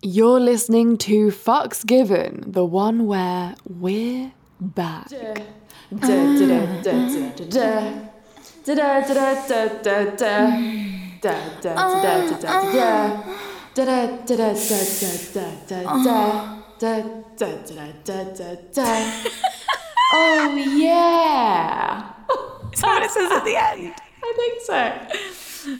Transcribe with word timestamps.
You're 0.00 0.38
listening 0.38 0.96
to 0.98 1.28
Fucks 1.28 1.84
Given, 1.84 2.44
the 2.46 2.64
one 2.64 3.06
where 3.06 3.56
we're 3.68 4.32
back. 4.60 5.08
Oh 20.12 20.54
yeah. 20.56 22.12
Is 22.72 22.80
that 22.80 22.88
what 22.88 23.02
it 23.02 23.10
says 23.10 23.32
at 23.32 23.44
the 23.44 23.56
end? 23.56 23.94
I 24.22 24.32
think 24.36 24.60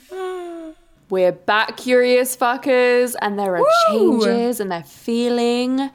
so. 0.09 0.75
We're 1.09 1.31
back, 1.31 1.75
curious 1.75 2.37
fuckers, 2.37 3.15
and 3.19 3.39
there 3.39 3.57
are 3.57 3.63
Woo! 3.91 4.19
changes, 4.21 4.59
and 4.59 4.71
they're 4.71 4.83
feeling 4.83 5.89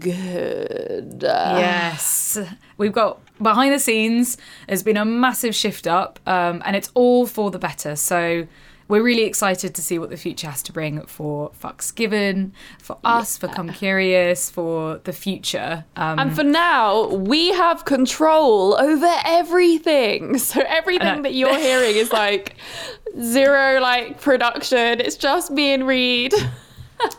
good. 0.00 1.18
Yes. 1.22 2.36
We've 2.76 2.92
got 2.92 3.20
behind 3.40 3.72
the 3.72 3.78
scenes, 3.78 4.36
there's 4.66 4.82
been 4.82 4.96
a 4.96 5.04
massive 5.04 5.54
shift 5.54 5.86
up, 5.86 6.18
um, 6.26 6.62
and 6.64 6.74
it's 6.74 6.90
all 6.94 7.26
for 7.26 7.52
the 7.52 7.60
better. 7.60 7.94
So 7.94 8.48
we're 8.88 9.02
really 9.02 9.24
excited 9.24 9.74
to 9.74 9.82
see 9.82 9.98
what 9.98 10.10
the 10.10 10.16
future 10.16 10.48
has 10.48 10.62
to 10.64 10.72
bring 10.72 11.00
for 11.06 11.50
Fucks 11.62 11.94
Given, 11.94 12.52
for 12.80 12.98
us, 13.04 13.36
for 13.36 13.48
Come 13.48 13.70
Curious, 13.70 14.48
for 14.50 14.98
the 15.04 15.12
future. 15.12 15.84
Um, 15.96 16.18
And 16.18 16.36
for 16.36 16.44
now, 16.44 17.08
we 17.08 17.48
have 17.52 17.84
control 17.84 18.78
over 18.78 19.12
everything. 19.24 20.38
So 20.46 20.62
everything 20.66 21.22
that 21.22 21.34
you're 21.34 21.58
hearing 21.58 21.96
is 21.96 22.12
like 22.12 22.56
zero 23.20 23.80
like 23.80 24.20
production. 24.20 25.00
It's 25.00 25.16
just 25.16 25.50
me 25.50 25.72
and 25.74 25.86
Reed. 25.86 26.32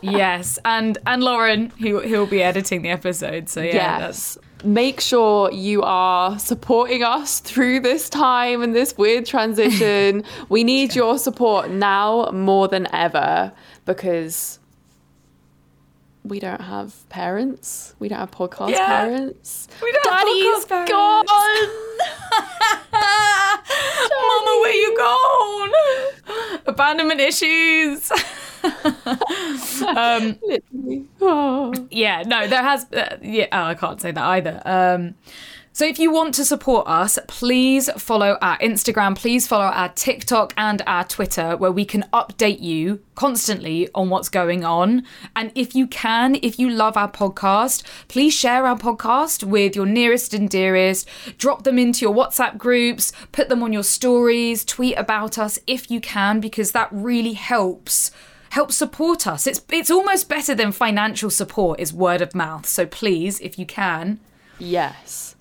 yes, 0.02 0.58
and 0.64 0.98
and 1.06 1.22
Lauren, 1.22 1.70
who 1.80 2.00
who'll 2.00 2.26
be 2.26 2.42
editing 2.42 2.82
the 2.82 2.90
episode. 2.90 3.48
So 3.48 3.62
yeah, 3.62 3.98
that's 4.00 4.36
yes. 4.36 4.44
Make 4.64 5.00
sure 5.00 5.52
you 5.52 5.82
are 5.82 6.36
supporting 6.38 7.04
us 7.04 7.38
through 7.38 7.78
this 7.80 8.08
time 8.10 8.60
and 8.60 8.74
this 8.74 8.96
weird 8.98 9.24
transition. 9.24 10.24
we 10.48 10.64
need 10.64 10.96
your 10.96 11.16
support 11.18 11.70
now 11.70 12.30
more 12.32 12.66
than 12.66 12.88
ever 12.92 13.52
because 13.84 14.58
we 16.24 16.40
don't 16.40 16.60
have 16.60 17.08
parents. 17.08 17.94
We 18.00 18.08
don't 18.08 18.18
have 18.18 18.32
podcast 18.32 18.70
Yeah. 18.70 18.86
parents. 18.86 19.68
We 19.80 19.92
don't 19.92 20.12
have 20.12 20.26
podcast 20.66 20.88
gone. 20.88 21.24
Mama, 22.92 24.58
where 24.60 24.74
you 24.74 24.96
gone? 24.96 25.70
Abandonment 26.66 27.20
issues. 27.20 28.10
um, 29.96 30.38
Literally. 30.42 31.04
Oh. 31.20 31.74
yeah, 31.90 32.22
no, 32.26 32.46
there 32.46 32.62
has. 32.62 32.84
Uh, 32.92 33.16
yeah, 33.22 33.46
oh, 33.52 33.62
I 33.64 33.74
can't 33.74 34.00
say 34.00 34.10
that 34.10 34.24
either. 34.24 34.62
Um, 34.64 35.14
so 35.78 35.84
if 35.84 36.00
you 36.00 36.10
want 36.10 36.34
to 36.34 36.44
support 36.44 36.88
us, 36.88 37.20
please 37.28 37.88
follow 37.96 38.36
our 38.42 38.58
Instagram, 38.58 39.16
please 39.16 39.46
follow 39.46 39.66
our 39.66 39.90
TikTok 39.90 40.52
and 40.56 40.82
our 40.88 41.04
Twitter, 41.04 41.56
where 41.56 41.70
we 41.70 41.84
can 41.84 42.04
update 42.12 42.60
you 42.60 43.00
constantly 43.14 43.88
on 43.94 44.10
what's 44.10 44.28
going 44.28 44.64
on. 44.64 45.04
And 45.36 45.52
if 45.54 45.76
you 45.76 45.86
can, 45.86 46.36
if 46.42 46.58
you 46.58 46.68
love 46.68 46.96
our 46.96 47.08
podcast, 47.08 47.84
please 48.08 48.34
share 48.34 48.66
our 48.66 48.76
podcast 48.76 49.44
with 49.44 49.76
your 49.76 49.86
nearest 49.86 50.34
and 50.34 50.50
dearest. 50.50 51.08
Drop 51.38 51.62
them 51.62 51.78
into 51.78 52.04
your 52.04 52.12
WhatsApp 52.12 52.58
groups, 52.58 53.12
put 53.30 53.48
them 53.48 53.62
on 53.62 53.72
your 53.72 53.84
stories, 53.84 54.64
tweet 54.64 54.98
about 54.98 55.38
us 55.38 55.60
if 55.68 55.92
you 55.92 56.00
can, 56.00 56.40
because 56.40 56.72
that 56.72 56.88
really 56.90 57.34
helps 57.34 58.10
help 58.50 58.72
support 58.72 59.26
us. 59.26 59.46
It's 59.46 59.60
it's 59.70 59.90
almost 59.90 60.28
better 60.28 60.54
than 60.54 60.72
financial 60.72 61.30
support 61.30 61.80
is 61.80 61.92
word 61.92 62.20
of 62.20 62.34
mouth. 62.34 62.66
So 62.66 62.86
please, 62.86 63.40
if 63.40 63.58
you 63.58 63.66
can, 63.66 64.20
Yes. 64.58 65.36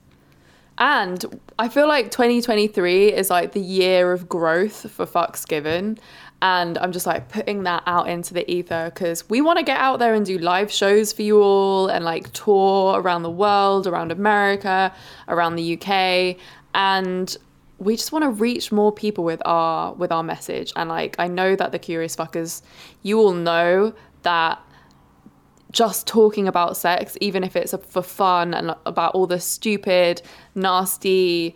And 0.78 1.40
I 1.58 1.70
feel 1.70 1.88
like 1.88 2.12
2023 2.12 3.12
is 3.12 3.30
like 3.30 3.54
the 3.54 3.60
year 3.60 4.12
of 4.12 4.30
growth 4.30 4.92
for 4.92 5.06
Fucks 5.06 5.48
Given. 5.48 5.98
And 6.40 6.78
I'm 6.78 6.92
just 6.92 7.08
like 7.08 7.30
putting 7.30 7.64
that 7.64 7.82
out 7.88 8.08
into 8.08 8.36
the 8.36 8.50
ether 8.50 8.92
because 8.94 9.28
we 9.28 9.42
want 9.42 9.58
to 9.58 9.66
get 9.66 9.80
out 9.80 9.98
there 9.98 10.14
and 10.14 10.24
do 10.24 10.38
live 10.38 10.72
shows 10.72 11.12
for 11.12 11.24
you 11.24 11.42
all 11.42 11.88
and 11.88 12.06
like 12.06 12.32
tour 12.34 13.02
around 13.02 13.24
the 13.24 13.32
world, 13.32 13.88
around 13.88 14.12
America, 14.12 14.94
around 15.28 15.56
the 15.56 15.82
UK. 15.82 16.38
And 16.76 17.36
we 17.80 17.96
just 17.96 18.12
want 18.12 18.24
to 18.24 18.30
reach 18.30 18.72
more 18.72 18.92
people 18.92 19.24
with 19.24 19.42
our 19.46 19.94
with 19.94 20.12
our 20.12 20.24
message. 20.24 20.74
And 20.76 20.90
like 20.90 21.16
I 21.20 21.28
know 21.28 21.56
that 21.56 21.72
the 21.72 21.80
curious 21.80 22.16
fuckers, 22.16 22.62
you 23.04 23.20
all 23.20 23.34
know 23.34 23.94
that 24.24 24.60
just 25.72 26.08
talking 26.08 26.48
about 26.48 26.76
sex, 26.78 27.18
even 27.22 27.44
if 27.44 27.56
it's 27.56 27.74
for 27.90 28.02
fun 28.02 28.54
and 28.54 28.74
about 28.86 29.14
all 29.14 29.28
the 29.28 29.40
stupid, 29.40 30.22
nasty 30.56 31.56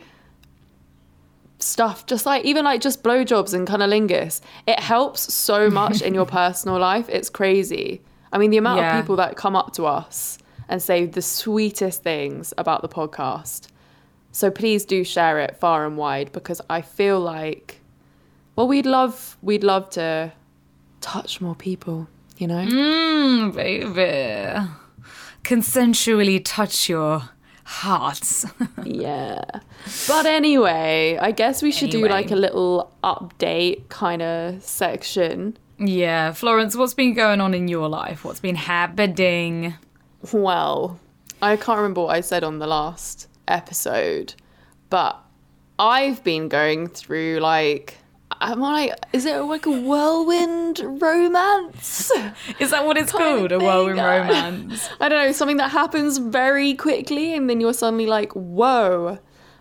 stuff, 1.59 2.05
just 2.05 2.25
like 2.25 2.43
even 2.45 2.65
like 2.65 2.81
just 2.81 3.03
blowjobs 3.03 3.53
and 3.53 3.67
cunnilingus, 3.67 4.41
it 4.67 4.79
helps 4.79 5.33
so 5.33 5.69
much 5.81 6.01
in 6.01 6.13
your 6.13 6.25
personal 6.25 6.79
life. 6.79 7.07
It's 7.09 7.29
crazy. 7.29 8.01
I 8.33 8.38
mean, 8.38 8.51
the 8.51 8.57
amount 8.57 8.79
Yeah. 8.79 8.95
of 8.97 9.01
people 9.03 9.15
that 9.17 9.35
come 9.35 9.55
up 9.55 9.73
to 9.73 9.85
us 9.85 10.38
and 10.69 10.81
say 10.81 11.05
the 11.05 11.21
sweetest 11.21 12.01
things 12.03 12.53
about 12.57 12.81
the 12.81 12.89
podcast. 12.89 13.67
So 14.31 14.50
please 14.50 14.86
do 14.86 15.03
share 15.03 15.40
it 15.40 15.58
far 15.58 15.86
and 15.86 15.97
wide 15.97 16.31
because 16.31 16.62
I 16.69 16.81
feel 16.81 17.19
like, 17.19 17.81
well, 18.56 18.68
we'd 18.68 18.86
love 18.86 19.38
we'd 19.42 19.64
love 19.64 19.90
to 19.92 20.31
touch 21.02 21.42
more 21.42 21.56
people. 21.56 22.08
You 22.38 22.47
know. 22.47 22.66
mm, 22.66 23.53
baby, 23.53 24.68
consensually 25.44 26.42
touch 26.44 26.90
your 26.90 27.30
hearts. 27.64 28.46
Yeah. 28.84 29.44
But 30.08 30.25
anyway, 30.25 31.18
I 31.22 31.31
guess 31.31 31.62
we 31.62 31.72
should 31.72 31.92
do 31.92 32.08
like 32.08 32.31
a 32.31 32.36
little 32.36 32.92
update 33.03 33.90
kind 33.90 34.22
of 34.22 34.63
section. 34.63 35.58
yeah, 35.78 36.31
Florence, 36.34 36.75
what's 36.75 36.94
been 36.94 37.13
going 37.13 37.42
on 37.42 37.53
in 37.53 37.68
your 37.68 37.88
life? 37.88 38.24
What's 38.25 38.40
been 38.40 38.56
happening? 38.56 39.75
Well, 40.31 41.00
I 41.42 41.56
can't 41.58 41.78
remember 41.78 42.02
what 42.03 42.16
I 42.16 42.22
said 42.22 42.44
on 42.44 42.59
the 42.59 42.68
last 42.68 43.28
episode, 43.47 44.35
but 44.90 45.19
I've 45.79 46.24
been 46.24 46.47
going 46.47 46.88
through 46.88 47.40
like 47.40 47.97
am 48.40 48.63
I 48.63 48.72
like 48.72 48.94
is 49.13 49.25
it 49.25 49.38
like 49.38 49.66
a 49.66 49.72
whirlwind 49.72 50.79
romance? 51.02 52.12
Is 52.59 52.72
that 52.72 52.85
what 52.85 52.97
it's 52.97 53.12
called? 53.12 53.51
A 53.51 53.59
whirlwind 53.59 53.97
romance? 54.00 54.90
I 55.00 55.09
don't 55.09 55.25
know, 55.25 55.31
something 55.31 55.57
that 55.57 55.72
happens 55.72 56.18
very 56.18 56.74
quickly 56.74 57.34
and 57.34 57.50
then 57.50 57.62
you're 57.62 57.74
suddenly 57.74 58.06
like, 58.07 58.31
"Whoa. 58.34 59.19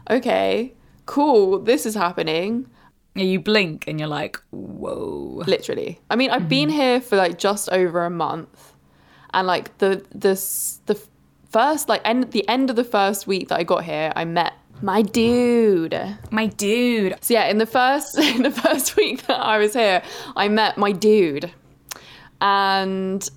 Okay. 0.09 0.75
Cool. 1.07 1.61
This 1.61 1.87
is 1.87 1.95
happening." 1.95 2.67
Yeah, 3.15 3.25
you 3.25 3.41
blink 3.41 3.85
and 3.89 3.99
you're 3.99 4.09
like, 4.09 4.41
whoa. 4.51 5.43
literally 5.47 6.01
i 6.09 6.17
mean 6.17 6.31
i've 6.31 6.49
been 6.49 6.69
mm-hmm. 6.69 6.79
here 6.79 7.01
for 7.01 7.17
like 7.17 7.39
just 7.39 7.69
over 7.71 8.05
a 8.05 8.11
month 8.11 8.73
and 9.35 9.47
like 9.47 9.77
the 9.79 10.05
the 10.15 10.35
the 10.87 11.01
first 11.51 11.89
like 11.89 12.01
end 12.05 12.31
the 12.33 12.49
end 12.49 12.71
of 12.71 12.77
the 12.77 12.85
first 12.85 13.27
week 13.27 13.49
that 13.49 13.59
i 13.59 13.63
got 13.63 13.85
here 13.85 14.13
i 14.17 14.25
met 14.25 14.55
my 14.83 15.03
dude. 15.03 15.95
My 16.31 16.47
dude. 16.47 17.17
so 17.21 17.35
yeah 17.35 17.47
in 17.47 17.59
the 17.59 17.67
first 17.67 18.17
in 18.19 18.43
the 18.43 18.51
first 18.51 18.97
week 18.97 19.27
that 19.27 19.41
i 19.41 19.59
was 19.59 19.75
here 19.75 20.03
i 20.37 20.49
met 20.49 20.79
my 20.79 20.93
dude. 20.93 21.51
And 22.41 23.29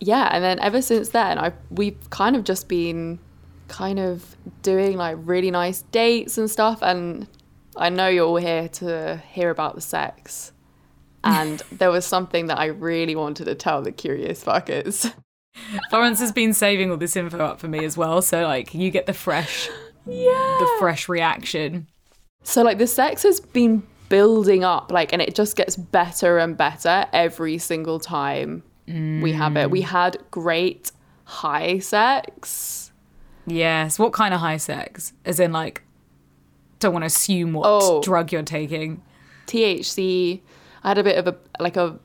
yeah 0.00 0.28
and 0.30 0.44
then 0.44 0.60
ever 0.60 0.80
since 0.80 1.08
then 1.08 1.38
i 1.38 1.52
we've 1.70 1.98
kind 2.10 2.36
of 2.36 2.44
just 2.44 2.68
been 2.68 3.18
kind 3.66 3.98
of 3.98 4.36
doing 4.62 4.96
like 4.96 5.16
really 5.20 5.50
nice 5.50 5.82
dates 5.82 6.38
and 6.38 6.50
stuff. 6.50 6.78
And 6.82 7.26
i 7.76 7.88
know 7.88 8.08
you're 8.08 8.26
all 8.26 8.36
here 8.36 8.68
to 8.68 9.22
hear 9.30 9.50
about 9.50 9.74
the 9.74 9.80
sex. 9.80 10.52
And 11.24 11.58
there 11.72 11.90
was 11.90 12.06
something 12.06 12.46
that 12.46 12.58
i 12.58 12.66
really 12.66 13.16
wanted 13.16 13.46
to 13.46 13.54
tell 13.54 13.82
the 13.82 13.92
curious 13.92 14.44
fuckers 14.44 15.12
Florence 15.90 16.20
has 16.20 16.32
been 16.32 16.52
saving 16.52 16.90
all 16.90 16.96
this 16.96 17.16
info 17.16 17.38
up 17.38 17.60
for 17.60 17.68
me 17.68 17.84
as 17.84 17.96
well, 17.96 18.22
so 18.22 18.42
like 18.42 18.74
you 18.74 18.90
get 18.90 19.06
the 19.06 19.12
fresh, 19.12 19.68
yeah 20.06 20.56
the 20.60 20.68
fresh 20.78 21.08
reaction. 21.08 21.86
So 22.42 22.62
like 22.62 22.78
the 22.78 22.86
sex 22.86 23.22
has 23.24 23.40
been 23.40 23.82
building 24.08 24.64
up, 24.64 24.90
like, 24.90 25.12
and 25.12 25.20
it 25.20 25.34
just 25.34 25.56
gets 25.56 25.76
better 25.76 26.38
and 26.38 26.56
better 26.56 27.04
every 27.12 27.58
single 27.58 28.00
time 28.00 28.62
we 28.86 29.32
have 29.32 29.56
it. 29.56 29.70
We 29.70 29.82
mm. 29.82 29.86
had 29.86 30.16
great 30.30 30.92
high 31.24 31.78
sex. 31.78 32.90
Yes. 33.46 33.98
What 33.98 34.14
kind 34.14 34.32
of 34.32 34.40
high 34.40 34.56
sex? 34.56 35.12
As 35.26 35.38
in, 35.40 35.52
like, 35.52 35.82
don't 36.78 36.92
want 36.92 37.02
to 37.02 37.06
assume 37.06 37.52
what 37.52 37.64
Oh. 37.66 38.00
drug 38.00 38.32
you're 38.32 38.42
taking. 38.42 39.02
THC. 39.46 40.40
I 40.82 40.88
had 40.88 40.98
a 40.98 41.04
bit 41.04 41.18
of 41.18 41.26
a 41.26 41.36
like 41.60 41.76
a. 41.76 41.98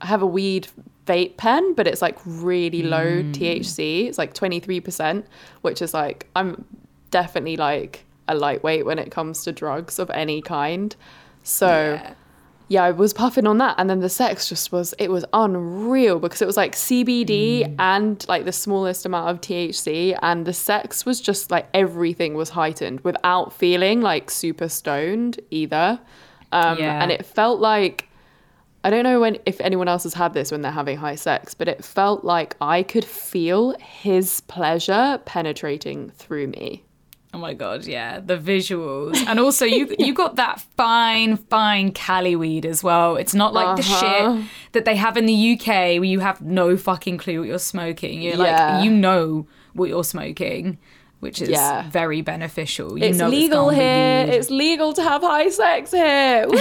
I 0.00 0.06
have 0.06 0.22
a 0.22 0.26
weed 0.26 0.68
vape 1.06 1.36
pen, 1.36 1.74
but 1.74 1.86
it's 1.86 2.02
like 2.02 2.18
really 2.24 2.82
low 2.82 3.22
THC. 3.22 4.06
It's 4.08 4.18
like 4.18 4.34
twenty 4.34 4.60
three 4.60 4.80
percent, 4.80 5.26
which 5.62 5.82
is 5.82 5.92
like 5.94 6.26
I'm 6.36 6.64
definitely 7.10 7.56
like 7.56 8.04
a 8.28 8.34
lightweight 8.34 8.86
when 8.86 8.98
it 8.98 9.10
comes 9.10 9.44
to 9.44 9.52
drugs 9.52 9.98
of 9.98 10.10
any 10.10 10.40
kind. 10.42 10.94
So. 11.42 11.66
Yeah. 12.00 12.14
yeah, 12.68 12.84
I 12.84 12.90
was 12.92 13.12
puffing 13.12 13.46
on 13.46 13.58
that, 13.58 13.74
and 13.78 13.90
then 13.90 14.00
the 14.00 14.08
sex 14.08 14.48
just 14.48 14.72
was 14.72 14.94
it 14.98 15.10
was 15.10 15.24
unreal 15.34 16.18
because 16.20 16.40
it 16.40 16.46
was 16.46 16.56
like 16.56 16.74
CBD 16.74 17.74
and 17.78 18.24
like 18.28 18.44
the 18.46 18.52
smallest 18.52 19.04
amount 19.04 19.28
of 19.28 19.40
THC, 19.42 20.16
and 20.22 20.46
the 20.46 20.52
sex 20.54 21.04
was 21.04 21.20
just 21.20 21.50
like 21.50 21.68
everything 21.74 22.34
was 22.34 22.50
heightened 22.50 23.00
without 23.00 23.52
feeling 23.52 24.00
like 24.00 24.30
super 24.30 24.68
stoned 24.68 25.40
either, 25.50 26.00
um, 26.52 26.78
Yeah. 26.78 27.02
and 27.02 27.10
it 27.12 27.26
felt 27.26 27.60
like 27.60 28.08
I 28.84 28.90
don't 28.90 29.04
know 29.04 29.20
when 29.20 29.38
if 29.46 29.60
anyone 29.60 29.86
else 29.88 30.02
has 30.02 30.14
had 30.14 30.34
this 30.34 30.50
when 30.50 30.62
they're 30.62 30.72
having 30.72 30.96
high 30.96 31.14
sex, 31.14 31.54
but 31.54 31.68
it 31.68 31.84
felt 31.84 32.24
like 32.24 32.56
I 32.60 32.82
could 32.82 33.04
feel 33.04 33.76
his 33.78 34.40
pleasure 34.42 35.20
penetrating 35.24 36.10
through 36.10 36.48
me. 36.48 36.84
Oh 37.34 37.38
my 37.38 37.54
god, 37.54 37.86
yeah, 37.86 38.20
the 38.20 38.36
visuals, 38.36 39.16
and 39.26 39.40
also 39.40 39.64
you 39.64 39.94
you 39.98 40.12
got 40.12 40.36
that 40.36 40.60
fine, 40.76 41.36
fine 41.38 41.92
Cali 41.92 42.36
weed 42.36 42.66
as 42.66 42.82
well. 42.84 43.16
It's 43.16 43.34
not 43.34 43.54
like 43.54 43.76
the 43.76 43.82
Uh-huh. 43.82 44.36
shit 44.36 44.50
that 44.72 44.84
they 44.84 44.96
have 44.96 45.16
in 45.16 45.24
the 45.26 45.52
UK 45.52 45.66
where 45.68 46.04
you 46.04 46.20
have 46.20 46.42
no 46.42 46.76
fucking 46.76 47.16
clue 47.18 47.38
what 47.40 47.48
you're 47.48 47.58
smoking. 47.58 48.20
You're 48.20 48.36
Yeah. 48.36 48.74
like 48.76 48.84
you 48.84 48.90
know 48.90 49.46
what 49.74 49.88
you're 49.88 50.04
smoking, 50.04 50.76
which 51.22 51.40
is 51.40 51.50
Yeah. 51.50 51.88
very 51.88 52.20
beneficial. 52.20 52.98
You 52.98 53.04
It's 53.04 53.18
know 53.18 53.28
legal 53.28 53.68
it's 53.70 53.78
here. 53.78 54.26
here. 54.26 54.34
It's 54.34 54.50
legal 54.50 54.92
to 54.92 55.02
have 55.04 55.22
high 55.22 55.50
sex 55.50 55.92
here. 55.92 56.48
Woo! 56.48 56.58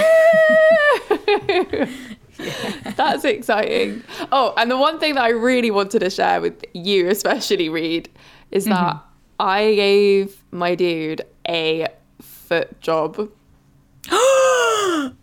That's 2.95 3.25
exciting. 3.25 4.03
Oh, 4.31 4.53
and 4.57 4.69
the 4.69 4.77
one 4.77 4.99
thing 4.99 5.15
that 5.15 5.23
I 5.23 5.29
really 5.29 5.71
wanted 5.71 5.99
to 5.99 6.11
share 6.11 6.41
with 6.41 6.63
you, 6.73 7.09
especially 7.09 7.69
Reed, 7.69 8.09
is 8.51 8.65
that 8.65 8.95
mm-hmm. 8.97 9.07
I 9.39 9.73
gave 9.73 10.43
my 10.51 10.75
dude 10.75 11.23
a 11.49 11.87
foot 12.21 12.79
job. 12.81 13.17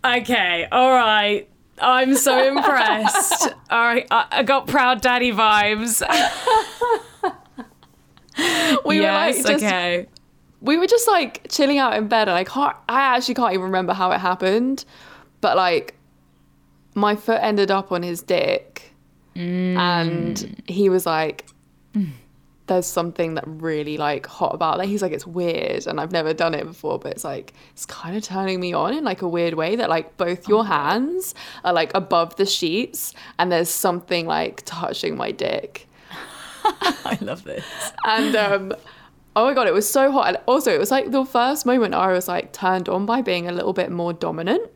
okay, 0.05 0.67
all 0.69 0.91
right. 0.91 1.47
I'm 1.81 2.13
so 2.15 2.45
impressed. 2.57 3.53
all 3.69 3.79
right, 3.85 4.05
I, 4.11 4.25
I 4.31 4.43
got 4.43 4.67
proud 4.67 4.99
daddy 4.99 5.31
vibes. 5.31 6.03
We 8.89 8.99
yes, 8.99 9.37
were 9.37 9.43
like 9.43 9.51
just 9.51 9.63
okay. 9.63 10.07
we 10.61 10.77
were 10.77 10.87
just 10.87 11.07
like 11.07 11.47
chilling 11.49 11.77
out 11.77 11.95
in 11.95 12.07
bed 12.07 12.27
and 12.27 12.37
I 12.37 12.43
can't 12.43 12.75
I 12.87 13.15
actually 13.15 13.35
can't 13.35 13.53
even 13.53 13.65
remember 13.65 13.93
how 13.93 14.11
it 14.11 14.19
happened. 14.19 14.83
But 15.41 15.55
like 15.55 15.95
my 16.95 17.15
foot 17.15 17.39
ended 17.41 17.71
up 17.71 17.91
on 17.91 18.03
his 18.03 18.21
dick 18.21 18.93
and 19.35 20.35
mm. 20.35 20.69
he 20.69 20.89
was 20.89 21.05
like 21.05 21.45
there's 22.69 22.85
something 22.85 23.33
that 23.33 23.43
really 23.45 23.97
like 23.97 24.25
hot 24.25 24.53
about 24.53 24.77
that. 24.77 24.87
He's 24.87 25.01
like 25.01 25.11
it's 25.11 25.27
weird 25.27 25.87
and 25.87 25.99
I've 25.99 26.13
never 26.13 26.33
done 26.33 26.53
it 26.53 26.65
before, 26.65 26.99
but 26.99 27.11
it's 27.11 27.25
like 27.25 27.53
it's 27.71 27.85
kind 27.85 28.15
of 28.15 28.23
turning 28.23 28.59
me 28.61 28.71
on 28.71 28.93
in 28.93 29.03
like 29.03 29.21
a 29.21 29.27
weird 29.27 29.55
way 29.55 29.75
that 29.75 29.89
like 29.89 30.15
both 30.15 30.47
your 30.47 30.65
hands 30.65 31.35
are 31.65 31.73
like 31.73 31.91
above 31.93 32.37
the 32.37 32.45
sheets 32.45 33.13
and 33.37 33.51
there's 33.51 33.69
something 33.69 34.25
like 34.25 34.61
touching 34.65 35.17
my 35.17 35.31
dick. 35.31 35.88
I 37.05 37.17
love 37.21 37.43
this. 37.43 37.65
And 38.05 38.35
um, 38.35 38.73
oh 39.35 39.45
my 39.45 39.53
god, 39.53 39.67
it 39.67 39.73
was 39.73 39.89
so 39.89 40.11
hot. 40.11 40.27
And 40.27 40.37
also, 40.45 40.71
it 40.71 40.79
was 40.79 40.91
like 40.91 41.11
the 41.11 41.25
first 41.25 41.65
moment 41.65 41.93
I 41.93 42.11
was 42.11 42.27
like 42.27 42.53
turned 42.53 42.89
on 42.89 43.05
by 43.05 43.21
being 43.21 43.47
a 43.47 43.51
little 43.51 43.73
bit 43.73 43.91
more 43.91 44.13
dominant. 44.13 44.69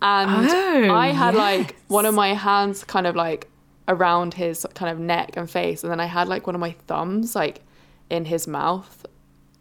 And 0.00 0.48
Oh, 0.50 0.94
I 0.94 1.08
had 1.08 1.34
like 1.34 1.76
one 1.88 2.06
of 2.06 2.14
my 2.14 2.34
hands 2.34 2.84
kind 2.84 3.06
of 3.06 3.16
like 3.16 3.48
around 3.88 4.34
his 4.34 4.66
kind 4.74 4.92
of 4.92 4.98
neck 4.98 5.36
and 5.36 5.50
face, 5.50 5.82
and 5.82 5.90
then 5.90 5.98
I 6.00 6.06
had 6.06 6.28
like 6.28 6.46
one 6.46 6.54
of 6.54 6.60
my 6.60 6.76
thumbs 6.86 7.34
like 7.34 7.62
in 8.08 8.24
his 8.24 8.46
mouth, 8.46 9.04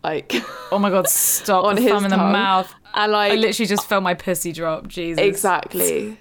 like 0.04 0.33
Oh 0.72 0.78
my 0.80 0.90
god, 0.90 1.07
stop 1.10 1.66
on 1.66 1.75
the 1.75 1.81
his 1.81 1.92
thumb 1.92 2.04
in 2.06 2.12
the 2.12 2.18
mouth. 2.18 2.72
And 2.94 3.12
like 3.12 3.31
I 3.31 3.36
like 3.36 3.45
literally 3.45 3.68
just 3.68 3.88
felt 3.88 4.04
my 4.04 4.13
pussy 4.13 4.51
drop. 4.51 4.88
Jesus. 4.88 5.24
exactly. 5.24 6.19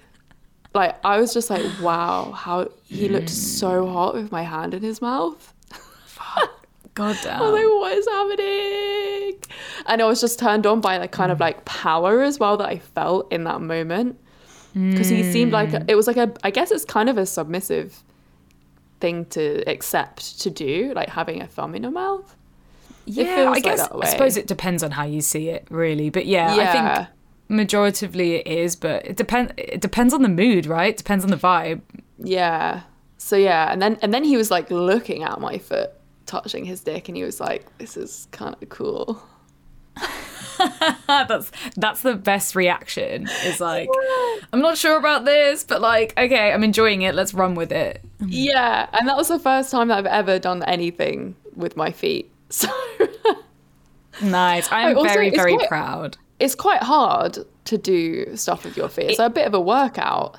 Like 0.77 0.95
I 1.03 1.19
was 1.19 1.33
just 1.33 1.49
like, 1.49 1.65
wow, 1.81 2.31
how 2.31 2.69
he 2.85 3.09
looked 3.09 3.29
so 3.29 3.87
hot 3.87 4.13
with 4.13 4.31
my 4.31 4.43
hand 4.43 4.73
in 4.73 4.81
his 4.83 5.01
mouth. 5.01 5.53
God 6.93 7.15
damn. 7.23 7.41
I 7.41 7.45
was 7.45 7.53
like, 7.53 7.65
what 7.65 7.93
is 7.93 8.07
happening? 8.07 9.33
And 9.85 10.01
I 10.01 10.05
was 10.05 10.19
just 10.21 10.39
turned 10.39 10.65
on 10.65 10.81
by 10.81 10.97
like 10.97 11.11
kind 11.11 11.31
of 11.31 11.39
like 11.39 11.63
power 11.65 12.21
as 12.21 12.39
well 12.39 12.57
that 12.57 12.67
I 12.69 12.79
felt 12.79 13.31
in 13.31 13.43
that 13.43 13.61
moment. 13.61 14.19
Because 14.73 15.09
he 15.09 15.23
seemed 15.31 15.51
like 15.53 15.69
Mm. 15.69 15.85
it 15.89 15.95
was 15.95 16.05
like 16.05 16.17
a, 16.17 16.31
I 16.43 16.51
guess 16.51 16.69
it's 16.69 16.85
kind 16.85 17.09
of 17.09 17.17
a 17.17 17.25
submissive 17.25 18.03
thing 18.99 19.25
to 19.25 19.63
accept 19.67 20.39
to 20.41 20.49
do, 20.51 20.93
like 20.95 21.09
having 21.09 21.41
a 21.41 21.47
thumb 21.47 21.73
in 21.73 21.81
your 21.83 21.91
mouth. 21.91 22.35
yeah, 23.05 23.45
I 23.47 23.49
like 23.51 23.63
guess 23.63 23.79
I 23.79 24.05
suppose 24.05 24.37
it 24.37 24.45
depends 24.47 24.83
on 24.83 24.91
how 24.91 25.05
you 25.05 25.21
see 25.21 25.49
it, 25.49 25.65
really. 25.71 26.09
But 26.11 26.27
yeah, 26.27 26.53
I 26.53 26.65
think 27.05 27.07
majoritively 27.49 28.39
it 28.39 28.47
is, 28.47 28.75
but 28.75 29.05
it 29.05 29.15
depends. 29.15 29.53
It 29.57 29.81
depends 29.81 30.13
on 30.13 30.21
the 30.21 30.29
mood, 30.29 30.65
right? 30.65 30.89
It 30.93 30.97
depends 30.97 31.23
on 31.23 31.29
the 31.29 31.37
vibe. 31.37 31.81
Yeah. 32.17 32.81
So 33.17 33.35
yeah, 33.35 33.71
and 33.71 33.81
then 33.81 33.97
and 34.01 34.13
then 34.13 34.23
he 34.23 34.37
was 34.37 34.51
like 34.51 34.69
looking 34.71 35.23
at 35.23 35.39
my 35.41 35.57
foot, 35.57 35.91
touching 36.25 36.65
his 36.65 36.81
dick, 36.81 37.07
and 37.09 37.17
he 37.17 37.23
was 37.23 37.39
like, 37.39 37.65
"This 37.77 37.97
is 37.97 38.27
kind 38.31 38.55
of 38.61 38.69
cool." 38.69 39.21
that's 41.07 41.51
that's 41.75 42.01
the 42.01 42.15
best 42.15 42.55
reaction. 42.55 43.27
Is 43.45 43.59
like, 43.59 43.89
I'm 44.53 44.59
not 44.61 44.77
sure 44.77 44.97
about 44.97 45.25
this, 45.25 45.63
but 45.63 45.81
like, 45.81 46.13
okay, 46.17 46.51
I'm 46.51 46.63
enjoying 46.63 47.01
it. 47.01 47.15
Let's 47.15 47.33
run 47.33 47.55
with 47.55 47.71
it. 47.71 48.01
Mm-hmm. 48.19 48.27
Yeah, 48.29 48.87
and 48.93 49.07
that 49.07 49.17
was 49.17 49.27
the 49.29 49.39
first 49.39 49.71
time 49.71 49.87
that 49.89 49.97
I've 49.97 50.05
ever 50.05 50.37
done 50.39 50.63
anything 50.63 51.35
with 51.55 51.75
my 51.77 51.91
feet. 51.91 52.31
So 52.49 52.69
Nice. 54.21 54.71
I 54.71 54.89
am 54.89 54.97
also, 54.97 55.09
very 55.09 55.29
very 55.29 55.55
quite- 55.55 55.67
proud. 55.69 56.17
It's 56.39 56.55
quite 56.55 56.83
hard 56.83 57.39
to 57.65 57.77
do 57.77 58.35
stuff 58.35 58.63
with 58.63 58.77
your 58.77 58.89
feet. 58.89 59.11
It's 59.11 59.19
a 59.19 59.29
bit 59.29 59.47
of 59.47 59.53
a 59.53 59.59
workout. 59.61 60.37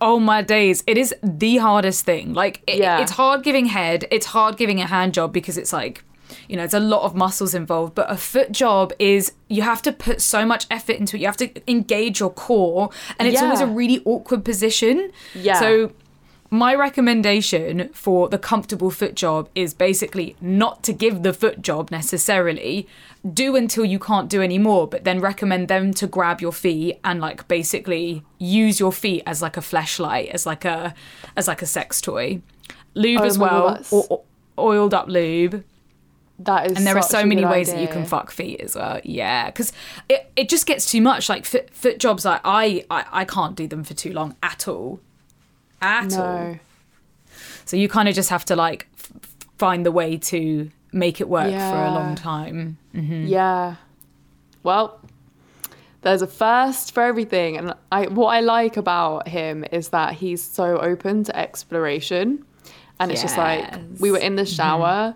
Oh 0.00 0.20
my 0.20 0.42
days. 0.42 0.84
It 0.86 0.96
is 0.96 1.14
the 1.22 1.56
hardest 1.56 2.04
thing. 2.04 2.34
Like 2.34 2.62
it, 2.66 2.78
Yeah. 2.78 3.00
it's 3.00 3.12
hard 3.12 3.42
giving 3.42 3.66
head, 3.66 4.06
it's 4.10 4.26
hard 4.26 4.56
giving 4.56 4.80
a 4.80 4.86
hand 4.86 5.14
job 5.14 5.32
because 5.32 5.58
it's 5.58 5.72
like 5.72 6.04
you 6.46 6.56
know, 6.56 6.62
it's 6.64 6.74
a 6.74 6.80
lot 6.80 7.02
of 7.02 7.14
muscles 7.14 7.54
involved, 7.54 7.94
but 7.94 8.10
a 8.10 8.16
foot 8.16 8.52
job 8.52 8.92
is 8.98 9.32
you 9.48 9.62
have 9.62 9.80
to 9.82 9.92
put 9.92 10.20
so 10.20 10.44
much 10.44 10.66
effort 10.70 10.96
into 10.96 11.16
it. 11.16 11.20
You 11.20 11.26
have 11.26 11.38
to 11.38 11.50
engage 11.70 12.20
your 12.20 12.30
core, 12.30 12.90
and 13.18 13.26
it's 13.26 13.40
always 13.40 13.60
a 13.60 13.66
really 13.66 14.02
awkward 14.04 14.44
position. 14.44 15.10
Yeah. 15.34 15.58
So 15.58 15.92
my 16.50 16.74
recommendation 16.74 17.90
for 17.92 18.28
the 18.28 18.38
comfortable 18.38 18.90
foot 18.90 19.14
job 19.14 19.50
is 19.54 19.74
basically 19.74 20.34
not 20.40 20.82
to 20.84 20.92
give 20.92 21.22
the 21.22 21.32
foot 21.32 21.60
job 21.60 21.90
necessarily. 21.90 22.88
Do 23.30 23.54
until 23.54 23.84
you 23.84 23.98
can't 23.98 24.30
do 24.30 24.40
anymore, 24.40 24.86
but 24.86 25.04
then 25.04 25.20
recommend 25.20 25.68
them 25.68 25.92
to 25.94 26.06
grab 26.06 26.40
your 26.40 26.52
feet 26.52 27.00
and 27.04 27.20
like 27.20 27.46
basically 27.48 28.22
use 28.38 28.80
your 28.80 28.92
feet 28.92 29.22
as 29.26 29.42
like 29.42 29.56
a 29.56 29.60
fleshlight, 29.60 30.28
as 30.28 30.46
like 30.46 30.64
a 30.64 30.94
as 31.36 31.48
like 31.48 31.60
a 31.60 31.66
sex 31.66 32.00
toy. 32.00 32.40
Lube 32.94 33.20
Oh 33.20 33.24
as 33.24 33.38
well, 33.38 33.82
or, 33.90 34.22
oiled 34.58 34.94
up 34.94 35.08
lube. 35.08 35.64
That 36.38 36.70
is 36.70 36.76
And 36.76 36.86
there 36.86 36.96
are 36.96 37.02
so 37.02 37.26
many 37.26 37.44
ways 37.44 37.72
that 37.72 37.80
you 37.80 37.88
can 37.88 38.04
fuck 38.06 38.30
feet 38.30 38.60
as 38.60 38.76
well. 38.76 39.00
Yeah, 39.02 39.46
because 39.46 39.72
it, 40.08 40.30
it 40.36 40.48
just 40.48 40.66
gets 40.66 40.88
too 40.90 41.02
much. 41.02 41.28
Like 41.28 41.44
foot, 41.44 41.74
foot 41.74 41.98
jobs, 41.98 42.24
like 42.24 42.40
I, 42.44 42.84
I 42.90 43.04
I 43.10 43.24
can't 43.24 43.56
do 43.56 43.66
them 43.66 43.82
for 43.82 43.94
too 43.94 44.12
long 44.12 44.36
at 44.42 44.68
all, 44.68 45.00
at 45.80 46.12
all. 46.18 46.56
So 47.64 47.76
you 47.76 47.88
kind 47.88 48.08
of 48.08 48.14
just 48.14 48.30
have 48.30 48.44
to 48.46 48.56
like 48.56 48.86
f- 48.98 49.12
find 49.58 49.84
the 49.84 49.92
way 49.92 50.16
to 50.16 50.70
make 50.92 51.20
it 51.20 51.28
work 51.28 51.50
for 51.70 51.84
a 51.84 51.90
long 51.92 52.14
time. 52.14 52.78
Yeah. 52.94 53.76
Well, 54.62 55.00
there's 56.02 56.22
a 56.22 56.26
first 56.26 56.92
for 56.92 57.02
everything, 57.02 57.56
and 57.56 57.74
I 57.92 58.06
what 58.06 58.28
I 58.28 58.40
like 58.40 58.76
about 58.76 59.28
him 59.28 59.64
is 59.72 59.90
that 59.90 60.14
he's 60.14 60.42
so 60.42 60.78
open 60.78 61.24
to 61.24 61.36
exploration, 61.36 62.44
and 62.98 63.10
it's 63.12 63.20
just 63.22 63.36
like 63.36 63.74
we 64.00 64.10
were 64.10 64.18
in 64.18 64.36
the 64.36 64.46
shower, 64.46 65.14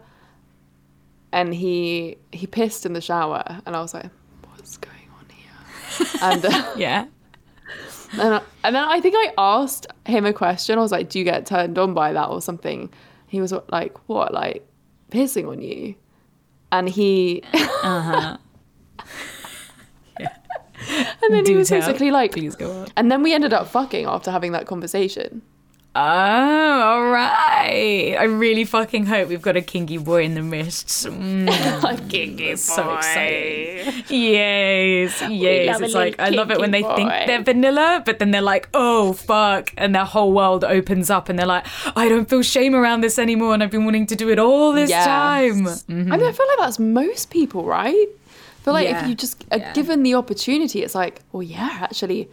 and 1.33 1.55
he 1.55 2.17
he 2.33 2.47
pissed 2.47 2.85
in 2.87 2.93
the 2.93 3.01
shower, 3.01 3.43
and 3.65 3.75
I 3.77 3.81
was 3.81 3.95
like, 3.95 4.11
what's 4.51 4.77
going 4.77 5.09
on 5.19 5.27
here? 5.35 6.07
and 6.23 6.45
uh, 6.45 6.73
Yeah. 6.77 7.07
And, 8.13 8.35
I- 8.35 8.43
and 8.65 8.77
then 8.77 8.85
I 8.89 9.01
think 9.01 9.15
I 9.17 9.33
asked 9.39 9.87
him 10.07 10.25
a 10.27 10.33
question. 10.33 10.79
I 10.79 10.83
was 10.83 10.93
like, 10.93 11.09
"Do 11.09 11.19
you 11.19 11.25
get 11.25 11.47
turned 11.47 11.79
on 11.79 11.95
by 11.95 12.13
that 12.13 12.29
or 12.29 12.41
something?" 12.43 12.91
He 13.27 13.41
was 13.41 13.53
like, 13.71 13.97
"What? 14.09 14.35
Like 14.35 14.67
pissing 15.11 15.49
on 15.49 15.63
you?" 15.63 15.95
And 16.71 16.89
he, 16.89 17.43
Uh-huh. 17.55 18.37
and 20.19 21.31
then 21.31 21.45
he 21.47 21.55
was 21.55 21.69
tell. 21.69 21.81
basically 21.81 22.11
like, 22.11 22.33
Please 22.33 22.57
go 22.57 22.71
on. 22.83 22.89
and 22.97 23.11
then 23.11 23.23
we 23.23 23.33
ended 23.35 23.53
up 23.53 23.69
fucking 23.69 24.07
after 24.07 24.31
having 24.31 24.53
that 24.53 24.67
conversation. 24.67 25.43
Oh, 25.95 26.01
all 26.01 27.05
right. 27.11 28.17
I 28.19 28.25
really 28.25 28.65
fucking 28.65 29.05
hope 29.07 29.29
we've 29.29 29.43
got 29.43 29.59
a 29.59 29.61
kinky 29.61 29.99
boy 29.99 30.23
in 30.25 30.33
the 30.35 30.43
midst. 30.43 31.07
Mm, 31.07 31.83
like 31.83 32.09
kinky 32.09 32.57
so 32.57 32.95
exciting. 32.95 34.03
yes, 34.09 35.23
yes. 35.29 35.81
It's 35.83 35.93
like 35.95 36.19
I 36.19 36.31
love 36.31 36.51
it 36.51 36.59
when 36.59 36.71
they 36.71 36.83
kinky 36.83 36.97
think 37.03 37.27
they're 37.27 37.43
vanilla, 37.43 38.03
but 38.07 38.19
then 38.21 38.31
they're 38.31 38.41
like, 38.41 38.71
oh 38.73 39.13
fuck, 39.13 39.73
and 39.77 39.95
their 39.95 40.07
whole 40.07 40.33
world 40.33 40.65
opens 40.65 41.11
up, 41.11 41.29
and 41.29 41.39
they're 41.39 41.45
like, 41.47 41.67
I 41.95 42.09
don't 42.09 42.27
feel 42.29 42.41
shame 42.43 42.75
around 42.75 43.03
this 43.03 43.19
anymore, 43.19 43.53
and 43.53 43.63
I've 43.63 43.71
been 43.71 43.85
wanting 43.85 44.07
to 44.07 44.17
do 44.17 44.31
it 44.31 44.39
all 44.39 44.73
this 44.73 44.89
Yes. 44.89 45.05
time. 45.07 45.67
I 45.69 45.93
mean, 45.93 46.13
I 46.13 46.33
feel 46.33 46.47
like 46.49 46.59
that's 46.59 46.79
most 46.79 47.31
people, 47.31 47.65
right? 47.65 48.09
I 48.09 48.65
feel 48.65 48.73
like 48.75 48.89
Yeah. 48.89 49.03
if 49.03 49.09
you 49.09 49.15
just 49.15 49.45
are 49.51 49.59
Yeah. 49.59 49.73
given 49.75 50.03
the 50.05 50.15
opportunity, 50.15 50.83
it's 50.83 50.95
like, 50.95 51.21
well, 51.33 51.43
yeah, 51.43 51.79
actually, 51.83 52.31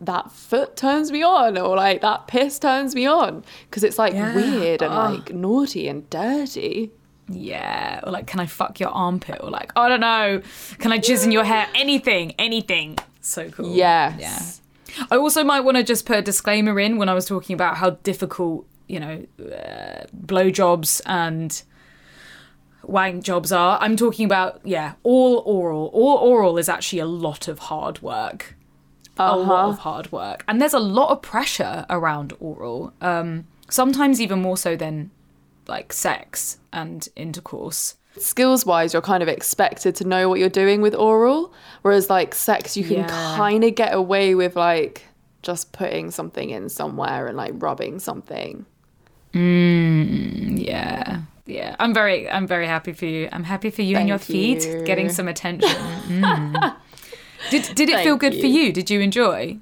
that 0.00 0.30
foot 0.30 0.76
turns 0.76 1.10
me 1.10 1.22
on 1.22 1.58
or 1.58 1.74
like 1.76 2.00
that 2.02 2.28
piss 2.28 2.58
turns 2.58 2.94
me 2.94 3.06
on 3.06 3.44
because 3.68 3.82
it's 3.82 3.98
like 3.98 4.12
Yeah. 4.14 4.34
weird 4.34 4.82
and 4.82 4.92
Oh. 4.92 4.96
like 5.16 5.34
naughty 5.34 5.88
and 5.88 6.08
dirty. 6.10 6.92
Yeah, 7.30 8.00
or 8.04 8.12
like, 8.12 8.26
can 8.26 8.40
I 8.40 8.46
fuck 8.46 8.80
your 8.80 8.88
armpit? 8.90 9.40
Or 9.42 9.50
like, 9.50 9.70
I 9.76 9.88
don't 9.88 10.00
know, 10.00 10.40
can 10.78 10.92
I 10.92 10.98
jizz 10.98 11.24
in 11.24 11.32
your 11.32 11.44
hair? 11.44 11.66
Anything, 11.74 12.32
anything. 12.38 12.96
So 13.20 13.50
cool. 13.50 13.74
Yes. 13.74 14.60
Yeah. 14.96 15.04
I 15.10 15.16
also 15.16 15.44
might 15.44 15.60
want 15.60 15.76
to 15.76 15.82
just 15.82 16.06
put 16.06 16.16
a 16.16 16.22
disclaimer 16.22 16.80
in 16.80 16.96
when 16.96 17.08
I 17.10 17.14
was 17.14 17.26
talking 17.26 17.52
about 17.54 17.76
how 17.76 17.90
difficult, 17.90 18.66
you 18.86 18.98
know, 19.00 19.26
uh, 19.40 20.06
blowjobs 20.16 21.02
and 21.04 21.60
wank 22.82 23.24
jobs 23.24 23.52
are. 23.52 23.78
I'm 23.80 23.96
talking 23.96 24.24
about, 24.24 24.60
yeah, 24.64 24.92
all 25.02 25.42
oral. 25.44 25.90
All 25.92 26.16
oral 26.16 26.56
is 26.58 26.68
actually 26.68 27.00
a 27.00 27.06
lot 27.06 27.48
of 27.48 27.58
hard 27.58 28.00
work. 28.00 28.54
A 29.18 29.36
lot 29.36 29.40
Uh-huh. 29.50 29.68
of 29.68 29.78
hard 29.78 30.12
work. 30.12 30.44
And 30.48 30.60
there's 30.60 30.74
a 30.74 30.78
lot 30.78 31.10
of 31.10 31.22
pressure 31.22 31.84
around 31.90 32.32
oral. 32.40 32.92
Um, 33.00 33.46
sometimes 33.70 34.20
even 34.20 34.40
more 34.40 34.56
so 34.56 34.76
than 34.76 35.10
like 35.66 35.92
sex 35.92 36.58
and 36.72 37.06
intercourse. 37.16 37.96
skills 38.16 38.64
wise 38.66 38.92
you're 38.92 39.02
kind 39.02 39.22
of 39.22 39.28
expected 39.28 39.94
to 39.94 40.04
know 40.04 40.28
what 40.28 40.40
you're 40.40 40.48
doing 40.48 40.80
with 40.80 40.94
oral 40.94 41.52
whereas 41.82 42.08
like 42.10 42.34
sex 42.34 42.76
you 42.76 42.82
can 42.82 42.96
Yeah. 43.00 43.34
kind 43.36 43.62
of 43.62 43.74
get 43.76 43.94
away 43.94 44.34
with 44.34 44.56
like 44.56 45.02
just 45.42 45.70
putting 45.72 46.10
something 46.10 46.50
in 46.50 46.68
somewhere 46.68 47.26
and 47.28 47.36
like 47.36 47.52
rubbing 47.58 48.00
something 48.00 48.64
Yeah. 49.34 51.20
Yeah. 51.46 51.76
I'm 51.78 51.94
very 51.94 52.28
I'm 52.28 52.46
very 52.46 52.66
happy 52.66 52.92
for 52.92 53.06
you. 53.06 53.28
I'm 53.30 53.44
happy 53.44 53.70
for 53.70 53.82
you 53.82 53.96
and 53.96 54.08
your 54.08 54.18
Thank 54.18 54.60
feet 54.62 54.84
getting 54.86 55.08
some 55.10 55.28
attention. 55.28 55.68
Mm. 56.08 56.76
Did 57.50 57.74
did 57.74 57.88
it 57.88 58.02
feel 58.02 58.16
good 58.16 58.34
for 58.34 58.46
you. 58.46 58.64
you? 58.64 58.72
Did 58.72 58.90
you 58.90 59.00
enjoy? 59.00 59.58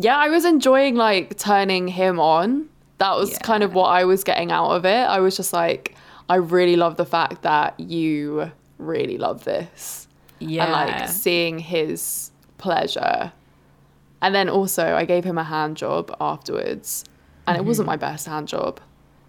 yeah 0.00 0.16
i 0.16 0.28
was 0.28 0.44
enjoying 0.44 0.94
like 0.94 1.36
turning 1.36 1.88
him 1.88 2.20
on 2.20 2.68
that 2.98 3.16
was 3.16 3.32
Yeah. 3.32 3.38
kind 3.38 3.62
of 3.64 3.74
what 3.74 3.86
i 3.88 4.04
was 4.04 4.22
getting 4.22 4.52
out 4.52 4.70
of 4.70 4.84
it 4.84 5.04
i 5.16 5.18
was 5.18 5.36
just 5.36 5.52
like 5.52 5.96
i 6.28 6.36
really 6.36 6.76
love 6.76 6.96
the 6.96 7.04
fact 7.04 7.42
that 7.42 7.78
you 7.80 8.52
really 8.78 9.18
love 9.18 9.42
this 9.42 10.06
Yeah. 10.38 10.64
and 10.64 10.72
like 10.72 11.08
seeing 11.08 11.58
his 11.58 12.30
pleasure 12.58 13.32
and 14.22 14.34
then 14.34 14.48
also 14.48 14.94
i 14.94 15.04
gave 15.04 15.24
him 15.24 15.36
a 15.36 15.44
hand 15.44 15.76
job 15.76 16.14
afterwards 16.20 17.04
and 17.48 17.56
it 17.56 17.64
wasn't 17.64 17.86
mm-hmm. 17.88 17.92
my 17.92 17.96
best 17.96 18.26
hand 18.26 18.46
job 18.46 18.80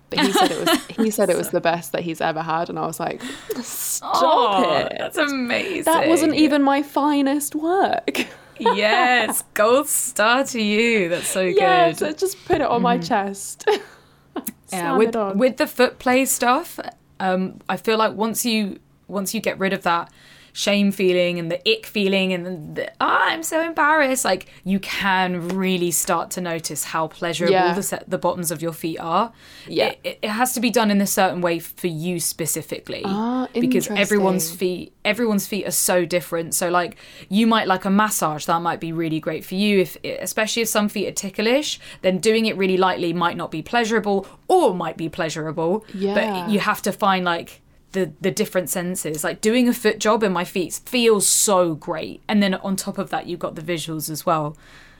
but 0.09 0.19
he 0.19 0.31
said 0.31 0.51
it 0.51 0.59
was 0.59 0.85
he 1.05 1.11
said 1.11 1.29
it 1.29 1.37
was 1.37 1.49
the 1.49 1.61
best 1.61 1.91
that 1.91 2.01
he's 2.01 2.21
ever 2.21 2.41
had 2.41 2.69
and 2.69 2.79
i 2.79 2.85
was 2.85 2.99
like 2.99 3.21
stop 3.61 4.11
oh, 4.15 4.73
it 4.85 4.95
That's 4.97 5.17
amazing. 5.17 5.83
that 5.83 6.07
wasn't 6.07 6.35
even 6.35 6.63
my 6.63 6.81
finest 6.83 7.55
work 7.55 8.27
yes, 8.59 9.43
gold 9.53 9.87
star 9.87 10.43
to 10.45 10.61
you. 10.61 11.09
That's 11.09 11.27
so 11.27 11.41
yeah 11.41 11.91
good. 11.91 12.17
just 12.17 12.43
put 12.45 12.61
it 12.61 12.67
on 12.67 12.81
my 12.81 12.97
chest 12.97 13.65
yeah, 14.71 14.97
with 14.97 15.15
with 15.35 15.57
the 15.57 15.67
foot 15.67 15.99
play 15.99 16.25
stuff, 16.25 16.79
um, 17.19 17.59
I 17.67 17.77
feel 17.77 17.97
like 17.97 18.13
once 18.13 18.45
you 18.45 18.79
once 19.07 19.33
you 19.33 19.41
get 19.41 19.57
rid 19.59 19.73
of 19.73 19.83
that 19.83 20.11
shame 20.59 20.91
feeling 20.91 21.39
and 21.39 21.49
the 21.49 21.59
ick 21.73 21.85
feeling 21.85 22.33
and 22.33 22.75
the, 22.75 22.91
ah, 22.99 23.27
I'm 23.31 23.43
so 23.43 23.61
embarrassed, 23.61 24.25
like 24.25 24.47
you 24.65 24.77
can 24.79 25.47
really 25.49 25.89
start 25.91 26.31
to 26.31 26.41
notice 26.41 26.83
how 26.83 27.07
pleasurable 27.07 27.53
Yeah. 27.53 27.73
the 27.73 27.83
set, 27.83 28.09
the 28.09 28.17
bottoms 28.17 28.51
of 28.51 28.61
your 28.61 28.73
feet 28.73 28.99
are. 28.99 29.31
Yeah. 29.67 29.87
it, 29.89 29.99
it, 30.03 30.19
it 30.23 30.29
has 30.29 30.51
to 30.55 30.59
be 30.59 30.69
done 30.69 30.91
in 30.91 30.99
a 30.99 31.07
certain 31.07 31.39
way 31.39 31.59
for 31.59 31.87
you 31.87 32.19
specifically, 32.19 33.03
Ah, 33.05 33.47
because 33.53 33.87
everyone's 33.89 34.51
feet 34.51 34.91
everyone's 35.05 35.47
feet 35.47 35.65
are 35.65 35.71
so 35.89 36.05
different. 36.05 36.53
So 36.53 36.69
like 36.69 36.97
you 37.29 37.47
might 37.47 37.67
like 37.67 37.85
a 37.85 37.89
massage 37.89 38.43
that 38.45 38.61
might 38.61 38.81
be 38.81 38.91
really 38.91 39.19
great 39.21 39.45
for 39.45 39.55
you 39.55 39.79
if 39.79 39.97
especially 40.03 40.61
if 40.63 40.67
some 40.67 40.89
feet 40.89 41.07
are 41.07 41.11
ticklish, 41.25 41.79
then 42.01 42.17
doing 42.17 42.45
it 42.47 42.57
really 42.57 42.75
lightly 42.77 43.13
might 43.13 43.37
not 43.37 43.49
be 43.49 43.61
pleasurable 43.61 44.27
or 44.49 44.75
might 44.75 44.97
be 44.97 45.07
pleasurable. 45.07 45.85
Yeah. 45.93 46.15
But 46.15 46.51
you 46.51 46.59
have 46.59 46.81
to 46.81 46.91
find 46.91 47.23
like 47.23 47.61
the 47.91 48.11
the 48.21 48.31
different 48.31 48.69
senses. 48.69 49.23
Like 49.23 49.41
doing 49.41 49.67
a 49.67 49.73
foot 49.73 49.99
job 49.99 50.23
in 50.23 50.31
my 50.31 50.45
feet 50.45 50.79
feels 50.85 51.27
so 51.27 51.75
great. 51.75 52.21
And 52.27 52.41
then 52.41 52.55
on 52.55 52.75
top 52.75 52.97
of 52.97 53.09
that 53.09 53.27
you've 53.27 53.39
got 53.39 53.55
the 53.55 53.61
visuals 53.61 54.09
as 54.09 54.25
well. 54.25 54.57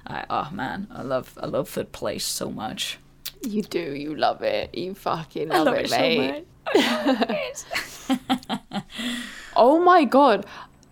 I, 0.08 0.25
oh 0.29 0.50
man, 0.51 0.88
I 0.91 1.03
love 1.03 1.38
I 1.41 1.46
love 1.46 1.69
foot 1.69 1.91
play 1.91 2.19
so 2.19 2.50
much. 2.50 3.00
you 3.41 3.62
do 3.62 3.93
you 3.96 4.15
love 4.15 4.41
it 4.41 4.75
you 4.75 4.93
fucking 4.93 5.50
love, 5.50 5.67
love 5.67 5.75
it, 5.75 5.86
it 5.86 5.89
so 5.89 5.98
mate 5.98 6.46
much. 6.75 8.84
Oh 9.55 9.79
my 9.79 10.05
god. 10.05 10.46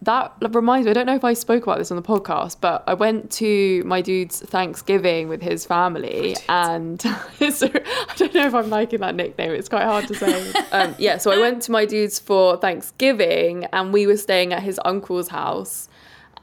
That 0.03 0.33
reminds 0.51 0.85
me, 0.85 0.91
I 0.91 0.93
don't 0.93 1.07
know 1.07 1.15
if 1.15 1.23
I 1.23 1.33
spoke 1.33 1.63
about 1.63 1.79
this 1.79 1.89
on 1.89 1.97
the 1.97 2.03
podcast, 2.03 2.57
but 2.61 2.83
I 2.85 2.93
went 2.93 3.31
to 3.31 3.83
my 3.83 4.01
dude's 4.01 4.39
Thanksgiving 4.41 5.27
with 5.27 5.41
his 5.41 5.65
family 5.65 6.35
and 6.47 7.01
I 7.39 8.13
don't 8.15 8.33
know 8.35 8.45
if 8.45 8.53
I'm 8.53 8.69
liking 8.69 8.99
that 8.99 9.15
nickname, 9.15 9.51
it's 9.51 9.69
quite 9.69 9.83
hard 9.85 10.07
to 10.07 10.15
say. 10.15 10.53
um, 10.71 10.95
yeah, 10.99 11.17
so 11.17 11.31
I 11.31 11.39
went 11.39 11.63
to 11.63 11.71
my 11.71 11.85
dude's 11.85 12.19
for 12.19 12.57
Thanksgiving 12.57 13.65
and 13.73 13.91
we 13.91 14.05
were 14.05 14.17
staying 14.17 14.53
at 14.53 14.61
his 14.61 14.79
uncle's 14.85 15.29
house 15.29 15.89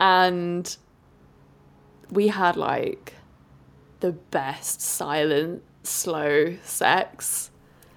and 0.00 0.76
we 2.11 2.28
had 2.28 2.56
like 2.56 3.14
the 4.00 4.12
best 4.12 4.80
silent, 4.80 5.62
slow 5.84 6.56
sex. 6.64 7.50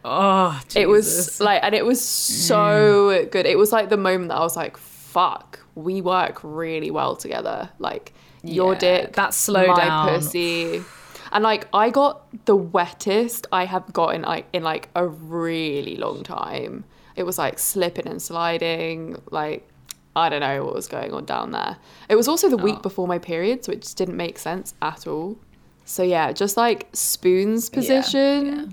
Oh, 0.05 0.61
It 0.75 0.87
was 0.87 1.41
like, 1.41 1.61
and 1.63 1.75
it 1.75 1.85
was 1.85 1.99
so 1.99 3.27
good. 3.31 3.45
It 3.45 3.57
was 3.57 3.71
like 3.71 3.89
the 3.89 3.97
moment 3.97 4.29
that 4.29 4.37
I 4.37 4.41
was 4.41 4.55
like, 4.55 4.77
fuck, 5.13 5.59
we 5.75 6.01
work 6.01 6.39
really 6.43 6.91
well 6.91 7.15
together. 7.15 7.69
Like, 7.79 8.13
your 8.43 8.73
Yeah, 8.73 8.79
dick, 8.79 9.13
that 9.13 9.33
slow 9.33 9.67
my 9.67 9.75
down. 9.85 10.09
pussy. 10.09 10.83
And 11.31 11.43
like, 11.43 11.67
I 11.73 11.89
got 11.89 12.45
the 12.45 12.55
wettest 12.55 13.47
I 13.51 13.65
have 13.65 13.91
gotten 13.93 14.21
like 14.21 14.45
in 14.53 14.63
like 14.63 14.89
a 14.95 15.05
really 15.07 15.95
long 15.97 16.23
time. 16.23 16.85
It 17.15 17.23
was 17.23 17.37
like 17.37 17.59
slipping 17.59 18.07
and 18.07 18.21
sliding. 18.21 19.21
Like, 19.31 19.67
I 20.15 20.29
don't 20.29 20.39
know 20.41 20.63
what 20.65 20.73
was 20.73 20.87
going 20.87 21.13
on 21.13 21.25
down 21.25 21.51
there. 21.51 21.77
It 22.09 22.15
was 22.15 22.27
also 22.27 22.49
the 22.49 22.57
Oh. 22.57 22.63
week 22.63 22.81
before 22.81 23.07
my 23.07 23.19
period, 23.19 23.63
so 23.65 23.71
it 23.71 23.81
just 23.81 23.97
didn't 23.97 24.17
make 24.17 24.37
sense 24.39 24.73
at 24.81 25.05
all. 25.07 25.37
So 25.85 26.03
yeah, 26.03 26.31
just 26.31 26.57
like 26.57 26.87
spoons 26.93 27.69
position 27.69 28.45
yeah. 28.45 28.65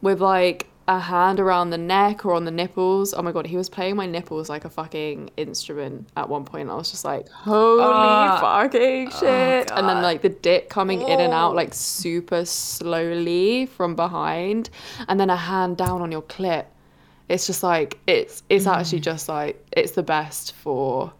with 0.00 0.20
like 0.20 0.66
a 0.88 0.98
hand 0.98 1.38
around 1.38 1.68
the 1.70 1.78
neck 1.78 2.24
or 2.24 2.32
on 2.32 2.44
the 2.46 2.50
nipples. 2.50 3.12
Oh 3.12 3.20
my 3.22 3.30
god, 3.30 3.46
he 3.46 3.56
was 3.58 3.68
playing 3.68 3.94
my 3.94 4.06
nipples 4.06 4.48
like 4.48 4.64
a 4.64 4.70
fucking 4.70 5.30
instrument 5.36 6.08
at 6.16 6.28
one 6.28 6.44
point. 6.44 6.70
I 6.70 6.74
was 6.74 6.90
just 6.90 7.04
like, 7.04 7.28
holy 7.28 7.82
Ah. 7.84 8.38
fucking 8.40 9.10
shit. 9.10 9.70
and 9.70 9.86
then 9.88 10.00
like 10.02 10.22
the 10.22 10.30
dick 10.30 10.70
coming 10.70 11.02
in 11.02 11.20
and 11.20 11.32
out 11.34 11.52
Oh. 11.52 11.54
like 11.54 11.74
super 11.74 12.44
slowly 12.46 13.66
from 13.66 13.94
behind. 13.94 14.70
And 15.08 15.20
then 15.20 15.28
a 15.30 15.36
hand 15.36 15.76
down 15.76 16.00
on 16.00 16.10
your 16.10 16.22
clit. 16.22 16.64
It's 17.28 17.46
just 17.46 17.62
like 17.62 17.98
it's 18.06 18.42
it's 18.48 18.64
Mm. 18.64 18.76
actually 18.78 19.00
just 19.00 19.28
like 19.28 19.62
it's 19.72 19.92
the 19.92 20.02
best 20.02 20.54
for 20.54 21.12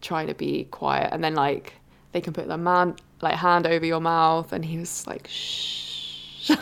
trying 0.00 0.28
to 0.28 0.34
be 0.34 0.64
quiet. 0.70 1.08
And 1.12 1.24
then 1.24 1.34
like 1.34 1.74
they 2.12 2.20
can 2.20 2.32
put 2.32 2.46
their 2.46 2.56
man 2.56 2.94
like 3.20 3.34
hand 3.34 3.66
over 3.66 3.84
your 3.84 4.00
mouth 4.00 4.52
and 4.52 4.64
he 4.64 4.78
was 4.78 5.04
like 5.08 5.26
shh. 5.28 6.50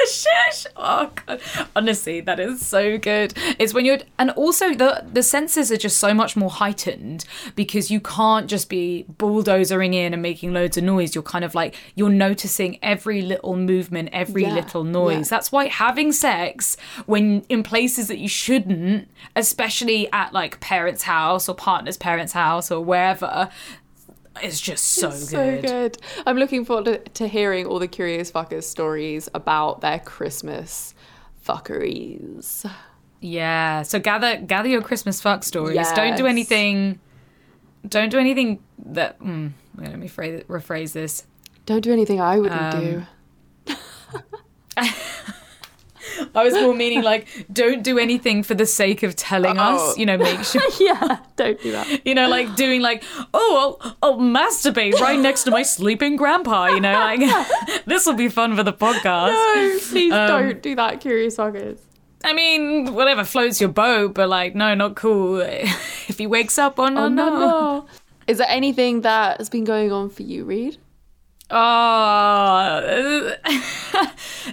the 0.00 0.10
shush. 0.10 0.66
Oh 0.76 1.10
god. 1.26 1.40
Honestly, 1.76 2.20
that 2.20 2.40
is 2.40 2.64
so 2.64 2.98
good. 2.98 3.34
It's 3.58 3.74
when 3.74 3.84
you're 3.84 3.98
and 4.18 4.30
also 4.30 4.74
the 4.74 5.04
the 5.12 5.22
senses 5.22 5.70
are 5.70 5.76
just 5.76 5.98
so 5.98 6.14
much 6.14 6.36
more 6.36 6.50
heightened 6.50 7.24
because 7.56 7.90
you 7.90 8.00
can't 8.00 8.48
just 8.48 8.68
be 8.68 9.04
bulldozering 9.18 9.94
in 9.94 10.12
and 10.12 10.22
making 10.22 10.52
loads 10.52 10.76
of 10.76 10.84
noise. 10.84 11.14
You're 11.14 11.22
kind 11.22 11.44
of 11.44 11.54
like 11.54 11.76
you're 11.94 12.10
noticing 12.10 12.78
every 12.82 13.22
little 13.22 13.56
movement, 13.56 14.08
every 14.12 14.42
Yeah, 14.42 14.54
little 14.54 14.84
noise. 14.84 15.26
yeah. 15.30 15.36
That's 15.36 15.52
why 15.52 15.66
having 15.66 16.12
sex 16.12 16.76
when 17.06 17.42
in 17.48 17.62
places 17.62 18.08
that 18.08 18.18
you 18.18 18.28
shouldn't, 18.28 19.08
especially 19.36 20.10
at 20.12 20.32
like 20.32 20.60
parents' 20.60 21.02
house 21.04 21.48
or 21.48 21.54
partner's 21.54 21.96
parents' 21.96 22.32
house 22.32 22.70
or 22.70 22.80
wherever, 22.82 23.48
is 24.42 24.60
just 24.60 24.84
so 24.86 25.08
It's 25.08 25.30
good. 25.30 25.62
So 25.66 25.68
good. 25.68 25.98
I'm 26.26 26.36
looking 26.36 26.64
forward 26.64 26.84
to, 26.86 26.98
to 26.98 27.28
hearing 27.28 27.66
all 27.66 27.78
the 27.78 27.88
curious 27.88 28.30
fuckers 28.30 28.64
stories 28.64 29.28
about 29.34 29.80
their 29.80 29.98
Christmas 29.98 30.94
fuckeries. 31.46 32.70
Yeah. 33.20 33.82
So 33.82 33.98
gather 33.98 34.38
gather 34.38 34.68
your 34.68 34.82
Christmas 34.82 35.20
fuck 35.20 35.42
stories. 35.44 35.90
Don't 35.92 36.16
do 36.16 36.26
anything. 36.26 37.00
Don't 37.88 38.10
do 38.10 38.18
anything 38.18 38.60
that. 38.86 39.18
Mm, 39.20 39.52
let 39.76 39.98
me 39.98 40.06
phrase, 40.08 40.42
rephrase 40.48 40.92
this. 40.92 41.26
Don't 41.66 41.82
do 41.82 41.92
anything 41.92 42.20
I 42.20 42.38
wouldn't 42.38 42.74
Um, 42.74 43.06
do. 43.66 43.74
I 46.34 46.44
was 46.44 46.54
more 46.54 46.74
meaning 46.74 47.02
like 47.02 47.26
don't 47.52 47.82
do 47.82 47.98
anything 47.98 48.42
for 48.42 48.54
the 48.54 48.66
sake 48.66 49.02
of 49.02 49.16
telling 49.16 49.58
Oh. 49.58 49.90
us. 49.90 49.98
You 49.98 50.06
know, 50.06 50.16
make 50.18 50.42
sure. 50.44 50.62
yeah, 50.80 51.18
don't 51.36 51.60
do 51.60 51.72
that. 51.72 52.06
You 52.06 52.14
know, 52.14 52.28
like 52.28 52.54
doing 52.56 52.80
like, 52.82 53.02
oh, 53.34 53.78
I'll, 53.80 53.96
I'll 54.02 54.18
masturbate 54.18 54.94
right 55.00 55.18
next 55.28 55.44
to 55.44 55.50
my 55.50 55.62
sleeping 55.62 56.16
grandpa. 56.16 56.66
You 56.66 56.80
know, 56.80 56.92
like 56.92 57.20
this 57.86 58.06
will 58.06 58.14
be 58.14 58.28
fun 58.28 58.56
for 58.56 58.62
the 58.62 58.72
podcast. 58.72 59.32
No, 59.32 59.78
please 59.90 60.12
Um, 60.12 60.28
don't 60.28 60.62
do 60.62 60.74
that, 60.76 61.00
curious 61.00 61.36
fuckers. 61.36 61.78
I 62.22 62.34
mean, 62.34 62.92
whatever 62.94 63.24
floats 63.24 63.60
your 63.60 63.70
boat, 63.70 64.12
but 64.14 64.28
like, 64.28 64.54
no, 64.54 64.74
not 64.74 64.94
cool. 64.94 65.40
if 65.40 66.18
he 66.18 66.26
wakes 66.26 66.58
up 66.58 66.74
oh, 66.78 66.84
Oh, 66.84 66.88
no. 66.90 67.08
no, 67.08 67.38
no. 67.38 67.86
Is 68.26 68.38
there 68.38 68.46
anything 68.50 69.00
that 69.00 69.38
has 69.38 69.48
been 69.48 69.64
going 69.64 69.90
on 69.90 70.10
for 70.10 70.22
you, 70.22 70.44
Reed? 70.44 70.76
Oh, 71.50 73.32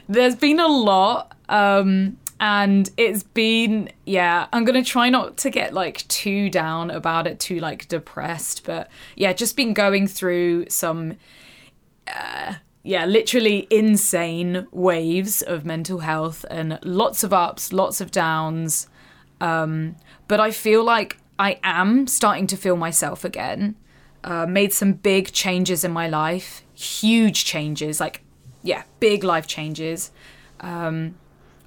there's 0.09 0.35
been 0.35 0.59
a 0.59 0.67
lot. 0.67 1.36
Um, 1.49 2.17
and 2.39 2.89
it's 2.97 3.23
been, 3.23 3.89
yeah, 4.05 4.47
I'm 4.53 4.63
to 4.81 4.89
try 4.89 5.09
not 5.09 5.37
to 5.37 5.49
get 5.49 5.73
like 5.73 6.07
too 6.07 6.49
down 6.49 6.91
about 6.91 7.25
it, 7.25 7.39
too 7.39 7.59
like 7.59 7.87
depressed. 7.87 8.63
But 8.63 8.89
yeah, 9.15 9.33
just 9.33 9.55
been 9.55 9.73
going 9.73 10.07
through 10.07 10.69
some, 10.69 11.17
uh, 12.07 12.55
yeah, 12.83 13.05
literally 13.05 13.67
insane 13.71 14.67
waves 14.71 15.41
of 15.41 15.65
mental 15.65 15.99
health 15.99 16.45
and 16.49 16.79
lots 16.83 17.23
of 17.23 17.33
ups, 17.33 17.73
lots 17.73 18.01
of 18.01 18.11
downs. 18.11 18.87
Um, 19.41 19.95
but 20.27 20.39
I 20.39 20.51
feel 20.51 20.83
like 20.83 21.17
I 21.39 21.59
am 21.63 22.07
starting 22.07 22.47
to 22.47 22.57
feel 22.57 22.75
myself 22.75 23.25
again. 23.25 23.75
Uh, 24.23 24.45
made 24.45 24.73
some 24.73 24.93
big 24.93 25.31
changes 25.31 25.83
in 25.83 25.91
my 25.91 26.07
life, 26.07 26.63
huge 26.73 27.45
changes, 27.45 27.99
like, 27.99 28.21
yeah, 28.61 28.83
big 28.99 29.23
life 29.23 29.47
changes. 29.47 30.11
Um, 30.59 31.15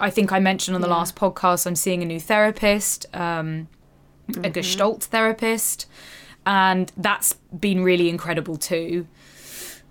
I 0.00 0.10
think 0.10 0.32
I 0.32 0.38
mentioned 0.40 0.74
on 0.74 0.80
the 0.80 0.88
Yeah. 0.88 0.94
last 0.94 1.14
podcast, 1.16 1.66
I'm 1.66 1.76
seeing 1.76 2.02
a 2.02 2.06
new 2.06 2.20
therapist, 2.20 3.06
um, 3.14 3.68
a 4.42 4.50
Gestalt 4.50 5.04
therapist, 5.04 5.86
and 6.46 6.90
that's 6.96 7.34
been 7.58 7.82
really 7.84 8.08
incredible 8.08 8.56
too. 8.56 9.06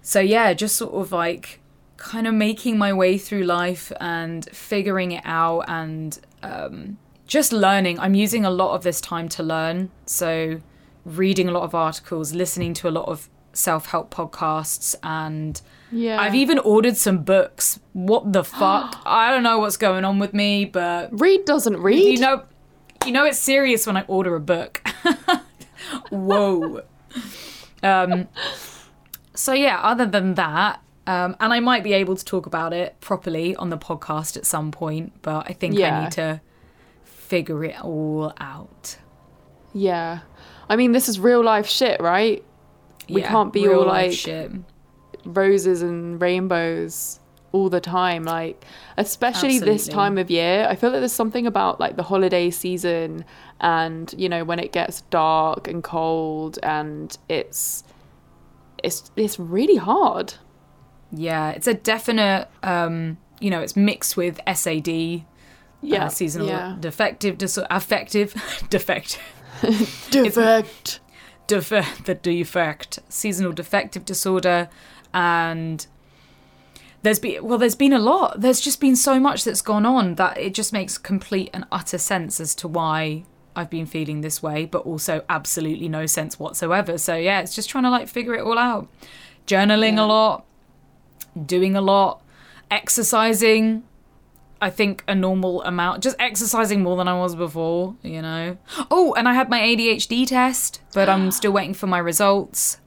So, 0.02 0.20
yeah, 0.20 0.54
just 0.54 0.76
sort 0.76 0.94
of 0.94 1.12
like 1.12 1.60
kind 1.98 2.26
of 2.28 2.34
making 2.34 2.78
my 2.78 2.92
way 2.94 3.18
through 3.18 3.44
life 3.44 3.92
and 4.00 4.46
figuring 4.52 5.12
it 5.12 5.22
out 5.26 5.66
and 5.68 6.18
um, 6.42 6.98
just 7.28 7.52
learning. 7.54 8.00
I'm 8.00 8.16
using 8.16 8.46
a 8.46 8.50
lot 8.50 8.74
of 8.74 8.84
this 8.84 9.00
time 9.02 9.30
to 9.30 9.44
learn. 9.44 9.92
So, 10.06 10.62
reading 11.06 11.48
a 11.48 11.52
lot 11.52 11.64
of 11.64 11.76
articles, 11.76 12.34
listening 12.34 12.74
to 12.76 12.88
a 12.88 12.92
lot 12.92 13.08
of 13.08 13.30
self 13.54 13.88
help 13.88 14.14
podcasts, 14.14 14.96
and 15.04 15.62
Yeah. 15.92 16.22
I've 16.22 16.36
even 16.36 16.60
ordered 16.60 16.98
some 16.98 17.24
books. 17.24 17.80
What 17.94 18.32
the 18.34 18.44
fuck? 18.60 19.02
I 19.06 19.32
don't 19.32 19.44
know 19.44 19.60
what's 19.60 19.78
going 19.78 20.06
on 20.06 20.20
with 20.20 20.34
me, 20.34 20.66
but 20.66 21.10
Reed 21.20 21.46
doesn't 21.46 21.78
read. 21.78 22.04
you 22.14 22.20
know, 22.20 22.44
you 23.06 23.12
know 23.12 23.26
it's 23.26 23.40
serious 23.40 23.88
when 23.88 23.98
I 23.98 24.04
order 24.08 24.36
a 24.36 24.40
book. 24.40 24.82
Whoa. 26.10 26.84
Um. 27.84 28.28
So 29.34 29.54
yeah, 29.54 29.80
other 29.82 30.06
than 30.06 30.36
that, 30.36 30.82
um, 31.08 31.36
and 31.40 31.54
I 31.54 31.60
might 31.62 31.84
be 31.84 31.94
able 31.94 32.16
to 32.16 32.26
talk 32.26 32.46
about 32.46 32.74
it 32.74 33.00
properly 33.00 33.56
on 33.56 33.70
the 33.70 33.78
podcast 33.78 34.36
at 34.38 34.46
some 34.46 34.72
point, 34.72 35.14
but 35.22 35.50
I 35.50 35.54
think 35.54 35.80
I 35.80 36.04
need 36.04 36.12
to 36.14 36.42
figure 37.04 37.64
it 37.64 37.82
all 37.84 38.34
out. 38.40 38.98
Yeah. 39.74 40.20
I 40.68 40.76
mean, 40.76 40.92
this 40.92 41.08
is 41.08 41.20
real 41.20 41.44
life 41.44 41.68
shit, 41.68 42.02
right? 42.02 42.44
We 43.08 43.22
Yeah, 43.22 43.30
can't 43.30 43.54
be 43.54 43.68
real 43.68 43.80
all 43.80 43.88
life 43.88 44.10
like 44.12 44.18
shit. 44.18 44.52
Roses 45.26 45.82
and 45.82 46.22
rainbows 46.22 47.20
all 47.52 47.70
the 47.70 47.82
time. 47.82 48.24
Like, 48.24 48.64
especially 48.98 49.60
this 49.60 49.88
time 49.88 50.18
of 50.18 50.30
year. 50.30 50.68
I 50.70 50.76
feel 50.76 50.92
like 50.92 51.02
there's 51.02 51.12
something 51.12 51.48
about 51.48 51.80
like 51.80 51.96
the 51.96 52.04
holiday 52.04 52.50
season 52.50 53.26
and, 53.60 54.14
you 54.18 54.30
know, 54.30 54.44
when 54.44 54.60
it 54.60 54.72
gets 54.72 55.02
dark 55.10 55.68
and 55.68 55.84
cold 55.84 56.60
and 56.64 57.18
it's 57.28 57.84
it's 58.84 59.12
it's 59.16 59.40
really 59.40 59.76
hard. 59.76 60.36
Yeah, 61.12 61.50
it's 61.52 61.68
a 61.68 61.74
definite. 61.74 62.48
Um, 62.64 63.18
you 63.40 63.50
know, 63.50 63.62
it's 63.62 63.76
mixed 63.76 64.16
with 64.16 64.40
SAD. 64.54 65.26
Yeah. 65.82 66.06
uh, 66.06 66.10
seasonal 66.10 66.48
yeah. 66.48 66.76
defective 66.80 67.38
disorder, 67.38 67.68
affective, 67.72 68.34
defective. 68.70 69.22
Defect. 70.12 71.00
def- 71.50 72.04
the 72.06 72.16
defect, 72.16 73.00
seasonal 73.10 73.52
defective 73.52 74.06
disorder, 74.06 74.70
and 75.14 75.86
there's 77.02 77.20
been 77.20 77.44
well, 77.44 77.58
there's 77.58 77.76
been 77.76 77.94
a 77.94 78.00
lot. 78.00 78.42
There's 78.42 78.60
just 78.62 78.80
been 78.82 78.96
so 78.96 79.20
much 79.20 79.44
that's 79.44 79.62
gone 79.62 79.86
on 79.86 80.16
that 80.16 80.38
it 80.38 80.54
just 80.54 80.74
makes 80.74 80.98
complete 80.98 81.50
and 81.54 81.66
utter 81.72 81.98
sense 81.98 82.40
as 82.40 82.54
to 82.56 82.68
why 82.68 83.24
I've 83.56 83.70
been 83.70 83.86
feeling 83.86 84.22
this 84.22 84.44
way, 84.44 84.66
but 84.66 84.80
also 84.80 85.24
absolutely 85.30 85.90
no 85.90 86.06
sense 86.06 86.40
whatsoever. 86.40 86.98
So 86.98 87.16
yeah, 87.16 87.40
it's 87.42 87.56
just 87.56 87.70
trying 87.70 87.84
to 87.86 87.90
like 87.90 88.08
figure 88.08 88.36
it 88.36 88.42
all 88.42 88.58
out. 88.58 88.88
Journaling 89.48 89.96
Yeah. 89.96 90.04
a 90.04 90.08
lot, 90.08 90.46
doing 91.46 91.76
a 91.76 91.82
lot, 91.82 92.22
exercising. 92.70 93.84
I 94.62 94.70
think 94.70 95.06
a 95.08 95.16
normal 95.16 95.64
amount, 95.64 96.04
just 96.04 96.18
exercising 96.20 96.84
more 96.84 96.98
than 96.98 97.08
I 97.08 97.18
was 97.18 97.34
before, 97.34 97.96
you 98.04 98.22
know. 98.22 98.58
Oh, 98.92 99.14
and 99.14 99.26
I 99.26 99.34
had 99.34 99.50
my 99.50 99.60
ADHD 99.62 100.28
test, 100.28 100.82
but 100.94 101.08
I'm 101.08 101.32
still 101.40 101.54
waiting 101.54 101.74
for 101.74 101.88
my 101.88 101.98
results. 101.98 102.78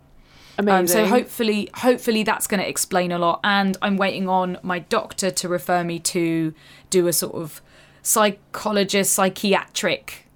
Amazing. 0.58 0.78
Um, 0.80 0.86
so 0.86 1.06
hopefully, 1.06 1.70
hopefully 1.74 2.22
that's 2.24 2.46
going 2.46 2.60
to 2.60 2.68
explain 2.68 3.10
a 3.12 3.18
lot. 3.18 3.40
And 3.44 3.76
I'm 3.82 3.96
waiting 3.96 4.28
on 4.28 4.58
my 4.62 4.80
doctor 4.80 5.30
to 5.30 5.48
refer 5.48 5.82
me 5.82 5.98
to 6.00 6.52
do 6.90 7.06
a 7.06 7.12
sort 7.12 7.34
of 7.34 7.62
psychologist, 8.02 9.12
psychiatric, 9.12 10.26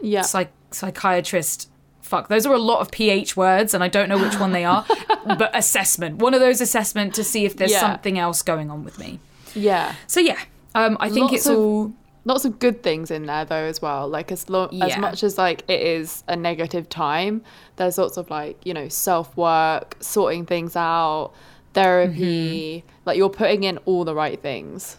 yeah. 0.00 0.22
psych- 0.22 0.52
psychiatrist. 0.70 1.68
Fuck, 2.02 2.28
those 2.28 2.44
are 2.46 2.52
a 2.52 2.58
lot 2.58 2.80
of 2.80 2.90
ph 2.90 3.36
words, 3.36 3.72
and 3.74 3.82
I 3.82 3.88
don't 3.88 4.08
know 4.08 4.18
which 4.18 4.38
one 4.38 4.52
they 4.52 4.64
are. 4.64 4.84
but 5.26 5.50
assessment, 5.56 6.18
one 6.18 6.34
of 6.34 6.40
those 6.40 6.60
assessment 6.60 7.14
to 7.14 7.24
see 7.24 7.44
if 7.44 7.56
there's 7.56 7.72
Yeah. 7.72 7.80
something 7.80 8.18
else 8.18 8.42
going 8.42 8.70
on 8.70 8.84
with 8.84 8.98
me. 8.98 9.18
yeah. 9.54 9.94
So 10.06 10.20
yeah, 10.20 10.38
um, 10.74 10.96
I 11.00 11.08
think 11.08 11.22
Lots 11.32 11.34
it's 11.34 11.46
of- 11.46 11.56
all 11.58 11.92
lots 12.24 12.44
of 12.44 12.58
good 12.58 12.82
things 12.82 13.10
in 13.10 13.26
there 13.26 13.44
though 13.44 13.64
as 13.64 13.80
well. 13.82 14.08
Like 14.08 14.32
as 14.32 14.48
lo- 14.48 14.68
as 14.82 14.96
much 14.98 15.22
as 15.22 15.36
like 15.38 15.62
it 15.68 15.80
is 15.80 16.24
a 16.28 16.36
negative 16.36 16.88
time 16.88 17.42
there's 17.76 17.98
lots 17.98 18.16
of 18.16 18.30
like 18.30 18.64
you 18.64 18.72
know 18.74 18.88
self 18.88 19.36
work 19.36 19.96
sorting 20.00 20.46
things 20.46 20.76
out 20.76 21.32
therapy 21.74 22.84
Mm-hmm. 22.86 23.00
like 23.04 23.16
you're 23.16 23.28
putting 23.30 23.64
in 23.64 23.78
all 23.78 24.04
the 24.04 24.14
right 24.14 24.40
things 24.40 24.96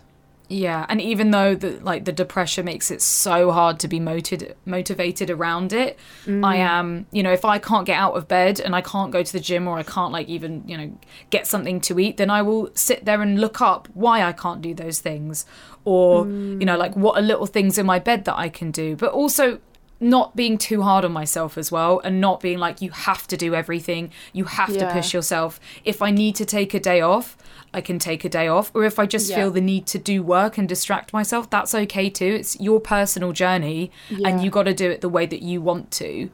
Yeah, 0.48 0.86
and 0.90 1.02
even 1.02 1.32
though 1.32 1.56
the 1.56 1.80
like 1.82 2.06
the 2.06 2.12
depression 2.12 2.66
makes 2.66 2.92
it 2.92 3.02
so 3.02 3.52
hard 3.52 3.80
to 3.80 3.88
be 3.88 4.00
motivated 4.00 4.56
motivated 4.66 5.30
around 5.30 5.74
it, 5.74 5.98
I 6.28 6.30
mm. 6.30 6.58
am, 6.58 7.06
you 7.12 7.24
know, 7.24 7.32
if 7.32 7.44
I 7.44 7.58
can't 7.58 7.86
get 7.86 7.98
out 7.98 8.14
of 8.16 8.28
bed 8.28 8.60
and 8.60 8.76
I 8.76 8.82
can't 8.82 9.12
go 9.12 9.24
to 9.24 9.34
the 9.34 9.40
gym 9.40 9.68
or 9.68 9.78
I 9.78 9.84
can't 9.84 10.12
like 10.12 10.28
even, 10.28 10.64
you 10.68 10.78
know, 10.78 10.98
get 11.32 11.48
something 11.48 11.82
to 11.82 12.00
eat, 12.00 12.18
then 12.18 12.30
I 12.30 12.42
will 12.44 12.70
sit 12.76 13.06
there 13.06 13.22
and 13.22 13.42
look 13.42 13.60
up 13.60 13.88
why 13.94 14.24
I 14.24 14.34
can't 14.34 14.62
do 14.62 14.74
those 14.74 15.00
things 15.00 15.46
or, 15.84 16.26
you 16.26 16.66
know, 16.66 16.76
mm. 16.76 16.80
like 16.80 16.96
what 16.96 17.18
are 17.18 17.22
little 17.22 17.48
things 17.48 17.78
in 17.78 17.86
my 17.86 18.00
bed 18.00 18.26
that 18.26 18.38
I 18.38 18.50
can 18.50 18.72
do. 18.72 18.96
But 18.96 19.12
also 19.12 19.60
not 20.00 20.36
being 20.36 20.58
too 20.58 20.82
hard 20.82 21.06
on 21.06 21.12
myself 21.14 21.58
as 21.58 21.72
well 21.72 22.00
and 22.04 22.20
not 22.20 22.42
being 22.42 22.58
like 22.60 22.82
you 22.82 22.92
have 22.92 23.26
to 23.28 23.38
do 23.38 23.56
everything. 23.56 24.12
You 24.34 24.46
have 24.46 24.74
to 24.78 24.92
push 24.92 25.14
yourself. 25.14 25.60
If 25.86 26.02
i 26.02 26.12
need 26.12 26.36
to 26.36 26.46
take 26.46 26.74
a 26.74 26.80
day 26.80 27.00
off 27.02 27.38
i 27.74 27.80
can 27.82 27.98
take 27.98 28.26
a 28.26 28.30
day 28.30 28.48
off. 28.48 28.72
Or 28.76 28.84
if 28.84 29.00
i 29.00 29.06
just 29.06 29.30
Yeah. 29.30 29.38
feel 29.38 29.52
the 29.52 29.62
need 29.62 29.86
to 29.88 29.98
do 29.98 30.22
work 30.22 30.58
and 30.58 30.68
distract 30.68 31.14
myself 31.14 31.50
that's 31.50 31.74
okay 31.74 32.10
too. 32.10 32.36
It's 32.40 32.60
your 32.60 32.80
personal 32.82 33.32
journey 33.32 33.90
Yeah. 34.10 34.28
and 34.28 34.44
you 34.44 34.50
got 34.52 34.64
to 34.64 34.74
do 34.74 34.90
it 34.92 35.00
the 35.02 35.10
way 35.10 35.26
that 35.26 35.42
you 35.42 35.62
want 35.62 35.92
to. 35.92 36.30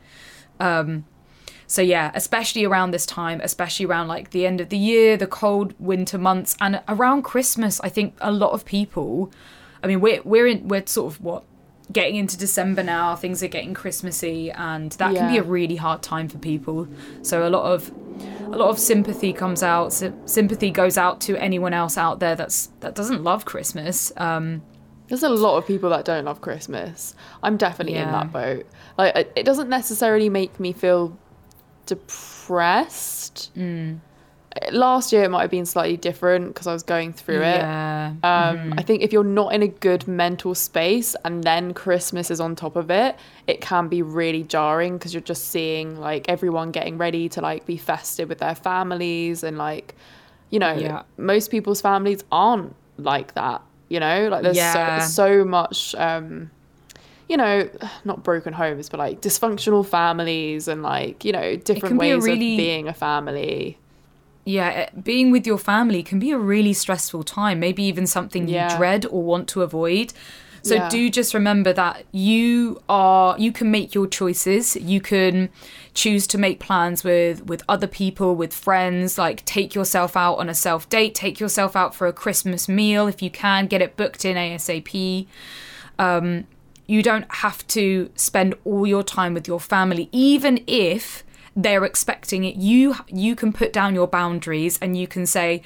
Um 0.60 1.06
so 1.68 1.82
yeah 1.82 2.12
especially 2.16 2.66
around 2.66 2.92
this 2.92 3.06
time 3.06 3.40
especially 3.42 3.86
around 3.86 4.08
like 4.10 4.32
the 4.32 4.46
end 4.46 4.60
of 4.60 4.68
the 4.70 4.78
year 4.78 5.16
the 5.16 5.26
cold 5.28 5.74
winter 5.80 6.18
months 6.18 6.58
and 6.60 6.82
around 6.90 7.22
christmas 7.22 7.80
i 7.80 7.88
think 7.88 8.14
a 8.20 8.30
lot 8.30 8.52
of 8.52 8.66
people 8.66 9.32
i 9.82 9.88
mean 9.88 10.02
we're 10.02 10.22
we're 10.26 10.46
in 10.48 10.68
we're 10.68 10.86
sort 10.86 11.14
of 11.14 11.22
what 11.22 11.44
getting 11.92 12.16
into 12.16 12.38
december 12.38 12.84
now 12.84 13.16
things 13.16 13.42
are 13.44 13.48
getting 13.48 13.74
christmassy 13.74 14.50
and 14.52 14.92
that 14.94 15.14
can 15.14 15.32
be 15.32 15.38
a 15.38 15.44
really 15.44 15.76
hard 15.76 16.02
time 16.02 16.28
for 16.30 16.38
people. 16.38 16.88
So 17.22 17.48
a 17.48 17.50
lot 17.50 17.66
of 17.72 17.92
a 18.48 18.58
lot 18.58 18.70
of 18.70 18.78
sympathy 18.80 19.34
comes 19.34 19.64
out 19.64 19.92
sympathy 20.26 20.70
goes 20.72 20.98
out 20.98 21.20
to 21.22 21.36
anyone 21.38 21.74
else 21.74 21.98
out 21.98 22.20
there 22.20 22.36
that's 22.36 22.68
that 22.82 22.96
doesn't 22.96 23.24
love 23.24 23.46
christmas. 23.46 24.12
Um 24.18 24.62
there's 25.08 25.24
a 25.24 25.30
lot 25.30 25.58
of 25.58 25.66
people 25.68 25.90
that 25.90 26.06
don't 26.06 26.24
love 26.26 26.40
christmas. 26.40 27.14
I'm 27.44 27.58
definitely 27.58 27.96
in 27.96 28.12
that 28.12 28.32
boat. 28.32 28.66
Like 28.98 29.16
it- 29.16 29.32
it 29.36 29.44
doesn't 29.44 29.68
necessarily 29.70 30.30
make 30.30 30.60
me 30.60 30.72
feel 30.72 31.18
depressed. 31.86 33.52
Mm. 33.58 34.00
Last 34.72 35.14
year 35.14 35.24
it 35.24 35.30
might 35.32 35.42
have 35.44 35.52
been 35.52 35.66
slightly 35.66 35.96
different 35.96 36.48
because 36.48 36.68
i 36.68 36.74
was 36.74 36.84
going 36.84 37.14
through 37.14 37.42
it 37.42 37.62
yeah 37.62 38.14
Um, 38.24 38.74
I 38.78 38.84
think 38.84 39.02
if 39.02 39.14
you're 39.14 39.24
not 39.24 39.54
in 39.54 39.64
a 39.64 39.68
good 39.68 40.08
mental 40.08 40.54
space 40.56 41.16
and 41.26 41.44
then 41.44 41.74
Christmas 41.74 42.30
is 42.30 42.40
on 42.42 42.56
top 42.56 42.76
of 42.76 42.92
it, 42.92 43.16
it 43.48 43.62
can 43.62 43.88
be 43.88 44.02
really 44.02 44.44
jarring 44.44 44.98
because 44.98 45.14
you're 45.14 45.22
just 45.34 45.48
seeing 45.48 45.96
like 46.00 46.28
everyone 46.28 46.72
getting 46.72 46.98
ready 46.98 47.30
to 47.30 47.42
like 47.42 47.66
be 47.66 47.78
festive 47.78 48.28
with 48.30 48.40
their 48.40 48.54
families 48.56 49.44
and 49.44 49.58
like, 49.58 49.96
you 50.50 50.60
know, 50.60 50.74
Yeah. 50.74 51.04
most 51.18 51.50
people's 51.52 51.82
families 51.82 52.24
aren't 52.32 52.76
like 52.98 53.34
that. 53.36 53.62
You 53.90 54.00
know, 54.02 54.28
like 54.30 54.44
there's 54.44 54.58
Yeah. 54.58 55.00
so 55.00 55.24
so 55.24 55.46
much. 55.46 55.96
Um, 55.96 56.52
you 57.30 57.38
know, 57.38 57.70
not 58.04 58.24
broken 58.24 58.52
homes, 58.54 58.90
but 58.90 59.00
like 59.00 59.22
dysfunctional 59.22 59.86
families 59.86 60.68
and 60.68 60.84
like 60.84 61.24
you 61.24 61.32
know 61.32 61.56
different 61.56 61.98
ways 61.98 62.24
really- 62.26 62.54
of 62.56 62.58
being 62.58 62.88
a 62.90 62.94
family. 62.94 63.78
Yeah, 64.46 64.70
eh, 64.70 64.90
being 65.04 65.32
with 65.32 65.46
your 65.46 65.58
family 65.58 66.04
can 66.04 66.20
be 66.20 66.32
a 66.32 66.38
really 66.38 66.74
stressful 66.74 67.24
time. 67.24 67.60
Maybe 67.60 67.84
even 67.84 68.08
something 68.08 68.48
Yeah. 68.48 68.72
you 68.74 68.78
dread 68.78 69.06
or 69.06 69.22
want 69.24 69.48
to 69.50 69.62
avoid. 69.62 70.14
So 70.64 70.76
Yeah. 70.76 70.90
do 70.90 71.10
just 71.10 71.34
remember 71.34 71.74
that 71.74 72.04
you 72.12 72.82
are 72.88 73.36
you 73.40 73.52
can 73.52 73.72
make 73.72 73.96
your 73.96 74.06
choices. 74.06 74.76
You 74.76 75.02
can 75.02 75.50
choose 75.96 76.28
to 76.28 76.38
make 76.38 76.60
plans 76.60 77.04
with 77.04 77.46
with 77.46 77.64
other 77.68 77.88
people, 77.88 78.36
with 78.36 78.54
friends, 78.54 79.18
like 79.18 79.44
take 79.46 79.74
yourself 79.74 80.16
out 80.16 80.36
on 80.36 80.50
a 80.50 80.54
self 80.54 80.88
date, 80.90 81.16
take 81.16 81.40
yourself 81.40 81.76
out 81.76 81.96
for 81.96 82.06
a 82.08 82.14
Christmas 82.14 82.70
meal 82.70 83.08
if 83.08 83.22
you 83.24 83.32
can, 83.32 83.66
get 83.66 83.82
it 83.82 83.98
booked 83.98 84.24
in 84.24 84.38
ASAP. 84.38 85.26
Um 85.98 86.46
you 86.88 87.02
don't 87.02 87.26
have 87.36 87.66
to 87.68 88.10
spend 88.16 88.54
all 88.66 88.86
your 88.86 89.04
time 89.04 89.34
with 89.34 89.48
your 89.48 89.60
family 89.60 90.10
even 90.12 90.62
if 90.68 91.24
they're 91.56 91.86
expecting 91.86 92.44
it. 92.44 92.56
You 92.56 92.96
you 93.08 93.36
can 93.36 93.54
put 93.54 93.74
down 93.74 93.96
your 93.96 94.08
boundaries 94.08 94.78
and 94.82 94.98
you 94.98 95.08
can 95.08 95.26
say 95.26 95.62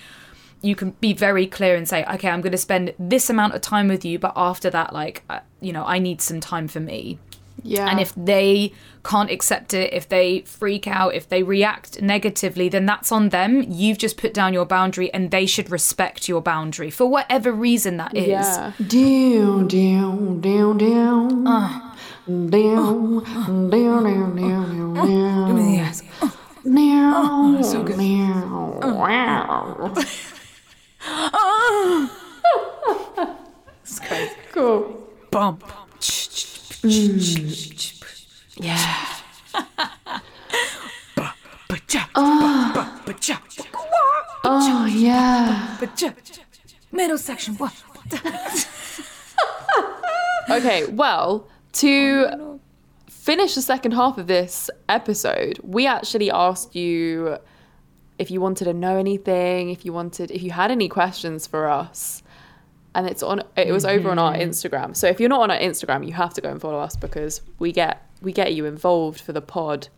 you 0.61 0.75
can 0.75 0.91
be 0.91 1.13
very 1.13 1.45
clear 1.45 1.75
and 1.75 1.87
say, 1.87 2.03
okay, 2.05 2.29
I'm 2.29 2.41
going 2.41 2.51
to 2.51 2.57
spend 2.57 2.93
this 2.97 3.29
amount 3.29 3.53
of 3.53 3.61
time 3.61 3.87
with 3.87 4.03
you, 4.03 4.17
but 4.17 4.33
after 4.35 4.69
that, 4.71 4.93
like, 4.93 5.23
uh, 5.29 5.41
you 5.61 5.71
know, 5.71 5.85
I 5.85 5.99
need 5.99 6.21
some 6.21 6.39
time 6.39 6.67
for 6.67 6.79
me. 6.79 7.19
Yeah. 7.61 7.87
And 7.87 7.99
if 7.99 8.13
they 8.15 8.73
can't 9.03 9.29
accept 9.29 9.73
it, 9.73 9.93
if 9.93 10.09
they 10.09 10.41
freak 10.41 10.87
out, 10.87 11.13
if 11.13 11.29
they 11.29 11.43
react 11.43 12.01
negatively, 12.01 12.69
then 12.69 12.85
that's 12.85 13.11
on 13.11 13.29
them. 13.29 13.63
You've 13.67 13.97
just 13.97 14.17
put 14.17 14.33
down 14.33 14.53
your 14.53 14.65
boundary 14.65 15.13
and 15.13 15.31
they 15.31 15.45
should 15.45 15.69
respect 15.71 16.27
your 16.27 16.41
boundary 16.41 16.89
for 16.89 17.05
whatever 17.05 17.51
reason 17.51 17.97
that 17.97 18.15
is. 18.15 18.27
yeah. 18.27 18.71
Down, 18.87 19.67
down, 19.67 20.41
down, 20.41 20.77
down. 20.77 21.94
Down, 22.27 22.49
down, 22.49 23.69
down, 23.69 24.35
down, 24.35 24.93
down. 24.95 25.73
Yes. 25.73 26.01
Meow, 26.63 27.61
meow, 27.97 28.79
wow. 28.81 29.93
It's 33.83 33.99
crazy. 33.99 34.33
Cool. 34.51 35.07
Bump. 35.29 35.63
Yeah. 38.57 39.05
Oh, 44.45 44.85
yeah. 44.91 45.77
Middle 46.91 47.17
section. 47.19 47.53
What? 47.55 47.73
Okay, 50.49 50.85
well, 50.87 51.47
to 51.75 52.29
oh, 52.31 52.59
finish 53.09 53.55
the 53.55 53.61
second 53.61 53.93
half 53.93 54.17
of 54.17 54.27
this 54.27 54.69
episode, 54.89 55.59
we 55.63 55.87
actually 55.87 56.29
asked 56.31 56.75
you 56.75 57.37
if 58.17 58.31
you 58.31 58.39
wanted 58.39 58.65
to 58.65 58.73
know 58.73 58.97
anything, 58.97 59.69
if 59.69 59.85
you 59.85 59.91
wanted, 59.91 60.31
if 60.31 60.41
you 60.41 60.51
had 60.51 60.71
any 60.71 60.87
questions 60.87 61.47
for 61.47 61.67
us. 61.67 62.23
And 62.93 63.09
it's 63.09 63.21
on. 63.21 63.43
It 63.57 63.73
was 63.73 63.83
over 63.83 64.09
on 64.09 64.17
our 64.17 64.33
mm-hmm. 64.33 64.49
Instagram. 64.49 64.95
So 64.95 65.07
if 65.07 65.19
you're 65.19 65.27
not 65.27 65.41
on 65.41 65.51
our 65.51 65.59
Instagram, 65.59 66.07
you 66.07 66.13
have 66.13 66.33
to 66.35 66.41
go 66.41 66.49
and 66.49 66.61
follow 66.61 66.79
us 66.79 66.95
because 66.95 67.41
we 67.59 67.73
get 67.73 68.09
we 68.21 68.31
get 68.31 68.53
you 68.53 68.65
involved 68.65 69.19
for 69.19 69.33
the 69.33 69.41
pod 69.41 69.89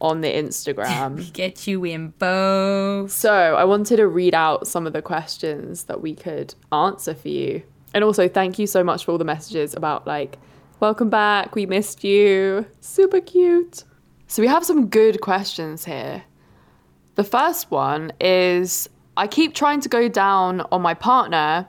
on 0.00 0.20
the 0.20 0.28
Instagram. 0.28 1.16
We 1.16 1.30
get 1.30 1.66
you 1.66 1.84
in 1.84 2.08
both. 2.18 3.10
So 3.10 3.32
I 3.32 3.64
wanted 3.64 3.96
to 3.96 4.06
read 4.06 4.34
out 4.34 4.68
some 4.68 4.86
of 4.86 4.92
the 4.92 5.02
questions 5.02 5.84
that 5.84 6.00
we 6.00 6.14
could 6.14 6.54
answer 6.70 7.14
for 7.14 7.28
you. 7.28 7.62
And 7.94 8.04
also 8.04 8.28
thank 8.28 8.58
you 8.58 8.66
so 8.66 8.82
much 8.82 9.04
for 9.04 9.12
all 9.12 9.18
the 9.18 9.24
messages 9.24 9.74
about 9.74 10.06
like, 10.06 10.38
welcome 10.82 11.08
back, 11.08 11.54
we 11.54 11.64
missed 11.64 12.02
you. 12.02 12.66
Super 12.80 13.20
cute. 13.20 13.84
So 14.26 14.42
we 14.42 14.48
have 14.48 14.64
some 14.64 14.88
good 14.88 15.20
questions 15.20 15.84
here. 15.84 16.24
The 17.14 17.22
first 17.22 17.70
one 17.70 18.12
is 18.20 18.88
I 19.16 19.28
keep 19.28 19.54
trying 19.54 19.80
to 19.82 19.88
go 19.88 20.08
down 20.08 20.60
on 20.72 20.82
my 20.82 20.94
partner, 20.94 21.68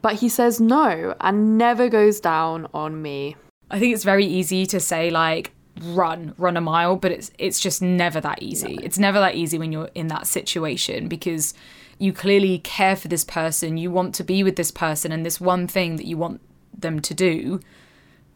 but 0.00 0.14
he 0.14 0.28
says 0.28 0.60
no 0.60 1.16
and 1.20 1.58
never 1.58 1.88
goes 1.88 2.20
down 2.20 2.68
on 2.72 3.02
me. 3.02 3.34
I 3.72 3.80
think 3.80 3.92
it's 3.92 4.04
very 4.04 4.26
easy 4.26 4.64
to 4.66 4.78
say 4.78 5.10
like 5.10 5.50
run, 5.82 6.34
run 6.38 6.56
a 6.56 6.60
mile, 6.60 6.94
but 6.94 7.10
it's 7.10 7.32
it's 7.36 7.58
just 7.58 7.82
never 7.82 8.20
that 8.20 8.40
easy. 8.40 8.78
It's 8.80 8.98
never 8.98 9.18
that 9.18 9.34
easy 9.34 9.58
when 9.58 9.72
you're 9.72 9.90
in 9.96 10.06
that 10.08 10.28
situation 10.28 11.08
because 11.08 11.52
you 11.98 12.12
clearly 12.12 12.60
care 12.60 12.94
for 12.94 13.08
this 13.08 13.24
person, 13.24 13.76
you 13.76 13.90
want 13.90 14.14
to 14.14 14.22
be 14.22 14.44
with 14.44 14.54
this 14.54 14.70
person 14.70 15.10
and 15.10 15.26
this 15.26 15.40
one 15.40 15.66
thing 15.66 15.96
that 15.96 16.06
you 16.06 16.16
want 16.16 16.40
them 16.78 17.00
to 17.00 17.12
do, 17.12 17.58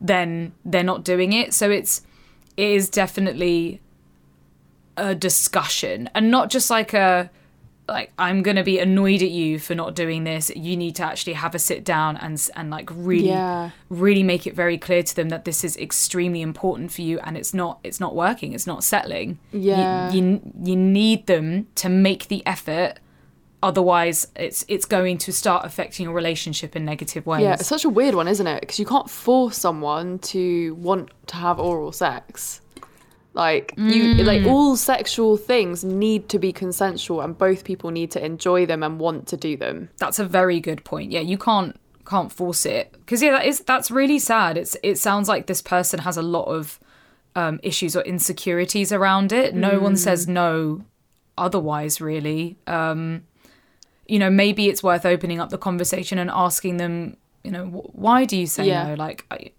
then 0.01 0.53
they're 0.65 0.83
not 0.85 1.05
doing 1.05 1.33
it. 1.33 1.53
So 1.55 1.71
it's 1.71 2.03
it 2.57 2.69
is 2.71 2.89
definitely 2.89 3.81
a 4.97 5.15
discussion 5.15 6.11
and 6.15 6.31
not 6.31 6.51
just 6.51 6.71
like 6.71 6.93
a 6.93 7.31
like 7.89 8.13
I'm 8.19 8.43
gonna 8.43 8.65
be 8.65 8.79
annoyed 8.79 9.23
at 9.23 9.31
you 9.31 9.59
for 9.59 9.75
not 9.75 9.95
doing 9.95 10.25
this. 10.25 10.51
You 10.55 10.77
need 10.77 10.97
to 10.97 11.05
actually 11.05 11.33
have 11.35 11.55
a 11.55 11.59
sit 11.59 11.85
down 11.85 12.17
and 12.19 12.49
and 12.55 12.69
like 12.71 12.91
really 12.93 13.29
Yeah. 13.29 13.71
really 13.89 14.23
make 14.23 14.47
it 14.47 14.55
very 14.55 14.77
clear 14.77 15.03
to 15.03 15.17
them 15.17 15.31
that 15.31 15.45
this 15.47 15.65
is 15.65 15.75
extremely 15.79 16.43
important 16.43 16.93
for 16.93 17.01
you 17.03 17.19
and 17.21 17.37
it's 17.37 17.55
not 17.55 17.79
it's 17.83 17.99
not 17.99 18.15
working. 18.15 18.53
It's 18.53 18.67
not 18.67 18.85
settling. 18.85 19.39
You- 19.53 19.61
Yeah. 19.73 20.13
you 20.13 20.41
you 20.63 20.77
need 20.77 21.27
them 21.27 21.69
to 21.77 21.89
make 21.89 22.29
the 22.29 22.45
effort. 22.47 22.99
Otherwise, 23.63 24.29
it's 24.37 24.65
it's 24.69 24.85
going 24.85 25.19
to 25.19 25.33
start 25.33 25.65
affecting 25.65 26.05
your 26.05 26.15
relationship 26.15 26.77
in 26.77 26.85
negative 26.85 27.27
ways. 27.27 27.43
Yeah, 27.43 27.55
it's 27.55 27.67
such 27.67 27.85
a 27.85 27.89
weird 27.89 28.15
one, 28.15 28.29
isn't 28.29 28.47
it? 28.47 28.61
Because 28.61 28.79
you 28.79 28.87
can't 28.87 29.11
force 29.11 29.59
someone 29.59 30.21
to 30.21 30.75
want 30.77 31.11
to 31.27 31.37
have 31.37 31.59
oral 31.59 31.91
sex. 31.91 32.61
Like 33.35 33.75
you, 33.77 34.15
like 34.15 34.45
all 34.47 34.77
sexual 34.77 35.37
things 35.37 35.85
need 35.85 36.29
to 36.31 36.39
be 36.39 36.53
consensual, 36.53 37.21
and 37.21 37.37
both 37.37 37.65
people 37.65 37.91
need 37.91 38.11
to 38.13 38.25
enjoy 38.25 38.67
them 38.67 38.83
and 38.83 38.99
want 38.99 39.29
to 39.29 39.37
do 39.37 39.57
them. 39.57 39.91
That's 39.99 40.19
a 40.19 40.25
very 40.25 40.61
good 40.61 40.85
point. 40.85 41.13
Yeah, 41.13 41.21
you 41.21 41.39
can't 41.39 41.79
can't 42.05 42.33
force 42.33 42.65
it 42.65 42.93
because 42.93 43.23
yeah, 43.23 43.33
that 43.33 43.47
is 43.47 43.61
that's 43.61 43.91
really 43.91 44.19
sad. 44.19 44.57
It's 44.57 44.77
it 44.83 44.99
sounds 44.99 45.29
like 45.29 45.47
this 45.47 45.63
person 45.63 46.01
has 46.01 46.17
a 46.17 46.23
lot 46.23 46.45
of 46.45 46.81
um, 47.37 47.61
issues 47.63 47.95
or 47.95 48.03
insecurities 48.03 48.93
around 48.93 49.33
it. 49.33 49.55
No 49.55 49.79
one 49.79 49.97
says 49.97 50.27
no. 50.27 50.85
Otherwise, 51.37 52.01
really, 52.01 52.59
um, 52.67 53.23
you 54.09 54.19
know, 54.19 54.31
maybe 54.31 54.69
it's 54.69 54.83
worth 54.83 55.05
opening 55.07 55.39
up 55.41 55.51
the 55.51 55.59
conversation 55.59 56.19
and 56.19 56.31
asking 56.31 56.79
them. 56.79 57.17
You 57.45 57.53
know, 57.53 57.67
why 57.93 58.25
do 58.25 58.37
you 58.37 58.47
say 58.47 58.67
Yeah. 58.67 58.89
no? 58.89 58.95
Like, 58.95 59.25
I, 59.31 59.53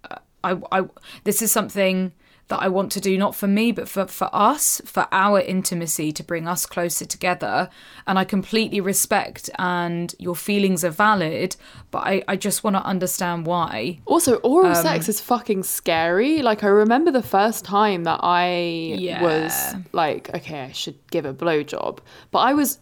I, 0.43 0.57
I, 0.71 0.83
this 1.23 1.41
is 1.41 1.51
something 1.51 2.11
that 2.49 2.61
I 2.61 2.67
want 2.67 2.91
to 2.93 2.99
do, 2.99 3.15
not 3.17 3.35
for 3.35 3.47
me, 3.47 3.71
but 3.71 3.87
for, 3.87 4.05
for 4.07 4.27
us, 4.33 4.81
for 4.83 5.07
our 5.11 5.39
intimacy, 5.39 6.11
to 6.13 6.23
bring 6.23 6.47
us 6.47 6.65
closer 6.65 7.05
together. 7.05 7.69
And 8.07 8.17
I 8.19 8.23
completely 8.25 8.81
respect 8.81 9.49
and 9.59 10.13
your 10.19 10.35
feelings 10.35 10.83
are 10.83 10.89
valid, 10.89 11.55
but 11.91 11.99
I, 11.99 12.23
I 12.27 12.35
just 12.35 12.63
want 12.63 12.75
to 12.75 12.83
understand 12.83 13.45
why. 13.45 13.99
Also, 14.05 14.35
oral 14.37 14.75
um, 14.75 14.83
sex 14.83 15.07
is 15.07 15.21
fucking 15.21 15.61
scary. 15.63 16.41
Like 16.41 16.63
I 16.63 16.67
remember 16.67 17.11
the 17.11 17.21
first 17.23 17.63
time 17.65 18.03
that 18.05 18.19
I 18.23 18.57
Yeah. 18.97 19.21
was 19.21 19.75
like, 19.93 20.33
okay, 20.35 20.61
I 20.63 20.71
should 20.71 20.97
give 21.11 21.25
a 21.25 21.33
blowjob, 21.33 21.99
but 22.31 22.39
I 22.39 22.53
was 22.55 22.79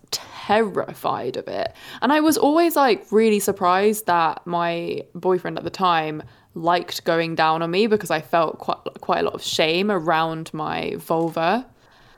terrified 0.47 1.37
of 1.37 1.47
it, 1.47 1.73
and 2.01 2.13
I 2.13 2.19
was 2.19 2.37
always 2.37 2.75
like 2.75 3.05
really 3.11 3.39
surprised 3.39 4.05
that 4.05 4.45
my 4.45 5.03
boyfriend 5.13 5.57
at 5.57 5.63
the 5.63 5.69
time 5.69 6.23
liked 6.53 7.03
going 7.03 7.35
down 7.35 7.61
on 7.61 7.69
me 7.69 7.87
because 7.87 8.11
I 8.11 8.21
felt 8.21 8.59
quite 8.59 8.77
quite 9.01 9.19
a 9.19 9.23
lot 9.23 9.33
of 9.33 9.43
shame 9.43 9.91
around 9.91 10.53
my 10.53 10.95
vulva. 10.97 11.65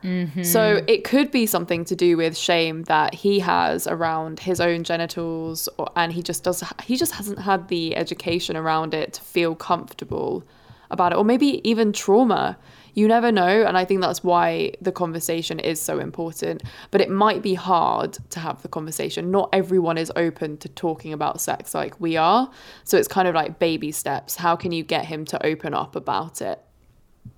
Mm-hmm. 0.04 0.44
So 0.44 0.82
it 0.88 1.04
could 1.04 1.30
be 1.30 1.46
something 1.46 1.84
to 1.86 1.96
do 1.96 2.16
with 2.16 2.38
shame 2.38 2.84
that 2.84 3.14
he 3.14 3.40
has 3.40 3.86
around 3.86 4.40
his 4.40 4.62
own 4.62 4.84
genitals, 4.84 5.68
or, 5.78 5.90
and 5.96 6.14
he 6.14 6.22
just 6.22 6.44
does. 6.44 6.64
He 6.84 6.96
just 6.96 7.14
hasn't 7.14 7.40
had 7.40 7.68
the 7.68 7.96
education 7.96 8.56
around 8.56 8.94
it 8.94 9.14
to 9.14 9.22
feel 9.22 9.56
comfortable 9.56 10.44
about 10.90 11.12
it, 11.12 11.18
or 11.18 11.26
maybe 11.26 11.68
even 11.70 11.92
trauma. 11.92 12.58
You 12.94 13.08
never 13.08 13.32
know, 13.32 13.64
and 13.66 13.78
I 13.78 13.86
think 13.86 14.02
that's 14.02 14.24
why 14.24 14.74
the 14.82 14.92
conversation 14.92 15.60
is 15.60 15.82
so 15.82 16.00
important. 16.00 16.64
But 16.92 17.02
it 17.02 17.10
might 17.10 17.42
be 17.42 17.54
hard 17.54 18.18
to 18.32 18.40
have 18.40 18.62
the 18.62 18.68
conversation. 18.68 19.32
Not 19.32 19.50
everyone 19.54 19.98
is 19.98 20.12
open 20.16 20.58
to 20.58 20.70
talking 20.70 21.14
about 21.14 21.42
sex 21.42 21.74
like 21.74 22.00
we 22.00 22.18
are, 22.18 22.50
so 22.84 22.98
it's 22.98 23.08
kind 23.08 23.28
of 23.28 23.36
like 23.36 23.60
baby 23.60 23.92
steps. 23.92 24.36
How 24.36 24.56
can 24.56 24.72
you 24.72 24.84
get 24.84 25.06
him 25.06 25.26
to 25.26 25.46
open 25.46 25.74
up 25.74 25.96
about 25.96 26.42
it? 26.42 26.62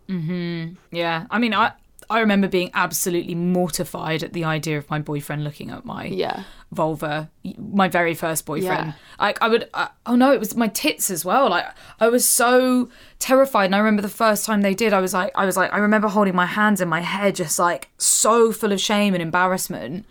Mm-hmm. 0.07 0.75
Yeah, 0.91 1.25
I 1.29 1.39
mean, 1.39 1.53
I 1.53 1.73
I 2.11 2.19
remember 2.19 2.47
being 2.47 2.69
absolutely 2.73 3.35
mortified 3.35 4.21
at 4.23 4.33
the 4.33 4.43
idea 4.43 4.77
of 4.77 4.89
my 4.89 4.99
boyfriend 4.99 5.43
looking 5.43 5.69
at 5.71 5.85
my 5.85 6.05
Yeah. 6.05 6.43
vulva. 6.71 7.29
My 7.57 7.87
very 7.87 8.13
first 8.13 8.45
boyfriend. 8.45 8.87
Yeah. 8.87 8.93
Like 9.19 9.41
I 9.41 9.47
would. 9.47 9.69
Uh, 9.73 9.87
oh 10.05 10.15
no, 10.15 10.31
it 10.33 10.39
was 10.39 10.55
my 10.55 10.67
tits 10.67 11.09
as 11.09 11.23
well. 11.25 11.49
Like 11.49 11.65
I 11.99 12.09
was 12.09 12.27
so 12.27 12.89
terrified. 13.19 13.65
And 13.65 13.75
I 13.75 13.79
remember 13.79 14.01
the 14.01 14.09
first 14.09 14.45
time 14.45 14.61
they 14.61 14.75
did. 14.75 14.93
I 14.93 14.99
was 14.99 15.13
like, 15.13 15.31
I 15.35 15.45
was 15.45 15.57
like, 15.57 15.73
I 15.73 15.77
remember 15.77 16.07
holding 16.09 16.35
my 16.35 16.45
hands 16.45 16.81
in 16.81 16.89
my 16.89 17.01
head, 17.01 17.35
just 17.35 17.57
like 17.59 17.89
so 17.97 18.51
full 18.51 18.71
of 18.71 18.79
shame 18.81 19.13
and 19.13 19.21
embarrassment. 19.21 20.05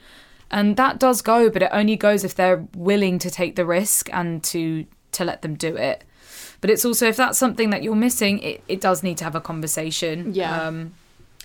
And 0.51 0.77
that 0.77 0.99
does 0.99 1.23
go, 1.23 1.49
but 1.51 1.63
it 1.63 1.71
only 1.73 1.97
goes 1.97 2.25
if 2.25 2.35
they're 2.35 2.67
willing 2.75 3.19
to 3.21 3.31
take 3.31 3.55
the 3.57 3.65
risk 3.67 4.09
and 4.13 4.43
to 4.45 4.87
to 5.13 5.25
let 5.25 5.43
them 5.43 5.55
do 5.55 5.77
it. 5.77 6.05
But 6.61 6.71
it's 6.71 6.85
also 6.85 7.07
if 7.09 7.17
that's 7.17 7.39
something 7.39 7.71
that 7.71 7.83
you're 7.83 7.95
missing, 7.97 8.39
it, 8.41 8.63
it 8.69 8.81
does 8.81 9.03
need 9.03 9.17
to 9.19 9.25
have 9.25 9.35
a 9.35 9.41
conversation. 9.41 10.35
Yeah. 10.35 10.61
Um, 10.67 10.93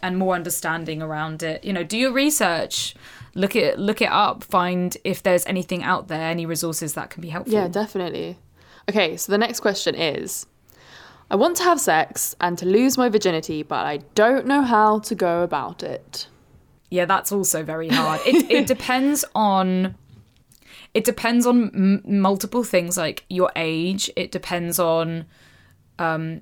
and 0.01 0.17
more 0.17 0.35
understanding 0.35 1.01
around 1.01 1.43
it. 1.43 1.63
You 1.63 1.73
know, 1.73 1.83
do 1.83 1.97
your 1.97 2.11
research, 2.11 2.95
look 3.33 3.55
it 3.55 3.79
look 3.79 4.01
it 4.01 4.09
up, 4.11 4.43
find 4.43 4.97
if 5.03 5.23
there's 5.23 5.45
anything 5.45 5.83
out 5.83 6.07
there, 6.07 6.29
any 6.29 6.45
resources 6.45 6.93
that 6.93 7.09
can 7.09 7.21
be 7.21 7.29
helpful. 7.29 7.53
Yeah, 7.53 7.67
definitely. 7.67 8.37
Okay, 8.89 9.17
so 9.17 9.31
the 9.31 9.37
next 9.37 9.61
question 9.61 9.95
is 9.95 10.45
I 11.29 11.35
want 11.35 11.57
to 11.57 11.63
have 11.63 11.79
sex 11.79 12.35
and 12.39 12.57
to 12.57 12.65
lose 12.65 12.97
my 12.97 13.09
virginity, 13.09 13.63
but 13.63 13.85
I 13.85 13.97
don't 14.13 14.45
know 14.45 14.61
how 14.61 14.99
to 14.99 15.15
go 15.15 15.41
about 15.41 15.81
it. 15.81 16.27
Yeah, 16.91 17.05
that's 17.05 17.31
also 17.31 17.63
very 17.63 17.89
hard. 17.89 18.21
It 18.25 18.49
it 18.51 18.67
depends 18.75 19.25
on 19.33 19.95
it 20.93 21.03
depends 21.03 21.45
on 21.45 21.71
m- 21.75 22.21
multiple 22.21 22.63
things 22.63 22.95
like 22.95 23.25
your 23.29 23.51
age. 23.55 24.09
It 24.15 24.31
depends 24.31 24.79
on 24.79 25.25
um, 25.99 26.41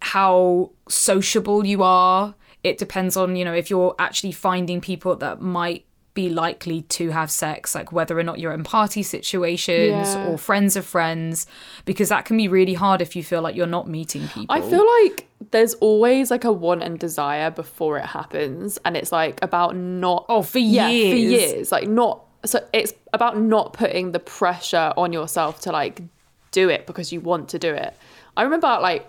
how 0.00 0.72
sociable 0.88 1.64
you 1.66 1.82
are. 1.82 2.34
It 2.64 2.78
depends 2.78 3.16
on 3.16 3.36
you 3.36 3.44
know 3.44 3.54
if 3.54 3.70
you're 3.70 3.94
actually 3.98 4.32
finding 4.32 4.80
people 4.80 5.16
that 5.16 5.40
might 5.40 5.84
be 6.14 6.28
likely 6.28 6.82
to 6.82 7.10
have 7.10 7.30
sex, 7.30 7.76
like 7.76 7.92
whether 7.92 8.18
or 8.18 8.24
not 8.24 8.40
you're 8.40 8.52
in 8.52 8.64
party 8.64 9.04
situations 9.04 10.14
Yeah. 10.14 10.26
or 10.26 10.36
friends 10.38 10.74
of 10.74 10.84
friends, 10.84 11.46
because 11.84 12.08
that 12.08 12.24
can 12.24 12.36
be 12.36 12.48
really 12.48 12.74
hard 12.74 13.00
if 13.00 13.14
you 13.14 13.22
feel 13.22 13.40
like 13.40 13.54
you're 13.54 13.66
not 13.68 13.88
meeting 13.88 14.26
people. 14.28 14.46
I 14.48 14.60
feel 14.60 14.84
like 15.04 15.28
there's 15.52 15.74
always 15.74 16.30
like 16.30 16.44
a 16.44 16.50
want 16.52 16.82
and 16.82 16.98
desire 16.98 17.50
before 17.52 17.98
it 17.98 18.06
happens, 18.06 18.78
and 18.84 18.96
it's 18.96 19.12
like 19.12 19.38
about 19.42 19.76
not 19.76 20.26
Oh, 20.28 20.42
for 20.42 20.58
yeah, 20.58 20.86
for 20.88 20.92
years. 20.92 21.30
years, 21.52 21.72
like 21.72 21.88
not. 21.88 22.24
So 22.44 22.66
it's 22.72 22.92
about 23.12 23.38
not 23.38 23.72
putting 23.72 24.12
the 24.12 24.18
pressure 24.18 24.92
on 24.96 25.12
yourself 25.12 25.60
to 25.62 25.72
like 25.72 26.02
do 26.50 26.68
it 26.68 26.86
because 26.86 27.12
you 27.12 27.20
want 27.20 27.48
to 27.50 27.58
do 27.60 27.72
it. 27.74 27.94
I 28.36 28.42
remember 28.42 28.66
like 28.80 29.08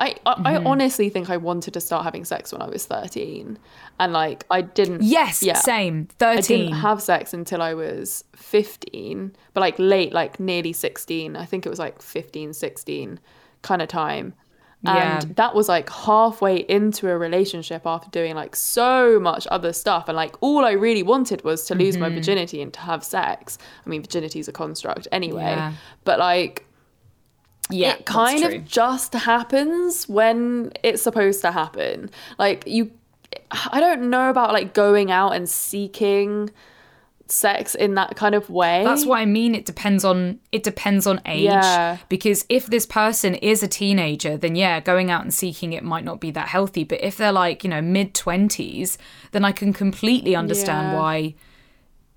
I 0.00 0.16
I, 0.26 0.32
I 0.32 0.54
Mm-hmm. 0.54 0.66
honestly 0.66 1.08
think 1.10 1.28
I 1.30 1.36
wanted 1.36 1.74
to 1.74 1.80
start 1.80 2.04
having 2.04 2.24
sex 2.24 2.52
when 2.52 2.62
I 2.62 2.68
was 2.68 2.86
13, 2.86 3.58
and 3.98 4.12
like 4.12 4.44
I 4.50 4.62
didn't. 4.62 5.02
yes, 5.02 5.42
yeah. 5.42 5.54
same. 5.58 6.06
13. 6.18 6.38
I 6.38 6.40
didn't 6.40 6.78
have 6.80 7.00
sex 7.02 7.34
until 7.34 7.60
I 7.62 7.74
was 7.74 8.24
15, 8.36 9.34
but 9.54 9.60
like 9.60 9.74
late, 9.78 10.12
like 10.12 10.40
nearly 10.40 10.72
16. 10.72 11.36
I 11.36 11.44
think 11.44 11.66
it 11.66 11.68
was 11.68 11.78
like 11.78 12.00
15, 12.02 12.52
16 12.52 13.20
kind 13.62 13.82
of 13.82 13.88
time. 13.88 14.34
And 14.86 14.96
Yeah. 15.24 15.32
that 15.36 15.54
was 15.54 15.68
like 15.68 15.90
halfway 15.90 16.56
into 16.56 17.10
a 17.10 17.18
relationship 17.18 17.82
after 17.84 18.08
doing 18.10 18.34
like 18.34 18.56
so 18.56 19.20
much 19.20 19.46
other 19.50 19.74
stuff. 19.74 20.08
And 20.08 20.16
like 20.16 20.34
all 20.40 20.64
I 20.64 20.72
really 20.72 21.02
wanted 21.02 21.44
was 21.44 21.66
to 21.66 21.74
lose 21.74 21.98
my 21.98 22.06
Mm-hmm. 22.06 22.14
virginity 22.16 22.62
and 22.62 22.72
to 22.72 22.80
have 22.80 23.04
sex. 23.04 23.58
I 23.84 23.88
mean, 23.90 24.00
virginity 24.00 24.40
is 24.40 24.48
a 24.48 24.52
construct 24.52 25.06
anyway. 25.12 25.42
Yeah. 25.42 25.72
But 26.04 26.18
like, 26.18 26.66
yeah, 27.70 27.94
it 27.94 28.06
kind 28.06 28.44
of 28.44 28.64
just 28.64 29.12
happens 29.12 30.08
when 30.08 30.72
it's 30.82 31.02
supposed 31.02 31.40
to 31.42 31.52
happen. 31.52 32.10
Like 32.38 32.64
you 32.66 32.90
I 33.72 33.80
don't 33.80 34.10
know 34.10 34.30
about 34.30 34.52
like 34.52 34.74
going 34.74 35.10
out 35.10 35.30
and 35.32 35.48
seeking 35.48 36.50
sex 37.26 37.76
in 37.76 37.94
that 37.94 38.16
kind 38.16 38.34
of 38.34 38.50
way. 38.50 38.82
That's 38.84 39.06
what 39.06 39.20
I 39.20 39.24
mean. 39.24 39.54
It 39.54 39.64
depends 39.64 40.04
on 40.04 40.40
it 40.52 40.62
depends 40.62 41.06
on 41.06 41.20
age. 41.26 41.44
Yeah. 41.44 41.98
Because 42.08 42.44
if 42.48 42.66
this 42.66 42.86
person 42.86 43.34
is 43.36 43.62
a 43.62 43.68
teenager, 43.68 44.36
then 44.36 44.56
yeah, 44.56 44.80
going 44.80 45.10
out 45.10 45.22
and 45.22 45.32
seeking 45.32 45.72
it 45.72 45.84
might 45.84 46.04
not 46.04 46.20
be 46.20 46.30
that 46.32 46.48
healthy. 46.48 46.84
But 46.84 47.02
if 47.02 47.16
they're 47.16 47.32
like 47.32 47.62
you 47.64 47.70
know 47.70 47.80
mid 47.82 48.14
twenties, 48.14 48.98
then 49.32 49.44
I 49.44 49.52
can 49.52 49.72
completely 49.72 50.34
understand 50.34 50.92
Yeah. 50.92 50.98
why. 50.98 51.34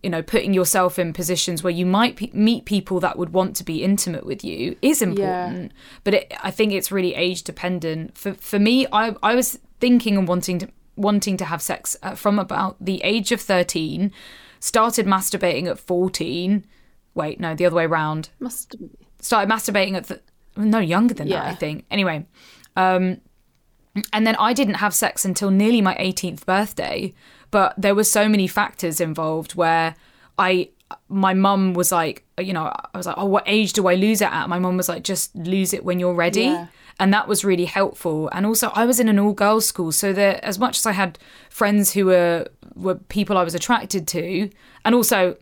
You 0.04 0.10
know, 0.10 0.22
putting 0.22 0.54
yourself 0.54 1.00
in 1.00 1.14
positions 1.14 1.64
where 1.64 1.72
you 1.72 1.86
might 1.86 2.18
pe- 2.18 2.30
meet 2.34 2.66
people 2.66 3.00
that 3.00 3.18
would 3.18 3.32
want 3.32 3.56
to 3.56 3.64
be 3.64 3.84
intimate 3.84 4.26
with 4.26 4.44
you 4.44 4.76
is 4.82 5.02
important. 5.02 5.72
But 6.04 6.14
it, 6.14 6.34
I 6.44 6.52
think 6.52 6.74
it's 6.74 6.92
really 6.92 7.16
age 7.16 7.44
dependent. 7.44 8.18
For 8.18 8.34
for 8.34 8.60
me, 8.60 8.86
I 8.92 9.16
I 9.24 9.34
was 9.34 9.60
thinking 9.80 10.18
and 10.18 10.28
wanting 10.28 10.60
to 10.60 10.68
wanting 10.96 11.38
to 11.38 11.46
have 11.46 11.62
sex 11.62 11.96
uh, 12.04 12.16
from 12.16 12.38
about 12.38 12.76
the 12.80 13.02
age 13.04 13.32
of 13.32 13.40
thirteen. 13.42 14.12
Started 14.60 15.06
masturbating 15.06 15.68
at 15.68 15.80
fourteen. 15.80 16.66
Wait, 17.16 17.40
no, 17.40 17.56
the 17.56 17.66
other 17.66 17.76
way 17.76 17.86
around. 17.86 18.30
must 18.40 18.76
Started 19.20 19.50
masturbating 19.50 19.96
at 19.96 20.08
th- 20.08 20.22
no 20.58 20.80
younger 20.80 21.14
than 21.14 21.30
that, 21.30 21.46
I 21.52 21.56
think. 21.56 21.86
Anyway, 21.90 22.26
um, 22.76 23.22
and 24.12 24.28
then 24.28 24.36
I 24.38 24.54
didn't 24.54 24.76
have 24.76 24.94
sex 24.94 25.24
until 25.24 25.50
nearly 25.52 25.82
my 25.82 25.96
18th 25.96 26.46
birthday. 26.46 27.14
But 27.54 27.76
there 27.78 27.94
were 27.94 28.04
so 28.04 28.28
many 28.28 28.48
factors 28.48 29.00
involved 29.00 29.54
where 29.54 29.96
I, 30.40 30.70
my 31.08 31.36
mum 31.36 31.76
was 31.76 31.92
like, 31.92 32.26
you 32.40 32.52
know, 32.52 32.66
I 32.94 32.98
was 32.98 33.06
like, 33.06 33.16
oh, 33.20 33.28
what 33.28 33.44
age 33.46 33.74
do 33.74 33.88
I 33.88 33.94
lose 33.94 34.22
it 34.22 34.32
at? 34.32 34.50
My 34.50 34.58
mum 34.58 34.76
was 34.76 34.90
like, 34.90 35.04
just 35.04 35.36
lose 35.36 35.72
it 35.72 35.86
when 35.86 36.00
you're 36.00 36.16
ready. 36.16 36.46
Yeah. 36.46 36.68
And 37.00 37.14
that 37.14 37.28
was 37.28 37.46
really 37.46 37.66
helpful. 37.66 38.28
And 38.32 38.48
also, 38.48 38.72
I 38.74 38.86
was 38.86 39.00
in 39.00 39.08
an 39.08 39.20
all 39.20 39.34
girls 39.34 39.68
school, 39.68 39.92
so 39.92 40.14
that 40.14 40.44
as 40.44 40.58
much 40.58 40.80
as 40.80 40.88
I 40.88 40.94
had 40.94 41.20
friends 41.50 41.94
who 41.94 42.08
were 42.08 42.48
were 42.76 42.96
people 42.96 43.38
I 43.38 43.44
was 43.44 43.54
attracted 43.54 44.08
to, 44.08 44.50
and 44.84 44.96
also, 44.96 45.38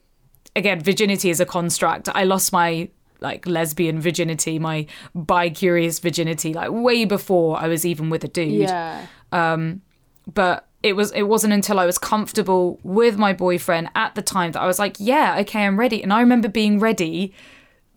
again, 0.56 0.82
virginity 0.82 1.30
is 1.30 1.40
a 1.40 1.46
construct. 1.46 2.10
I 2.14 2.26
lost 2.26 2.52
my 2.52 2.90
like 3.22 3.46
lesbian 3.48 4.02
virginity, 4.02 4.60
my 4.60 4.86
bi 5.16 5.50
curious 5.50 6.00
virginity, 6.00 6.54
like 6.54 6.72
way 6.72 7.06
before 7.06 7.58
I 7.58 7.68
was 7.68 7.86
even 7.86 8.10
with 8.10 8.24
a 8.26 8.30
dude 8.30 8.70
Yeah. 8.70 9.06
Um, 9.32 9.82
but 10.34 10.68
it 10.84 10.94
was 10.94 11.12
it 11.12 11.24
wasn't 11.24 11.54
until 11.54 11.80
I 11.80 11.86
was 11.86 11.98
comfortable 11.98 12.80
with 12.84 13.18
my 13.18 13.34
boyfriend 13.34 13.90
at 13.96 14.16
the 14.16 14.22
time 14.22 14.52
that 14.54 14.62
I 14.62 14.68
was 14.68 14.80
like, 14.80 14.96
yeah, 15.00 15.38
okay, 15.42 15.66
I'm 15.66 15.80
ready. 15.80 16.02
And 16.04 16.12
I 16.12 16.20
remember 16.22 16.48
being 16.48 16.80
ready 16.80 17.34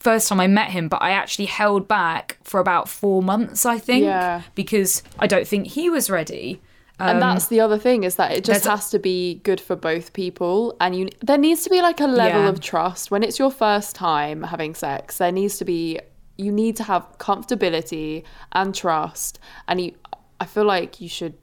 first 0.00 0.28
time 0.28 0.38
I 0.38 0.46
met 0.46 0.68
him, 0.70 0.88
but 0.88 1.00
I 1.00 1.10
actually 1.12 1.46
held 1.46 1.88
back 1.88 2.36
for 2.42 2.60
about 2.60 2.90
4 2.90 3.22
months, 3.22 3.64
I 3.64 3.78
think, 3.78 4.04
Yeah. 4.04 4.42
because 4.54 5.02
I 5.18 5.26
don't 5.26 5.48
think 5.48 5.68
he 5.68 5.88
was 5.88 6.10
ready. 6.10 6.60
and 7.00 7.20
that's 7.20 7.48
the 7.48 7.58
other 7.60 7.76
thing 7.78 8.04
is 8.04 8.14
that 8.16 8.30
it 8.30 8.44
just 8.44 8.66
Um, 8.66 8.70
has 8.76 8.88
to 8.90 8.98
be 9.00 9.40
good 9.42 9.60
for 9.60 9.74
both 9.74 10.12
people 10.12 10.76
and 10.80 10.94
you 10.94 11.08
there 11.28 11.36
needs 11.36 11.64
to 11.64 11.70
be 11.70 11.82
like 11.82 12.00
a 12.00 12.06
level 12.06 12.42
Yeah. 12.42 12.48
of 12.50 12.60
trust 12.60 13.10
when 13.10 13.24
it's 13.24 13.36
your 13.38 13.50
first 13.50 13.96
time 13.96 14.44
having 14.44 14.74
sex 14.76 15.18
there 15.18 15.32
needs 15.32 15.58
to 15.58 15.64
be 15.64 15.98
you 16.36 16.52
need 16.52 16.76
to 16.76 16.84
have 16.84 17.02
comfortability 17.18 18.22
and 18.52 18.74
trust 18.74 19.38
and 19.66 19.80
you 19.80 19.92
i 20.40 20.44
feel 20.44 20.64
like 20.64 21.00
you 21.00 21.08
should 21.08 21.34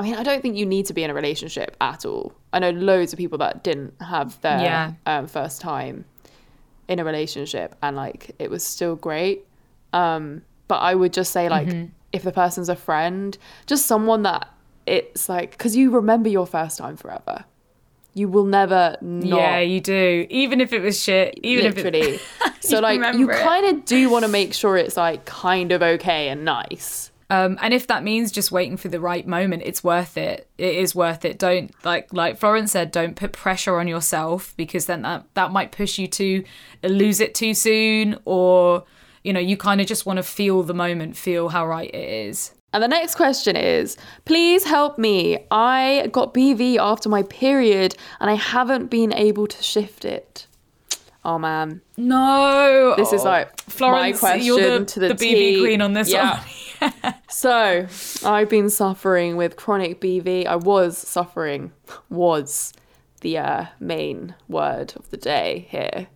i 0.00 0.02
mean 0.02 0.14
i 0.16 0.22
don't 0.22 0.40
think 0.42 0.56
you 0.56 0.66
need 0.66 0.86
to 0.86 0.92
be 0.94 1.02
in 1.04 1.10
a 1.10 1.14
relationship 1.14 1.76
at 1.80 2.04
all 2.04 2.32
i 2.52 2.58
know 2.58 2.70
loads 2.70 3.12
of 3.12 3.18
people 3.18 3.38
that 3.38 3.62
didn't 3.62 3.92
have 4.00 4.40
their 4.40 4.58
Yeah. 4.60 4.92
um, 5.06 5.26
first 5.26 5.60
time 5.60 6.04
in 6.88 6.98
a 6.98 7.04
relationship 7.04 7.74
and 7.82 7.96
like 7.96 8.34
it 8.38 8.50
was 8.50 8.64
still 8.64 8.96
great 8.96 9.44
um 9.92 10.42
but 10.68 10.78
i 10.78 10.94
would 10.94 11.12
just 11.12 11.32
say 11.32 11.48
like 11.48 11.68
Mm-hmm. 11.68 11.86
if 12.12 12.22
the 12.22 12.32
person's 12.32 12.68
a 12.68 12.76
friend 12.76 13.36
just 13.66 13.86
someone 13.86 14.22
that 14.22 14.48
it's 14.86 15.28
like 15.28 15.50
because 15.52 15.76
you 15.76 15.90
remember 15.90 16.28
your 16.28 16.46
first 16.46 16.78
time 16.78 16.96
forever 16.96 17.44
you 18.12 18.28
will 18.28 18.44
never 18.44 18.96
not 19.00 19.36
Yeah, 19.38 19.60
you 19.60 19.80
do. 19.80 20.26
Even 20.30 20.60
if 20.60 20.72
it 20.72 20.80
was 20.82 21.00
shit, 21.00 21.38
even 21.44 21.66
if 21.66 21.76
literally 21.76 22.00
it 22.16 22.20
so 22.60 22.76
You 22.76 22.82
like 22.82 23.14
you 23.16 23.28
kind 23.28 23.64
of 23.66 23.84
do 23.84 24.10
want 24.10 24.24
to 24.24 24.28
make 24.28 24.52
sure 24.52 24.76
it's 24.76 24.96
like 24.96 25.24
kind 25.26 25.70
of 25.70 25.80
okay 25.80 26.28
and 26.28 26.44
nice 26.44 27.09
Um, 27.30 27.58
and 27.62 27.72
if 27.72 27.86
that 27.86 28.02
means 28.02 28.32
just 28.32 28.50
waiting 28.50 28.76
for 28.76 28.88
the 28.88 28.98
right 29.00 29.26
moment, 29.26 29.62
it's 29.64 29.84
worth 29.84 30.16
it. 30.16 30.48
It 30.58 30.74
is 30.74 30.94
worth 30.94 31.24
it. 31.24 31.38
Don't 31.38 31.72
like 31.84 32.12
like 32.12 32.38
Florence 32.38 32.72
said, 32.72 32.90
don't 32.90 33.14
put 33.16 33.32
pressure 33.32 33.78
on 33.78 33.86
yourself 33.86 34.52
because 34.56 34.86
then 34.86 35.02
that 35.02 35.24
that 35.34 35.52
might 35.52 35.70
push 35.72 35.98
you 35.98 36.08
to 36.08 36.44
lose 36.82 37.20
it 37.20 37.34
too 37.34 37.54
soon, 37.54 38.18
or 38.24 38.84
you 39.22 39.32
know 39.32 39.40
you 39.40 39.56
kind 39.56 39.80
of 39.80 39.86
just 39.86 40.04
want 40.06 40.16
to 40.16 40.22
feel 40.24 40.62
the 40.64 40.74
moment, 40.74 41.16
feel 41.16 41.50
how 41.50 41.66
right 41.66 41.88
it 41.94 42.08
is. 42.28 42.52
And 42.72 42.82
the 42.82 42.88
next 42.88 43.14
question 43.16 43.56
is 43.56 43.96
please 44.24 44.64
help 44.64 44.98
me. 44.98 45.44
I 45.50 46.08
got 46.12 46.34
BV 46.34 46.78
after 46.78 47.08
my 47.08 47.22
period 47.24 47.96
and 48.20 48.30
I 48.30 48.34
haven't 48.34 48.90
been 48.90 49.12
able 49.12 49.46
to 49.48 49.62
shift 49.62 50.04
it. 50.04 50.46
Oh 51.24 51.38
man. 51.38 51.80
No, 51.96 52.94
This 52.96 53.12
is 53.12 53.24
like 53.24 53.60
Florence. 53.62 54.14
my 54.14 54.18
question 54.18 54.46
you're 54.46 54.78
the, 54.80 54.84
to 54.84 55.00
the, 55.00 55.08
the 55.08 55.14
T. 55.14 55.60
queen 55.60 55.82
on 55.82 55.92
this 55.92 56.08
Yeah. 56.10 56.38
one. 56.38 56.48
So, 57.32 57.86
I've 58.24 58.48
been 58.48 58.68
suffering 58.70 59.36
with 59.36 59.54
chronic 59.56 60.00
BV. 60.00 60.46
I 60.46 60.56
was 60.56 60.98
suffering, 60.98 61.70
was 62.08 62.72
the 63.20 63.38
uh, 63.38 63.66
main 63.78 64.34
word 64.48 64.94
of 64.96 65.08
the 65.10 65.16
day 65.16 65.66
here. 65.70 66.08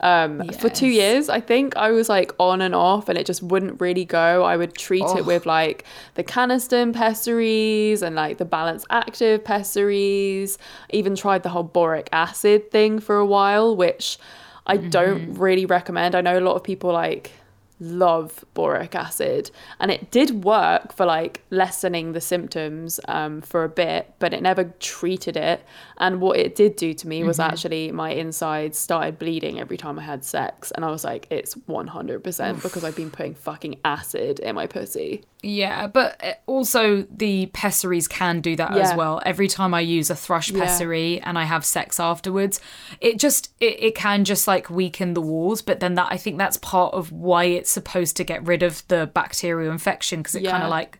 Um, 0.00 0.48
For 0.60 0.68
two 0.68 0.88
years, 0.88 1.28
I 1.28 1.40
think 1.40 1.76
I 1.76 1.90
was 1.92 2.08
like 2.08 2.32
on 2.38 2.60
and 2.60 2.74
off, 2.74 3.08
and 3.08 3.16
it 3.16 3.26
just 3.26 3.42
wouldn't 3.42 3.80
really 3.80 4.04
go. 4.04 4.42
I 4.44 4.56
would 4.56 4.74
treat 4.74 5.04
it 5.16 5.24
with 5.24 5.46
like 5.46 5.84
the 6.14 6.24
Canesten 6.24 6.92
pessaries 6.92 8.02
and 8.02 8.16
like 8.16 8.38
the 8.38 8.44
Balance 8.44 8.84
Active 8.90 9.44
pessaries. 9.44 10.58
Even 10.90 11.14
tried 11.14 11.42
the 11.42 11.48
whole 11.48 11.62
boric 11.62 12.08
acid 12.12 12.70
thing 12.70 12.98
for 12.98 13.16
a 13.16 13.24
while, 13.24 13.76
which 13.76 14.18
I 14.66 14.76
don't 14.78 15.34
really 15.38 15.64
recommend. 15.64 16.14
I 16.14 16.20
know 16.20 16.38
a 16.38 16.40
lot 16.40 16.56
of 16.56 16.64
people 16.64 16.92
like 16.92 17.30
love 17.80 18.44
boric 18.54 18.94
acid 18.94 19.50
and 19.80 19.90
it 19.90 20.10
did 20.10 20.44
work 20.44 20.92
for 20.92 21.04
like 21.04 21.42
lessening 21.50 22.12
the 22.12 22.20
symptoms 22.20 23.00
um, 23.08 23.40
for 23.40 23.64
a 23.64 23.68
bit 23.68 24.14
but 24.18 24.32
it 24.32 24.42
never 24.42 24.64
treated 24.80 25.36
it. 25.36 25.64
And 25.98 26.20
what 26.20 26.38
it 26.38 26.54
did 26.54 26.76
do 26.76 26.94
to 26.94 27.08
me 27.08 27.24
was 27.24 27.38
actually 27.38 27.92
my 27.92 28.10
insides 28.10 28.78
started 28.78 29.18
bleeding 29.18 29.60
every 29.60 29.76
time 29.76 29.98
i 29.98 30.02
had 30.02 30.24
sex 30.24 30.70
and 30.70 30.84
i 30.84 30.90
was 30.90 31.04
like 31.04 31.26
it's 31.30 31.54
100% 31.54 32.62
because 32.62 32.84
i've 32.84 32.96
been 32.96 33.10
putting 33.10 33.34
fucking 33.34 33.80
acid 33.84 34.40
in 34.40 34.54
my 34.54 34.66
pussy 34.66 35.24
Yeah, 35.44 35.86
but 35.88 36.24
uh, 36.24 36.32
also 36.46 37.02
the 37.02 37.46
pessaries 37.46 38.08
can 38.08 38.40
do 38.40 38.56
that 38.56 38.74
as 38.76 38.96
well. 38.96 39.20
Every 39.26 39.46
time 39.46 39.74
I 39.74 39.80
use 39.80 40.08
a 40.08 40.16
thrush 40.16 40.50
Yeah. 40.50 40.60
pessary 40.60 41.20
and 41.20 41.38
I 41.38 41.44
have 41.44 41.64
sex 41.64 42.00
afterwards, 42.00 42.60
it 43.00 43.18
just 43.18 43.52
it, 43.60 43.82
it 43.82 43.94
can 43.94 44.24
just 44.24 44.48
like 44.48 44.70
weaken 44.70 45.14
the 45.14 45.20
walls. 45.20 45.60
But 45.60 45.80
then 45.80 45.94
that 45.96 46.08
I 46.10 46.16
think 46.16 46.38
that's 46.38 46.56
part 46.56 46.94
of 46.94 47.12
why 47.12 47.44
it's 47.44 47.70
supposed 47.70 48.16
to 48.16 48.24
get 48.24 48.44
rid 48.46 48.62
of 48.62 48.86
the 48.88 49.10
bacterial 49.12 49.70
infection 49.70 50.20
because 50.20 50.34
it 50.34 50.44
kind 50.44 50.62
of 50.62 50.70
like 50.70 50.98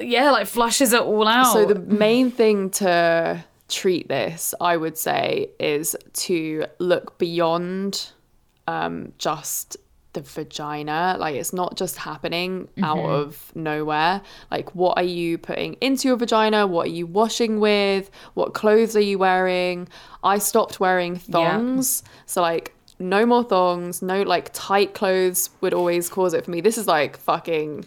yeah, 0.00 0.30
like 0.30 0.46
flushes 0.46 0.92
it 0.92 1.00
all 1.00 1.26
out. 1.26 1.52
So 1.52 1.66
the 1.66 1.78
main 1.78 2.30
thing 2.30 2.70
to 2.70 3.44
treat 3.68 4.08
this, 4.08 4.54
I 4.60 4.76
would 4.76 4.96
say, 4.96 5.50
is 5.58 5.96
to 6.14 6.66
look 6.78 7.18
beyond 7.18 8.10
um, 8.66 9.12
just 9.18 9.76
the 10.12 10.22
vagina. 10.22 11.16
Like 11.18 11.36
it's 11.36 11.52
not 11.52 11.76
just 11.76 11.96
happening 11.96 12.68
out 12.82 12.96
Mm-hmm. 12.98 13.10
of 13.12 13.52
nowhere. 13.54 14.22
Like 14.50 14.74
what 14.74 14.98
are 14.98 15.04
you 15.04 15.38
putting 15.38 15.74
into 15.80 16.08
your 16.08 16.16
vagina? 16.16 16.66
What 16.66 16.86
are 16.86 16.90
you 16.90 17.06
washing 17.06 17.60
with? 17.60 18.10
What 18.34 18.54
clothes 18.54 18.96
are 18.96 19.00
you 19.00 19.18
wearing? 19.18 19.88
I 20.24 20.38
stopped 20.38 20.80
wearing 20.80 21.16
thongs. 21.16 22.02
So 22.26 22.42
like 22.42 22.74
no 22.98 23.24
more 23.24 23.44
thongs, 23.44 24.02
no 24.02 24.22
like 24.22 24.50
tight 24.52 24.94
clothes 24.94 25.50
would 25.60 25.72
always 25.72 26.08
cause 26.08 26.34
it 26.34 26.44
for 26.44 26.50
me. 26.50 26.60
This 26.60 26.76
is 26.76 26.86
like 26.86 27.16
fucking 27.16 27.86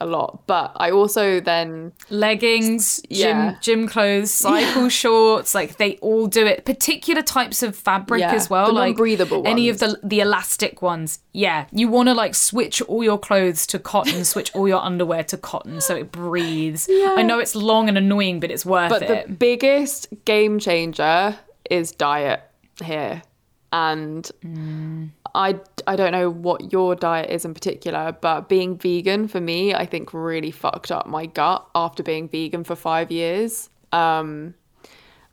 a 0.00 0.06
lot. 0.06 0.46
But 0.46 0.72
I 0.76 0.90
also 0.90 1.40
then 1.40 1.92
leggings, 2.08 3.00
gym 3.10 3.38
Yeah. 3.38 3.54
gym 3.60 3.88
clothes, 3.88 4.30
cycle 4.30 4.88
shorts, 4.88 5.54
like 5.54 5.76
they 5.76 5.96
all 5.96 6.26
do 6.26 6.46
it. 6.46 6.64
Particular 6.64 7.22
types 7.22 7.62
of 7.62 7.74
fabric 7.74 8.20
Yeah, 8.20 8.32
as 8.34 8.48
well, 8.48 8.72
like 8.72 8.90
non-breathable 8.90 9.42
any 9.46 9.68
of 9.68 9.78
the 9.80 9.98
the 10.02 10.20
elastic 10.20 10.82
ones. 10.82 11.18
Yeah, 11.32 11.66
you 11.72 11.88
want 11.88 12.08
to 12.08 12.14
like 12.14 12.34
switch 12.34 12.80
all 12.82 13.02
your 13.02 13.18
clothes 13.18 13.66
to 13.68 13.78
cotton, 13.78 14.24
switch 14.24 14.54
all 14.54 14.68
your 14.68 14.82
underwear 14.82 15.24
to 15.24 15.36
cotton 15.36 15.80
so 15.80 15.96
it 15.96 16.12
breathes. 16.12 16.88
I 16.90 17.22
know 17.22 17.38
it's 17.38 17.54
long 17.54 17.88
and 17.88 17.98
annoying, 17.98 18.40
but 18.40 18.50
it's 18.50 18.64
worth 18.66 18.90
But 18.90 19.02
it. 19.02 19.26
the 19.26 19.32
biggest 19.32 20.08
game 20.24 20.58
changer 20.58 21.36
is 21.70 21.92
diet 21.92 22.42
here. 22.84 23.22
And 23.70 24.30
mm. 24.44 25.10
I, 25.38 25.60
I 25.86 25.94
don't 25.94 26.10
know 26.10 26.30
what 26.30 26.72
your 26.72 26.96
diet 26.96 27.30
is 27.30 27.44
in 27.44 27.54
particular, 27.54 28.10
but 28.20 28.48
being 28.48 28.76
vegan 28.76 29.28
for 29.28 29.40
me, 29.40 29.72
I 29.72 29.86
think 29.86 30.12
really 30.12 30.50
fucked 30.50 30.90
up 30.90 31.06
my 31.06 31.26
gut 31.26 31.64
after 31.76 32.02
being 32.02 32.28
vegan 32.28 32.64
for 32.64 32.74
five 32.74 33.12
years. 33.12 33.70
Um, 33.92 34.54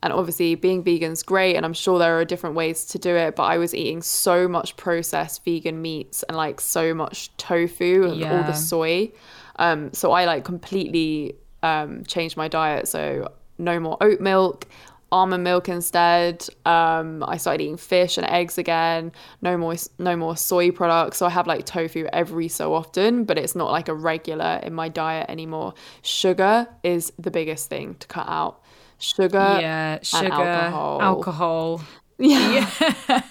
and 0.04 0.12
obviously, 0.12 0.54
being 0.54 0.84
vegan's 0.84 1.24
great, 1.24 1.56
and 1.56 1.66
I'm 1.66 1.72
sure 1.72 1.98
there 1.98 2.20
are 2.20 2.24
different 2.24 2.54
ways 2.54 2.84
to 2.84 2.98
do 3.00 3.16
it. 3.16 3.34
But 3.34 3.44
I 3.44 3.58
was 3.58 3.74
eating 3.74 4.00
so 4.00 4.46
much 4.46 4.76
processed 4.76 5.44
vegan 5.44 5.82
meats 5.82 6.22
and 6.22 6.36
like 6.36 6.60
so 6.60 6.94
much 6.94 7.36
tofu 7.36 8.04
and 8.04 8.22
all 8.22 8.44
the 8.44 8.52
soy. 8.52 9.10
Um, 9.56 9.92
so 9.92 10.12
I 10.12 10.24
like 10.26 10.44
completely 10.44 11.34
um, 11.64 12.04
changed 12.04 12.36
my 12.36 12.46
diet. 12.46 12.86
So 12.86 13.32
no 13.58 13.80
more 13.80 13.96
oat 14.00 14.20
milk, 14.20 14.68
almond 15.12 15.44
milk 15.44 15.68
instead. 15.68 16.46
Um, 16.64 17.24
I 17.26 17.36
started 17.36 17.62
eating 17.62 17.76
fish 17.76 18.18
and 18.18 18.26
eggs 18.26 18.58
again. 18.58 19.12
No 19.42 19.56
more 19.56 19.74
no 19.98 20.16
more 20.16 20.36
soy 20.36 20.70
products. 20.70 21.18
So 21.18 21.26
I 21.26 21.30
have 21.30 21.46
like 21.46 21.64
tofu 21.64 22.06
every 22.12 22.48
so 22.48 22.74
often, 22.74 23.24
but 23.24 23.38
it's 23.38 23.54
not 23.54 23.70
like 23.70 23.88
a 23.88 23.94
regular 23.94 24.60
in 24.62 24.74
my 24.74 24.88
diet 24.88 25.28
anymore. 25.28 25.74
Sugar 26.02 26.68
is 26.82 27.12
the 27.18 27.30
biggest 27.30 27.68
thing 27.68 27.94
to 28.00 28.06
cut 28.06 28.28
out. 28.28 28.62
Sugar, 28.98 29.58
yeah, 29.60 29.94
and 29.96 30.06
sugar, 30.06 30.32
alcohol. 30.32 31.02
alcohol. 31.02 31.80
Yeah. 32.18 32.70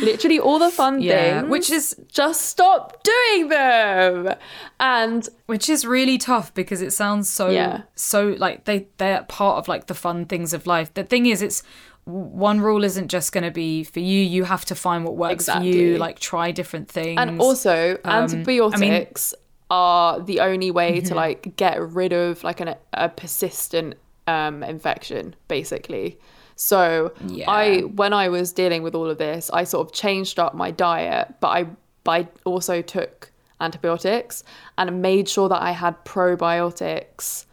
Literally 0.00 0.38
all 0.38 0.58
the 0.58 0.70
fun 0.70 1.00
Yeah, 1.00 1.40
things. 1.40 1.50
which 1.50 1.70
is- 1.70 1.96
just 2.08 2.42
stop 2.42 3.02
doing 3.02 3.48
them. 3.48 4.34
And 4.80 5.26
Which 5.46 5.68
is 5.70 5.86
really 5.86 6.18
tough 6.18 6.52
because 6.52 6.82
it 6.82 6.92
sounds 6.92 7.30
so 7.30 7.48
Yeah. 7.50 7.82
so 7.94 8.34
like 8.38 8.64
they 8.64 8.86
they're 8.98 9.22
part 9.24 9.58
of 9.58 9.68
like 9.68 9.86
the 9.86 9.94
fun 9.94 10.26
things 10.26 10.52
of 10.52 10.66
life. 10.66 10.92
The 10.94 11.04
thing 11.04 11.26
is 11.26 11.40
it's 11.42 11.62
one 12.04 12.60
rule 12.60 12.84
isn't 12.84 13.08
just 13.08 13.32
going 13.32 13.44
to 13.44 13.50
be 13.50 13.82
for 13.82 14.00
you. 14.00 14.20
You 14.20 14.44
have 14.44 14.66
to 14.66 14.74
find 14.74 15.04
what 15.04 15.16
works 15.16 15.46
for 15.48 15.60
you. 15.62 15.96
Like 15.96 16.18
try 16.18 16.50
different 16.50 16.88
things. 16.90 17.18
and 17.18 17.40
also 17.40 17.96
antibiotics 18.04 19.34
are 19.70 20.20
the 20.20 20.40
only 20.40 20.70
way 20.70 20.98
Mm-hmm. 20.98 21.08
to 21.08 21.14
like 21.14 21.56
get 21.56 21.80
rid 21.80 22.12
of 22.12 22.44
like 22.44 22.60
an, 22.60 22.74
a 22.92 23.08
persistent 23.08 23.94
um 24.26 24.62
infection 24.62 25.34
basically. 25.48 26.18
So 26.56 27.12
Yeah. 27.26 27.50
I 27.50 27.80
when 27.80 28.12
I 28.12 28.28
was 28.28 28.52
dealing 28.52 28.82
with 28.82 28.94
all 28.94 29.10
of 29.10 29.18
this, 29.18 29.50
I 29.52 29.64
sort 29.64 29.86
of 29.86 29.92
changed 29.92 30.38
up 30.38 30.54
my 30.54 30.70
diet, 30.70 31.34
but 31.40 31.48
I 31.48 31.66
I 32.06 32.28
also 32.44 32.82
took 32.82 33.30
antibiotics 33.60 34.44
and 34.76 35.00
made 35.00 35.28
sure 35.28 35.48
that 35.48 35.62
I 35.62 35.72
had 35.72 36.04
probiotics 36.04 37.46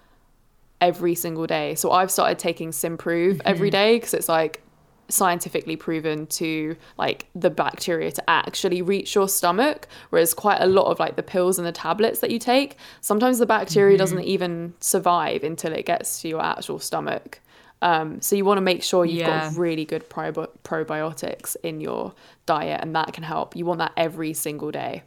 every 0.81 1.15
single 1.15 1.45
day. 1.45 1.75
So 1.75 1.91
I've 1.91 2.11
started 2.11 2.39
taking 2.39 2.71
Symprove 2.71 3.39
every 3.45 3.69
mm-hmm. 3.69 3.71
day 3.71 3.95
because 3.97 4.13
it's 4.13 4.27
like 4.27 4.61
scientifically 5.07 5.75
proven 5.75 6.25
to 6.25 6.75
like 6.97 7.27
the 7.35 7.49
bacteria 7.49 8.11
to 8.11 8.29
actually 8.29 8.81
reach 8.81 9.13
your 9.13 9.27
stomach 9.27 9.87
whereas 10.09 10.33
quite 10.33 10.61
a 10.61 10.65
lot 10.65 10.85
of 10.85 10.99
like 10.99 11.17
the 11.17 11.23
pills 11.23 11.57
and 11.57 11.67
the 11.67 11.71
tablets 11.71 12.19
that 12.19 12.31
you 12.31 12.39
take 12.39 12.77
sometimes 13.01 13.37
the 13.37 13.45
bacteria 13.45 13.95
mm-hmm. 13.95 13.99
doesn't 13.99 14.23
even 14.23 14.73
survive 14.79 15.43
until 15.43 15.73
it 15.73 15.85
gets 15.85 16.21
to 16.21 16.29
your 16.29 16.41
actual 16.41 16.79
stomach 16.79 17.41
um, 17.81 18.21
so 18.21 18.35
you 18.35 18.45
want 18.45 18.57
to 18.57 18.61
make 18.61 18.83
sure 18.83 19.05
you've 19.05 19.19
Yeah. 19.19 19.49
got 19.49 19.57
really 19.57 19.85
good 19.85 20.09
probi- 20.09 20.47
probiotics 20.63 21.55
in 21.63 21.81
your 21.81 22.13
diet 22.45 22.79
and 22.81 22.95
that 22.95 23.13
can 23.13 23.23
help 23.23 23.55
you 23.55 23.65
want 23.65 23.79
that 23.79 23.91
every 23.97 24.33
single 24.33 24.71
day 24.71 25.03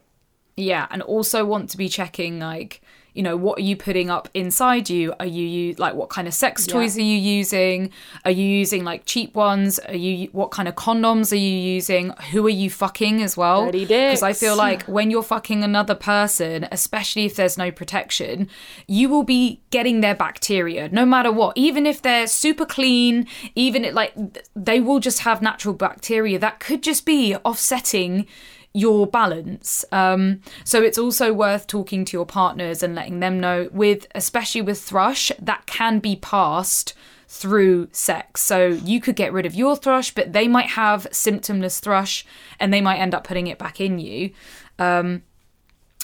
Yeah, 0.56 0.86
and 0.90 1.02
also 1.02 1.44
want 1.44 1.70
to 1.70 1.76
be 1.76 1.88
checking 1.88 2.38
like, 2.38 2.80
you 3.14 3.22
know, 3.22 3.36
what 3.36 3.58
are 3.58 3.62
you 3.62 3.76
putting 3.76 4.10
up 4.10 4.28
inside 4.34 4.90
you? 4.90 5.14
Are 5.20 5.26
you 5.26 5.46
u- 5.46 5.74
like 5.78 5.94
what 5.94 6.08
kind 6.10 6.26
of 6.28 6.34
sex 6.34 6.66
toys 6.66 6.96
Yeah. 6.96 7.02
are 7.02 7.06
you 7.06 7.16
using? 7.16 7.90
Are 8.24 8.30
you 8.30 8.44
using 8.44 8.84
like 8.84 9.02
cheap 9.06 9.34
ones? 9.34 9.78
Are 9.78 9.94
you 9.94 10.28
what 10.32 10.50
kind 10.50 10.68
of 10.68 10.74
condoms 10.74 11.32
are 11.32 11.36
you 11.36 11.56
using? 11.76 12.10
Who 12.32 12.44
are 12.46 12.50
you 12.50 12.68
fucking 12.70 13.22
as 13.22 13.36
well? 13.36 13.70
Because 13.70 14.22
I 14.22 14.32
feel 14.32 14.56
like 14.56 14.82
when 14.84 15.10
you're 15.10 15.22
fucking 15.22 15.62
another 15.64 15.94
person, 15.94 16.66
especially 16.72 17.24
if 17.24 17.36
there's 17.36 17.56
no 17.56 17.70
protection, 17.70 18.48
you 18.88 19.08
will 19.08 19.22
be 19.22 19.60
getting 19.70 20.00
their 20.00 20.14
bacteria 20.14 20.88
no 20.88 21.06
matter 21.06 21.30
what. 21.30 21.56
Even 21.56 21.86
if 21.86 22.02
they're 22.02 22.26
super 22.26 22.66
clean, 22.66 23.26
even 23.54 23.84
it 23.84 23.94
like 23.94 24.12
they 24.54 24.80
will 24.80 24.98
just 25.00 25.20
have 25.20 25.40
natural 25.40 25.74
bacteria 25.74 26.38
that 26.38 26.58
could 26.60 26.82
just 26.82 27.06
be 27.06 27.36
offsetting 27.36 28.26
your 28.74 29.06
balance. 29.06 29.84
Um, 29.92 30.40
so 30.64 30.82
it's 30.82 30.98
also 30.98 31.32
worth 31.32 31.66
talking 31.68 32.04
to 32.04 32.16
your 32.16 32.26
partners 32.26 32.82
and 32.82 32.94
letting 32.94 33.20
them 33.20 33.40
know 33.40 33.70
with 33.72 34.06
especially 34.14 34.62
with 34.62 34.80
thrush 34.80 35.30
that 35.40 35.64
can 35.66 36.00
be 36.00 36.16
passed 36.16 36.92
through 37.28 37.88
sex. 37.92 38.42
So 38.42 38.66
you 38.66 39.00
could 39.00 39.16
get 39.16 39.32
rid 39.32 39.46
of 39.46 39.54
your 39.54 39.76
thrush, 39.76 40.12
but 40.12 40.32
they 40.32 40.48
might 40.48 40.70
have 40.70 41.06
symptomless 41.10 41.80
thrush 41.80 42.26
and 42.60 42.72
they 42.72 42.80
might 42.80 42.98
end 42.98 43.14
up 43.14 43.24
putting 43.24 43.46
it 43.46 43.58
back 43.58 43.80
in 43.80 43.98
you. 43.98 44.32
Um, 44.78 45.22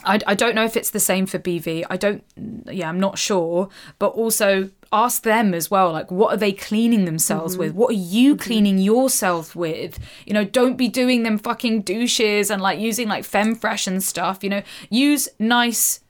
I, 0.04 0.20
I 0.26 0.34
don't 0.34 0.54
know 0.54 0.64
if 0.64 0.76
it's 0.76 0.90
the 0.90 1.00
same 1.00 1.26
for 1.26 1.38
BV. 1.38 1.84
I 1.90 1.96
don't, 1.96 2.24
yeah, 2.70 2.88
I'm 2.88 3.00
not 3.00 3.18
sure. 3.18 3.68
But 3.98 4.08
also 4.08 4.70
ask 4.92 5.22
them 5.22 5.54
as 5.54 5.70
well, 5.70 5.92
like, 5.92 6.10
what 6.10 6.34
are 6.34 6.36
they 6.36 6.52
cleaning 6.52 7.04
themselves 7.04 7.56
with? 7.56 7.74
What 7.74 7.90
are 7.90 7.98
you 7.98 8.36
cleaning 8.36 8.78
yourself 8.78 9.54
with? 9.54 9.98
You 10.26 10.34
know, 10.34 10.44
don't 10.44 10.76
be 10.76 10.88
doing 10.88 11.22
them 11.22 11.38
fucking 11.38 11.82
douches 11.82 12.50
and 12.50 12.60
like 12.60 12.78
using 12.78 13.08
like 13.08 13.24
Femfresh 13.24 13.86
and 13.86 14.02
stuff. 14.02 14.42
You 14.42 14.50
know, 14.50 14.62
use 14.88 15.28
nice 15.38 16.00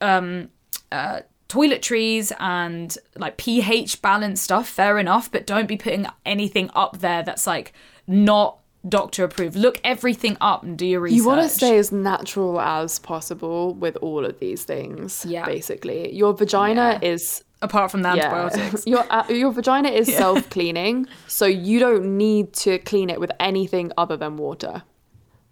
um, 0.00 0.48
uh, 0.90 1.20
toiletries 1.48 2.32
and 2.40 2.96
like 3.16 3.36
pH 3.36 4.02
balanced 4.02 4.44
stuff. 4.44 4.68
Fair 4.68 4.98
enough, 4.98 5.30
but 5.30 5.46
don't 5.46 5.68
be 5.68 5.76
putting 5.76 6.06
anything 6.24 6.70
up 6.74 6.98
there 7.00 7.22
that's 7.22 7.46
like 7.46 7.72
not 8.06 8.58
doctor 8.88 9.24
approved. 9.24 9.56
Look 9.56 9.80
everything 9.84 10.36
up 10.40 10.62
and 10.62 10.76
do 10.76 10.86
your 10.86 11.00
research. 11.00 11.16
You 11.16 11.26
want 11.26 11.42
to 11.42 11.48
stay 11.48 11.78
as 11.78 11.92
natural 11.92 12.60
as 12.60 12.98
possible 12.98 13.74
with 13.74 13.96
all 13.96 14.24
of 14.24 14.38
these 14.40 14.64
things. 14.64 15.24
Yeah. 15.26 15.44
Basically, 15.44 16.12
your 16.14 16.34
vagina 16.34 16.98
is 17.02 17.44
apart 17.60 17.90
from 17.90 18.02
the 18.02 18.14
yeah. 18.14 18.24
antibiotics. 18.34 18.86
your 18.86 19.04
uh, 19.10 19.24
your 19.28 19.52
vagina 19.52 19.88
is 19.88 20.14
self 20.14 20.48
cleaning, 20.50 21.06
so 21.26 21.46
you 21.46 21.78
don't 21.78 22.16
need 22.16 22.52
to 22.54 22.78
clean 22.80 23.10
it 23.10 23.20
with 23.20 23.32
anything 23.40 23.92
other 23.96 24.16
than 24.16 24.36
water. 24.36 24.82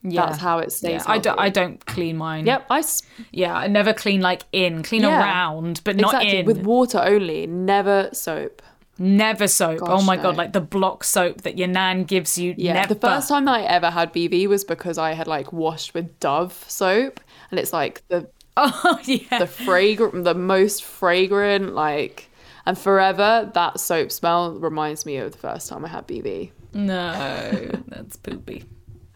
Yeah. 0.02 0.26
That's 0.26 0.38
how 0.38 0.58
it 0.60 0.72
stays. 0.72 1.02
Yeah, 1.04 1.12
I 1.12 1.18
don't. 1.18 1.38
I 1.38 1.50
don't 1.50 1.84
clean 1.84 2.16
mine. 2.16 2.46
Yep, 2.46 2.66
I 2.70 2.78
s- 2.78 3.02
Yeah, 3.32 3.54
I 3.54 3.66
never 3.66 3.92
clean 3.92 4.22
like 4.22 4.44
in. 4.50 4.82
Clean 4.82 5.02
Yeah. 5.02 5.20
around, 5.20 5.82
but 5.84 5.96
not 5.96 6.14
exactly 6.14 6.38
in. 6.38 6.46
with 6.46 6.58
water 6.58 7.00
only, 7.04 7.46
never 7.46 8.08
soap. 8.12 8.62
Never 9.02 9.48
soap. 9.48 9.80
oh 9.82 10.02
my 10.02 10.16
no. 10.16 10.22
god, 10.22 10.36
like 10.36 10.52
the 10.52 10.60
block 10.60 11.04
soap 11.04 11.40
that 11.40 11.56
your 11.56 11.68
nan 11.68 12.04
gives 12.04 12.36
you. 12.36 12.54
Yeah, 12.58 12.74
never. 12.74 12.92
the 12.92 13.00
first 13.00 13.28
time 13.28 13.46
that 13.46 13.54
I 13.54 13.62
ever 13.62 13.88
had 13.88 14.12
BV 14.12 14.46
was 14.46 14.62
because 14.62 14.98
I 14.98 15.12
had 15.14 15.26
like 15.26 15.54
washed 15.54 15.94
with 15.94 16.20
Dove 16.20 16.64
soap, 16.68 17.18
and 17.50 17.58
it's 17.58 17.72
like 17.72 18.06
the 18.08 18.28
Oh 18.58 18.98
yeah. 19.04 19.38
the 19.38 19.46
fragrant, 19.46 20.24
the 20.24 20.34
most 20.34 20.84
fragrant, 20.84 21.74
like, 21.74 22.28
and 22.66 22.76
forever 22.78 23.50
that 23.54 23.80
soap 23.80 24.12
smell 24.12 24.52
reminds 24.58 25.06
me 25.06 25.16
of 25.16 25.32
the 25.32 25.38
first 25.38 25.70
time 25.70 25.82
I 25.82 25.88
had 25.88 26.06
BV. 26.06 26.50
No, 26.74 27.70
that's 27.88 28.16
poopy. 28.16 28.64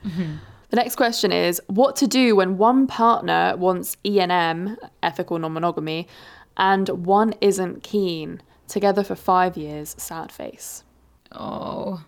The 0.70 0.80
next 0.80 0.96
question 0.96 1.30
is 1.30 1.62
what 1.68 1.94
to 1.96 2.08
do 2.08 2.34
when 2.34 2.58
one 2.58 2.88
partner 2.88 3.54
wants 3.56 3.96
ENM, 4.04 4.76
ethical 5.04 5.38
non-monogamy, 5.38 6.08
and 6.56 6.88
one 6.88 7.32
isn't 7.40 7.84
keen. 7.84 8.42
Together 8.68 9.04
for 9.04 9.14
5 9.14 9.56
years, 9.56 9.94
sad 9.98 10.32
face. 10.32 10.84
Oh. 11.32 12.04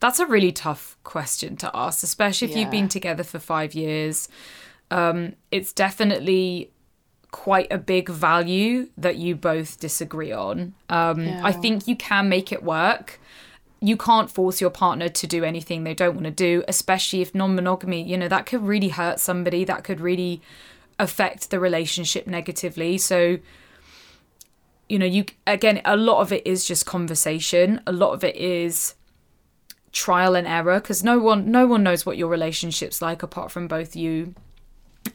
That's 0.00 0.20
a 0.20 0.26
really 0.26 0.52
tough 0.52 0.96
question 1.04 1.56
to 1.56 1.70
ask, 1.74 2.02
especially 2.02 2.50
if 2.50 2.56
you've 2.56 2.70
been 2.70 2.88
together 2.88 3.24
for 3.24 3.38
five 3.38 3.74
years. 3.74 4.28
Um, 4.90 5.34
it's 5.50 5.72
definitely 5.72 6.70
quite 7.30 7.66
a 7.70 7.78
big 7.78 8.08
value 8.08 8.88
that 8.96 9.16
you 9.16 9.34
both 9.34 9.80
disagree 9.80 10.32
on. 10.32 10.74
Um, 10.88 11.26
I 11.42 11.52
think 11.52 11.88
you 11.88 11.96
can 11.96 12.28
make 12.28 12.52
it 12.52 12.62
work. 12.62 13.18
You 13.80 13.96
can't 13.96 14.30
force 14.30 14.60
your 14.60 14.70
partner 14.70 15.08
to 15.08 15.26
do 15.26 15.44
anything 15.44 15.84
they 15.84 15.94
don't 15.94 16.14
want 16.14 16.24
to 16.24 16.30
do, 16.30 16.62
especially 16.68 17.22
if 17.22 17.34
non 17.34 17.54
monogamy, 17.54 18.02
you 18.02 18.16
know, 18.16 18.28
that 18.28 18.46
could 18.46 18.62
really 18.62 18.88
hurt 18.90 19.18
somebody, 19.18 19.64
that 19.64 19.82
could 19.82 20.00
really 20.00 20.42
affect 20.98 21.50
the 21.50 21.58
relationship 21.58 22.26
negatively. 22.26 22.98
So, 22.98 23.38
you 24.88 24.98
know, 24.98 25.06
you 25.06 25.24
again, 25.46 25.80
a 25.84 25.96
lot 25.96 26.20
of 26.20 26.32
it 26.32 26.46
is 26.46 26.64
just 26.64 26.86
conversation, 26.86 27.80
a 27.86 27.92
lot 27.92 28.12
of 28.12 28.24
it 28.24 28.36
is 28.36 28.94
trial 29.92 30.36
and 30.36 30.46
error 30.46 30.78
because 30.78 31.02
no 31.02 31.18
one 31.18 31.50
no 31.50 31.66
one 31.66 31.82
knows 31.82 32.04
what 32.04 32.18
your 32.18 32.28
relationship's 32.28 33.00
like 33.00 33.22
apart 33.22 33.50
from 33.50 33.66
both 33.66 33.96
you 33.96 34.34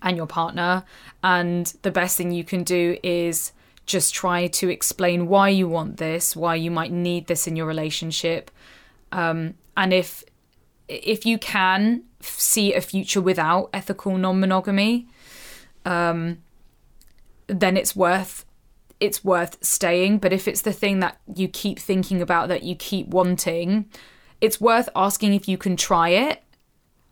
and 0.01 0.17
your 0.17 0.28
partner. 0.28 0.84
And 1.24 1.74
the 1.84 1.91
best 1.91 2.17
thing 2.17 2.32
you 2.32 2.43
can 2.43 2.63
do 2.63 2.97
is 3.03 3.51
just 3.86 4.13
try 4.13 4.47
to 4.47 4.69
explain 4.69 5.28
why 5.28 5.49
you 5.49 5.67
want 5.67 5.97
this 5.97 6.36
why 6.36 6.55
you 6.55 6.72
might 6.72 6.91
need 6.91 7.28
this 7.28 7.47
in 7.47 7.55
your 7.55 7.65
relationship. 7.65 8.51
Um, 9.11 9.55
and 9.78 9.93
if 9.93 10.24
if 10.88 11.26
you 11.26 11.38
can 11.38 12.03
see 12.19 12.74
a 12.74 12.82
future 12.82 13.22
without 13.22 13.69
ethical 13.74 14.17
non-monogamy 14.17 15.07
um, 15.86 16.38
then 17.47 17.78
it's 17.78 17.95
worth 17.95 18.45
it's 19.01 19.23
worth 19.25 19.57
staying 19.61 20.19
but 20.19 20.31
if 20.31 20.47
it's 20.47 20.61
the 20.61 20.71
thing 20.71 20.99
that 20.99 21.19
you 21.35 21.47
keep 21.47 21.77
thinking 21.79 22.21
about 22.21 22.47
that 22.47 22.63
you 22.63 22.75
keep 22.75 23.07
wanting 23.07 23.85
it's 24.39 24.59
worth 24.61 24.89
asking 24.95 25.33
if 25.33 25.47
you 25.47 25.57
can 25.57 25.75
try 25.75 26.09
it. 26.09 26.41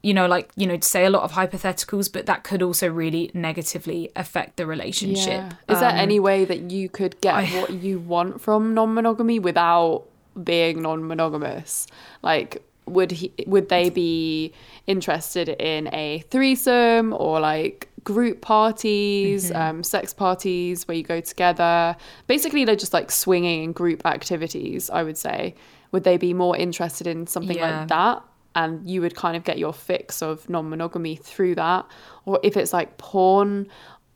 You 0.01 0.13
know 0.13 0.27
like 0.27 0.49
you 0.55 0.65
know 0.65 0.77
to 0.77 0.87
say 0.87 1.03
a 1.05 1.09
lot 1.09 1.23
of 1.23 1.33
hypotheticals 1.33 2.07
but 2.11 2.25
that 2.25 2.43
could 2.43 2.61
also 2.63 2.87
really 2.87 3.29
negatively 3.33 4.09
affect 4.15 4.55
the 4.55 4.65
relationship. 4.65 5.41
Is 5.67 5.79
there 5.81 5.89
Um, 5.89 5.97
any 5.97 6.19
way 6.21 6.45
that 6.45 6.71
you 6.71 6.87
could 6.87 7.19
get 7.19 7.49
what 7.55 7.69
you 7.83 7.99
want 7.99 8.39
from 8.39 8.73
non-monogamy 8.73 9.39
without 9.39 10.05
being 10.41 10.81
non-monogamous? 10.81 11.85
Like 12.23 12.63
would 12.85 13.11
he 13.11 13.33
would 13.45 13.67
they 13.69 13.89
be 13.89 14.53
interested 14.87 15.49
in 15.49 15.93
a 15.93 16.23
threesome 16.31 17.13
or 17.13 17.39
like 17.39 17.89
group 18.04 18.41
parties, 18.41 19.50
Mm-hmm. 19.52 19.62
um, 19.62 19.84
sex 19.84 20.14
parties 20.14 20.88
where 20.88 20.95
you 20.97 21.04
go 21.04 21.22
together? 21.22 21.95
Basically, 22.28 22.66
they're 22.66 22.76
just 22.76 22.93
like 22.93 23.12
swinging 23.12 23.64
and 23.66 23.76
group 23.76 24.06
activities. 24.06 24.89
I 24.89 25.04
would 25.04 25.18
say. 25.18 25.56
Would 25.91 26.04
they 26.04 26.18
be 26.18 26.34
more 26.36 26.56
interested 26.56 27.08
in 27.08 27.26
something 27.26 27.58
Yeah. 27.58 27.80
like 27.80 27.88
that? 27.88 28.24
And 28.56 28.88
you 28.88 29.02
would 29.02 29.16
kind 29.16 29.36
of 29.38 29.43
get 29.43 29.58
your 29.58 29.74
fix 29.74 30.22
of 30.22 30.47
non-monogamy 30.50 31.16
through 31.16 31.56
that, 31.56 31.86
or 32.26 32.39
if 32.43 32.58
it's 32.58 32.74
like 32.74 32.97
porn, 32.97 33.68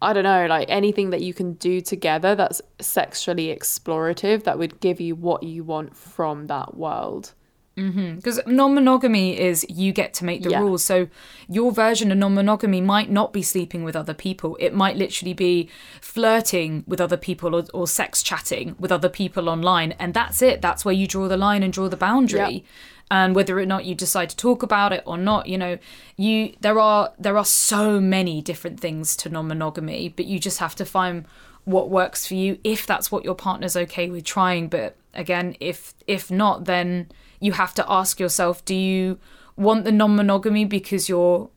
I 0.01 0.13
don't 0.13 0.23
know, 0.23 0.45
like 0.47 0.69
anything 0.69 1.11
that 1.11 1.21
you 1.21 1.33
can 1.33 1.53
do 1.53 1.81
together 1.81 2.35
that's 2.35 2.61
sexually 2.79 3.47
explorative 3.55 4.43
that 4.43 4.57
would 4.59 4.79
give 4.81 4.99
you 4.99 5.15
what 5.15 5.43
you 5.43 5.63
want 5.63 5.95
from 5.95 6.47
that 6.47 6.75
world. 6.75 7.33
Mm-hmm. 7.77 8.15
Because 8.17 8.39
non 8.45 8.75
monogamy 8.75 9.39
is 9.39 9.65
you 9.67 9.91
get 9.93 10.13
to 10.15 10.25
make 10.25 10.43
the 10.43 10.51
Yeah. 10.51 10.59
rules. 10.59 10.83
So 10.83 11.07
your 11.49 11.71
version 11.71 12.11
of 12.11 12.17
non 12.19 12.35
monogamy 12.35 12.81
might 12.81 13.09
not 13.09 13.33
be 13.33 13.41
sleeping 13.41 13.83
with 13.83 13.95
other 13.95 14.13
people. 14.13 14.55
It 14.59 14.75
might 14.75 14.95
literally 14.95 15.33
be 15.33 15.69
flirting 15.99 16.83
with 16.85 17.01
other 17.01 17.17
people 17.17 17.55
or, 17.55 17.63
or 17.73 17.87
sex 17.87 18.21
chatting 18.21 18.75
with 18.79 18.91
other 18.91 19.09
people 19.09 19.49
online. 19.49 19.93
And 19.93 20.13
that's 20.13 20.41
it. 20.41 20.61
That's 20.61 20.85
where 20.85 20.93
you 20.93 21.07
draw 21.07 21.27
the 21.27 21.37
line 21.37 21.63
and 21.63 21.73
draw 21.73 21.87
the 21.89 21.97
boundary. 21.97 22.39
Yep. 22.53 22.63
And 23.11 23.35
whether 23.35 23.57
or 23.59 23.65
not 23.65 23.85
you 23.85 23.95
decide 23.95 24.29
to 24.29 24.37
talk 24.37 24.63
about 24.63 24.93
it 24.93 25.03
or 25.05 25.17
not, 25.17 25.47
you 25.47 25.57
know, 25.57 25.77
you 26.15 26.53
there 26.61 26.79
are 26.79 27.11
there 27.19 27.37
are 27.37 27.45
so 27.45 27.99
many 27.99 28.41
different 28.41 28.79
things 28.79 29.15
to 29.17 29.29
non 29.29 29.47
monogamy, 29.47 30.09
but 30.09 30.25
you 30.25 30.39
just 30.39 30.59
have 30.59 30.75
to 30.75 30.85
find 30.85 31.25
what 31.65 31.89
works 31.89 32.27
for 32.27 32.33
you 32.35 32.59
if 32.63 32.85
that's 32.85 33.11
what 33.11 33.23
your 33.23 33.35
partner's 33.35 33.75
okay 33.75 34.09
with 34.09 34.23
trying. 34.23 34.67
But 34.67 34.95
again, 35.13 35.55
if 35.59 35.93
if 36.07 36.29
not, 36.31 36.65
then 36.65 37.09
you 37.45 37.51
have 37.53 37.73
to 37.79 37.83
ask 37.99 38.19
yourself 38.23 38.55
do 38.65 38.75
you 38.75 39.19
want 39.65 39.83
the 39.85 39.91
non 39.91 40.15
monogamy 40.15 40.65
because 40.65 41.03
you're 41.11 41.49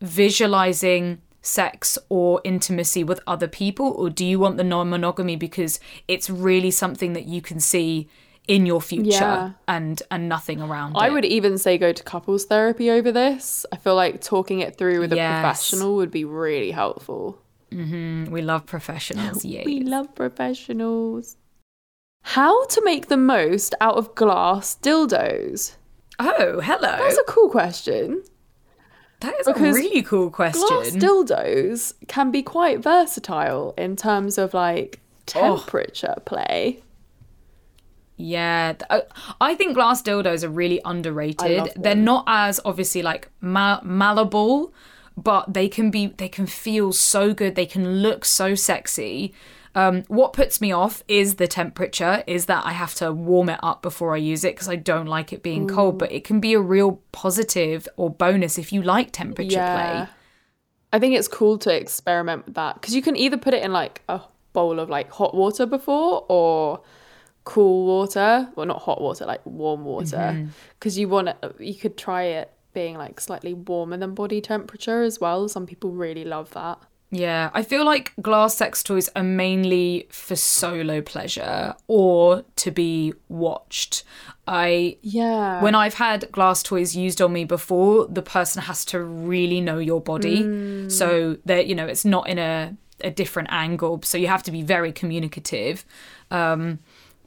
visualizing 0.00 1.20
sex 1.42 1.98
or 2.08 2.40
intimacy 2.44 3.04
with 3.04 3.20
other 3.26 3.46
people, 3.48 3.88
or 3.98 4.08
do 4.10 4.24
you 4.24 4.38
want 4.38 4.56
the 4.56 4.64
non 4.64 4.88
monogamy 4.90 5.36
because 5.36 5.78
it's 6.08 6.28
really 6.30 6.70
something 6.70 7.12
that 7.12 7.26
you 7.26 7.40
can 7.42 7.60
see 7.60 8.08
in 8.48 8.66
your 8.66 8.80
future 8.80 9.10
Yeah. 9.10 9.50
and 9.68 10.02
and 10.10 10.28
nothing 10.28 10.60
around 10.62 10.90
it? 10.96 10.98
I 10.98 11.08
it? 11.08 11.12
would 11.12 11.24
even 11.24 11.58
say 11.58 11.78
go 11.78 11.92
to 11.92 12.02
couples 12.02 12.44
therapy 12.46 12.90
over 12.90 13.12
this. 13.12 13.66
I 13.72 13.76
feel 13.76 13.94
like 13.94 14.20
talking 14.20 14.60
it 14.60 14.76
through 14.78 15.00
with 15.00 15.12
a 15.12 15.16
professional 15.16 15.96
would 15.96 16.10
be 16.10 16.24
really 16.24 16.70
helpful. 16.70 17.38
Mm-hmm. 17.72 18.30
we 18.30 18.40
love 18.40 18.66
professionals, 18.66 19.44
yeah. 19.44 19.64
We 19.72 19.80
love 19.80 20.14
professionals. 20.14 21.36
How 22.28 22.64
to 22.66 22.82
make 22.84 23.08
the 23.08 23.16
most 23.16 23.74
out 23.80 23.96
of 23.96 24.14
glass 24.14 24.76
dildos? 24.82 25.76
Oh, 26.18 26.60
hello. 26.60 26.96
That's 26.98 27.18
a 27.18 27.24
cool 27.24 27.48
question. 27.50 28.22
that 29.20 29.34
is 29.40 29.46
a 29.46 29.54
really 29.54 30.02
cool 30.02 30.30
question. 30.30 30.66
Glass 30.66 30.90
dildos 30.90 31.94
can 32.08 32.30
be 32.30 32.42
quite 32.42 32.80
versatile 32.80 33.74
in 33.76 33.96
terms 33.96 34.38
of 34.38 34.54
like 34.54 35.00
Oh. 35.34 35.56
temperature 35.58 36.14
play. 36.26 36.82
Yeah, 38.16 38.74
I 39.40 39.54
think 39.54 39.74
glass 39.74 40.02
dildos 40.02 40.44
are 40.44 40.48
really 40.48 40.80
underrated. 40.84 41.72
They're 41.76 41.94
not 41.96 42.24
as 42.26 42.60
obviously 42.64 43.02
like 43.02 43.28
ma- 43.40 43.80
malleable, 43.82 44.72
but 45.16 45.52
they 45.52 45.68
can 45.68 45.90
be. 45.90 46.08
They 46.08 46.28
can 46.28 46.46
feel 46.46 46.92
so 46.92 47.34
good. 47.34 47.54
They 47.54 47.66
can 47.66 48.02
look 48.02 48.24
so 48.24 48.54
sexy. 48.54 49.34
Um, 49.74 50.02
what 50.08 50.32
puts 50.32 50.60
me 50.60 50.72
off 50.72 51.02
is 51.08 51.36
the 51.36 51.48
temperature. 51.48 52.22
Is 52.26 52.46
that 52.46 52.64
I 52.64 52.72
have 52.72 52.94
to 52.96 53.12
warm 53.12 53.48
it 53.48 53.58
up 53.62 53.82
before 53.82 54.14
I 54.14 54.18
use 54.18 54.44
it 54.44 54.54
because 54.54 54.68
I 54.68 54.76
don't 54.76 55.06
like 55.06 55.32
it 55.32 55.42
being 55.42 55.68
cold. 55.68 55.98
But 55.98 56.12
it 56.12 56.24
can 56.24 56.40
be 56.40 56.54
a 56.54 56.60
real 56.60 57.00
positive 57.12 57.88
or 57.96 58.10
bonus 58.10 58.58
if 58.58 58.72
you 58.72 58.82
like 58.82 59.10
temperature 59.10 59.56
play. 59.56 60.06
I 60.92 60.98
think 61.00 61.16
it's 61.16 61.26
cool 61.26 61.58
to 61.58 61.74
experiment 61.74 62.46
with 62.46 62.54
that 62.54 62.76
because 62.76 62.94
you 62.94 63.02
can 63.02 63.16
either 63.16 63.36
put 63.36 63.52
it 63.52 63.64
in 63.64 63.72
like 63.72 64.02
a 64.08 64.20
bowl 64.52 64.78
of 64.78 64.88
like 64.88 65.10
hot 65.10 65.34
water 65.34 65.66
before 65.66 66.24
or 66.28 66.82
cool 67.42 67.84
water. 67.86 68.48
Well, 68.54 68.66
not 68.66 68.82
hot 68.82 69.00
water, 69.00 69.26
like 69.26 69.44
warm 69.44 69.84
water. 69.84 70.16
Mm-hmm. 70.16 70.50
Because 70.78 70.96
you 70.96 71.08
want 71.08 71.28
it, 71.28 71.56
you 71.58 71.74
could 71.74 71.98
try 71.98 72.22
it 72.22 72.52
being 72.72 72.96
like 72.96 73.20
slightly 73.20 73.54
warmer 73.54 73.96
than 73.96 74.14
body 74.14 74.40
temperature 74.40 75.02
as 75.02 75.20
well. 75.20 75.48
Some 75.48 75.66
people 75.66 75.90
really 75.90 76.24
love 76.24 76.50
that. 76.50 76.78
Yeah, 77.14 77.50
I 77.54 77.62
feel 77.62 77.84
like 77.84 78.12
glass 78.20 78.56
sex 78.56 78.82
toys 78.82 79.08
are 79.14 79.22
mainly 79.22 80.08
for 80.10 80.34
solo 80.34 81.00
pleasure 81.00 81.74
or 81.86 82.44
to 82.56 82.70
be 82.72 83.14
watched. 83.28 84.02
I 84.48 84.96
Yeah. 85.02 85.62
when 85.62 85.74
I've 85.74 85.94
had 85.94 86.30
glass 86.32 86.62
toys 86.62 86.96
used 86.96 87.22
on 87.22 87.32
me 87.32 87.44
before, 87.44 88.06
the 88.08 88.22
person 88.22 88.62
has 88.62 88.84
to 88.86 89.00
really 89.00 89.60
know 89.60 89.78
your 89.78 90.00
body. 90.00 90.88
So 90.88 91.36
that 91.46 91.66
you 91.68 91.74
know, 91.74 91.86
it's 91.86 92.04
not 92.04 92.28
in 92.28 92.38
a 92.38 92.76
a 93.00 93.10
different 93.10 93.48
angle. 93.52 94.00
So 94.02 94.18
you 94.18 94.28
have 94.28 94.42
to 94.44 94.50
be 94.50 94.62
very 94.62 94.92
communicative. 94.92 95.84
Um 96.30 96.80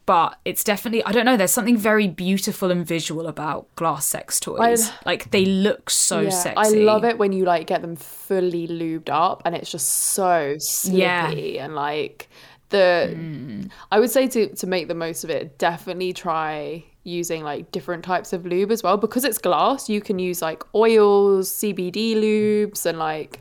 but 0.08 0.38
it's 0.46 0.64
definitely 0.64 1.04
I 1.04 1.12
don't 1.12 1.26
know, 1.26 1.36
there's 1.36 1.52
something 1.52 1.76
very 1.76 2.08
beautiful 2.08 2.70
and 2.70 2.84
visual 2.86 3.26
about 3.26 3.66
glass 3.76 4.06
sex 4.06 4.40
toys. 4.40 4.90
like 5.04 5.30
they 5.32 5.44
look 5.44 5.90
so 5.90 6.20
yeah, 6.20 6.30
sexy. 6.30 6.56
I 6.56 6.68
love 6.82 7.04
it 7.04 7.18
when 7.18 7.32
you 7.34 7.44
like 7.44 7.66
get 7.66 7.82
them 7.82 7.94
fully 7.94 8.66
lubed 8.66 9.10
up 9.10 9.42
and 9.44 9.54
it's 9.54 9.70
just 9.70 9.86
so 9.86 10.56
slippy 10.58 10.96
Yeah. 10.96 11.64
and 11.64 11.74
like 11.74 12.30
the 12.70 13.12
hmm. 13.14 13.64
I 13.92 14.00
would 14.00 14.10
say 14.10 14.26
to 14.28 14.48
to 14.54 14.66
make 14.66 14.88
the 14.88 14.94
most 14.94 15.24
of 15.24 15.30
it, 15.30 15.58
definitely 15.58 16.14
try 16.14 16.84
using 17.04 17.42
like 17.44 17.70
different 17.70 18.02
types 18.02 18.32
of 18.32 18.46
lube 18.46 18.70
as 18.70 18.82
well 18.82 18.96
because 18.96 19.26
it's 19.26 19.36
glass. 19.36 19.90
You 19.90 20.00
can 20.00 20.18
use 20.18 20.40
like 20.40 20.62
oils, 20.74 21.50
CBD 21.50 22.14
lubes, 22.14 22.86
and 22.86 22.98
like 22.98 23.40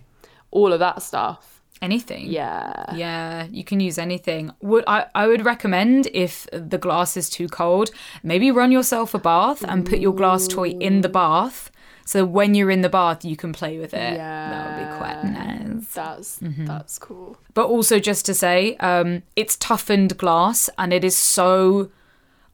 all 0.52 0.74
of 0.74 0.80
that 0.80 1.02
stuff. 1.02 1.57
Anything. 1.82 2.26
Yeah, 2.28 2.96
Yeah, 2.96 3.46
you 3.52 3.64
can 3.64 3.80
use 3.80 3.98
anything. 3.98 4.52
Would 4.62 4.84
I, 4.88 5.06
I 5.14 5.28
would 5.28 5.46
recommend 5.46 6.08
if 6.14 6.48
the 6.52 6.78
glass 6.78 7.16
is 7.16 7.30
too 7.30 7.48
cold, 7.48 7.92
maybe 8.24 8.50
run 8.52 8.72
yourself 8.72 9.14
a 9.14 9.20
bath 9.20 9.64
and 9.68 9.86
put 9.86 10.00
your 10.00 10.14
glass 10.14 10.48
toy 10.48 10.70
in 10.70 11.02
the 11.02 11.10
bath. 11.10 11.70
So 12.06 12.24
when 12.26 12.56
you're 12.56 12.72
in 12.72 12.82
the 12.82 12.90
bath, 12.90 13.26
you 13.26 13.36
can 13.36 13.52
play 13.54 13.78
with 13.80 13.94
it. 13.94 14.14
Yeah. 14.16 14.50
That 14.50 14.64
would 14.66 14.92
be 14.92 14.98
quite 14.98 15.24
nice. 15.26 15.88
that's 15.94 16.40
Mm-hmm. 16.40 16.66
that's 16.66 16.98
cool. 16.98 17.38
But 17.54 17.68
also, 17.68 18.00
just 18.00 18.26
to 18.28 18.34
say, 18.34 18.76
um, 18.78 19.24
it's 19.36 19.56
toughened 19.58 20.18
glass 20.18 20.70
and 20.78 20.94
it 20.94 21.04
is 21.04 21.18
so. 21.18 21.92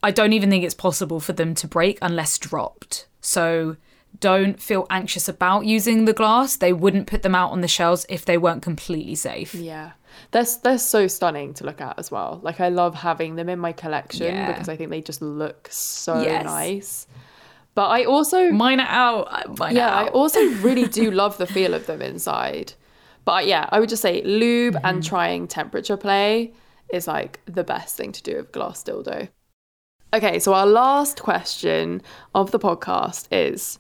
I 0.02 0.12
don't 0.12 0.34
even 0.34 0.50
think 0.50 0.66
it's 0.66 0.74
possible 0.74 1.20
for 1.22 1.32
them 1.34 1.56
to 1.56 1.68
break 1.68 1.98
unless 2.02 2.38
dropped. 2.38 3.08
So 3.22 3.78
don't 4.20 4.62
feel 4.62 4.86
anxious 4.90 5.28
about 5.28 5.66
using 5.66 6.06
the 6.06 6.14
glass, 6.14 6.56
they 6.58 6.74
wouldn't 6.74 7.08
put 7.08 7.24
them 7.24 7.36
out 7.36 7.52
on 7.52 7.62
the 7.62 7.68
shelves 7.68 8.06
if 8.10 8.26
they 8.26 8.38
weren't 8.38 8.62
completely 8.62 9.16
safe. 9.16 9.54
Yeah. 9.56 9.92
They're, 10.32 10.46
they're 10.64 10.78
so 10.78 11.08
stunning 11.08 11.54
to 11.56 11.66
look 11.66 11.82
at 11.82 11.98
as 11.98 12.12
well. 12.12 12.40
Like, 12.44 12.62
I 12.62 12.70
love 12.70 12.96
having 12.96 13.36
them 13.36 13.50
in 13.50 13.60
my 13.60 13.72
collection 13.72 14.28
Yeah. 14.28 14.52
because 14.52 14.70
I 14.70 14.76
think 14.78 14.90
they 14.92 15.02
just 15.02 15.22
look 15.22 15.68
so 15.72 16.22
Yes. 16.22 16.46
nice. 16.46 17.08
But 17.76 17.88
I 17.88 18.04
also, 18.06 18.52
Mine 18.52 18.80
are 18.80 18.88
out. 18.88 19.58
Mine 19.58 19.76
yeah, 19.76 19.90
are 19.90 20.06
I 20.06 20.08
also 20.10 20.40
really 20.62 20.88
do 20.88 21.10
love 21.22 21.38
the 21.38 21.48
feel 21.48 21.74
of 21.74 21.88
them 21.88 22.02
inside. 22.04 22.74
But 23.26 23.48
yeah, 23.48 23.68
I 23.72 23.80
would 23.80 23.90
just 23.90 24.02
say 24.04 24.22
lube 24.22 24.76
Mm-hmm. 24.76 24.86
and 24.86 25.04
trying 25.04 25.48
temperature 25.48 25.98
play 25.98 26.54
is 26.94 27.08
like 27.08 27.40
the 27.46 27.64
best 27.64 27.98
thing 27.98 28.12
to 28.12 28.22
do 28.22 28.36
with 28.36 28.52
glass 28.52 28.84
dildo. 28.84 29.30
Okay, 30.14 30.38
so 30.38 30.54
our 30.54 30.68
last 30.68 31.24
question 31.24 32.04
of 32.36 32.52
the 32.52 32.60
podcast 32.60 33.28
is 33.32 33.80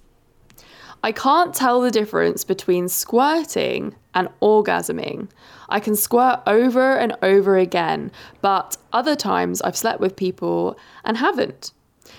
I 1.03 1.11
can't 1.11 1.53
tell 1.53 1.81
the 1.81 1.91
difference 1.91 2.45
between 2.45 2.87
squirting 2.87 3.93
and 4.13 4.29
orgasming. 4.41 5.27
I 5.67 5.81
can 5.81 5.95
squirt 5.97 6.39
over 6.47 6.97
and 6.97 7.15
over 7.21 7.57
again, 7.57 8.11
but 8.41 8.77
other 8.93 9.15
times 9.15 9.61
I've 9.61 9.75
slept 9.75 9.99
with 9.99 10.15
people 10.15 10.77
and 11.03 11.17
haven't. 11.17 11.71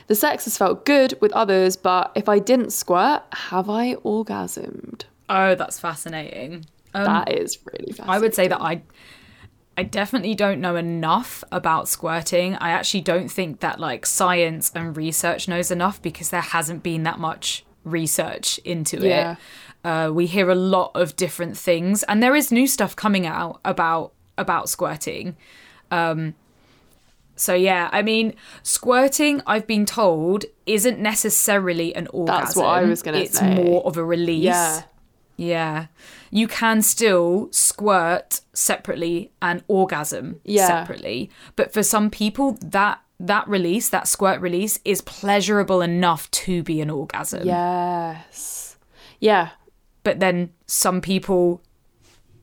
The 0.07 0.14
sex 0.14 0.45
has 0.45 0.59
felt 0.59 0.85
good 0.85 1.14
with 1.22 1.32
others, 1.32 1.76
but 1.76 2.12
if 2.14 2.28
I 2.28 2.39
didn't 2.39 2.72
squirt, 2.72 3.22
have 3.32 3.70
I 3.70 3.95
orgasmed? 3.97 5.05
Oh, 5.30 5.55
that's 5.55 5.80
fascinating. 5.80 6.66
Um, 6.93 7.05
that 7.05 7.32
is 7.32 7.59
really 7.64 7.93
fascinating. 7.93 8.11
I 8.14 8.18
would 8.18 8.35
say 8.35 8.49
that 8.49 8.61
I 8.61 8.82
I 9.76 9.82
definitely 9.82 10.37
don't 10.37 10.61
know 10.61 10.76
enough 10.76 11.43
about 11.51 11.89
squirting. 11.89 12.55
I 12.57 12.70
actually 12.70 13.01
don't 13.01 13.28
think 13.28 13.61
that 13.61 13.80
like 13.80 14.07
science 14.07 14.70
and 14.74 14.97
research 14.97 15.49
knows 15.49 15.70
enough 15.70 16.01
because 16.01 16.30
there 16.30 16.41
hasn't 16.41 16.82
been 16.85 17.03
that 17.05 17.18
much 17.18 17.64
research 17.85 18.59
into 18.64 18.99
Yeah. 18.99 19.32
it. 19.32 19.39
Uh, 19.87 20.11
we 20.12 20.26
hear 20.26 20.49
a 20.51 20.55
lot 20.55 20.91
of 20.95 21.14
different 21.16 21.57
things, 21.59 22.03
and 22.05 22.22
there 22.22 22.35
is 22.35 22.51
new 22.51 22.66
stuff 22.66 22.97
coming 22.97 23.26
out 23.26 23.61
about 23.64 24.12
about 24.39 24.68
squirting. 24.68 25.37
Um, 25.91 26.35
so 27.37 27.55
yeah, 27.55 27.89
I 27.93 28.03
mean, 28.03 28.35
squirting. 28.62 29.43
I've 29.47 29.66
been 29.66 29.85
told 29.87 30.45
isn't 30.66 30.99
necessarily 30.99 31.95
an 31.95 32.09
orgasm. 32.12 32.45
That's 32.45 32.57
what 32.57 32.66
I 32.66 32.82
was 32.85 33.03
gonna 33.03 33.18
say. 33.18 33.24
It's 33.24 33.43
more 33.43 33.85
of 33.85 33.97
a 33.97 34.05
release. 34.05 34.45
Yeah. 34.45 34.82
Yeah. 35.37 35.87
You 36.30 36.47
can 36.49 36.80
still 36.82 37.49
squirt 37.51 38.41
separately 38.53 39.32
and 39.43 39.62
orgasm 39.68 40.41
Yeah. 40.45 40.66
separately. 40.68 41.28
But 41.57 41.72
for 41.72 41.82
some 41.82 42.09
people 42.09 42.57
that 42.62 43.01
that 43.21 43.49
release, 43.49 43.89
that 43.91 44.09
squirt 44.09 44.41
release 44.41 44.79
is 44.85 45.01
pleasurable 45.01 45.81
enough 45.81 46.31
to 46.33 46.62
be 46.62 46.81
an 46.81 46.91
orgasm. 46.91 47.47
Yes. 47.47 48.77
Yeah. 49.21 49.51
But 50.03 50.21
then 50.21 50.51
some 50.67 51.01
people 51.01 51.62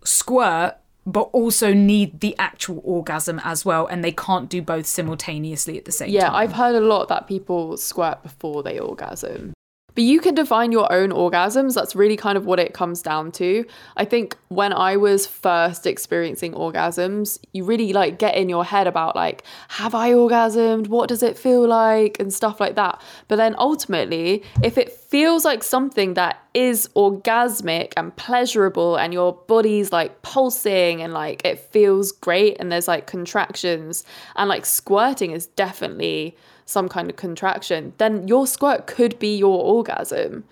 squirt 0.03 0.75
but 1.05 1.29
also 1.33 1.73
need 1.73 2.19
the 2.19 2.35
actual 2.37 2.79
orgasm 2.83 3.41
as 3.43 3.65
well 3.65 3.87
and 3.87 4.03
they 4.03 4.11
can't 4.11 4.49
do 4.49 4.61
both 4.61 4.85
simultaneously 4.85 5.77
at 5.77 5.85
the 5.85 5.91
same 5.91 6.09
Yeah, 6.09 6.27
time. 6.27 6.33
Yeah, 6.33 6.37
I've 6.37 6.53
heard 6.53 6.75
a 6.75 6.79
lot 6.79 7.07
that 7.07 7.27
people 7.27 7.75
squirt 7.77 8.21
before 8.21 8.61
they 8.61 8.77
orgasm. 8.77 9.53
But 9.95 10.03
you 10.03 10.19
can 10.19 10.35
define 10.35 10.71
your 10.71 10.91
own 10.91 11.09
orgasms. 11.09 11.75
That's 11.75 11.95
really 11.95 12.17
kind 12.17 12.37
of 12.37 12.45
what 12.45 12.59
it 12.59 12.73
comes 12.73 13.01
down 13.01 13.31
to. 13.33 13.65
I 13.97 14.05
think 14.05 14.37
when 14.47 14.73
I 14.73 14.97
was 14.97 15.27
first 15.27 15.85
experiencing 15.85 16.53
orgasms, 16.53 17.39
you 17.51 17.63
really 17.63 17.93
like 17.93 18.17
get 18.17 18.35
in 18.35 18.49
your 18.49 18.63
head 18.63 18.87
about 18.87 19.15
like, 19.15 19.43
have 19.69 19.93
I 19.93 20.11
orgasmed? 20.11 20.87
What 20.87 21.09
does 21.09 21.23
it 21.23 21.37
feel 21.37 21.67
like? 21.67 22.19
And 22.19 22.33
stuff 22.33 22.59
like 22.59 22.75
that. 22.75 23.01
But 23.27 23.35
then 23.35 23.55
ultimately, 23.57 24.43
if 24.63 24.77
it 24.77 24.91
feels 24.91 25.43
like 25.43 25.61
something 25.61 26.13
that 26.13 26.41
is 26.53 26.89
orgasmic 26.95 27.91
and 27.97 28.15
pleasurable 28.15 28.95
and 28.95 29.13
your 29.13 29.33
body's 29.47 29.91
like 29.91 30.21
pulsing 30.21 31.01
and 31.01 31.13
like 31.13 31.45
it 31.45 31.59
feels 31.59 32.11
great 32.13 32.55
and 32.59 32.71
there's 32.71 32.87
like 32.87 33.07
contractions 33.07 34.05
and 34.35 34.47
like 34.47 34.65
squirting 34.65 35.31
is 35.31 35.47
definitely 35.47 36.35
some 36.71 36.87
kind 36.89 37.09
of 37.09 37.15
contraction, 37.15 37.93
then 37.97 38.27
your 38.27 38.47
squirt 38.47 38.87
could 38.87 39.19
be 39.19 39.35
your 39.37 39.59
orgasm. 39.63 40.43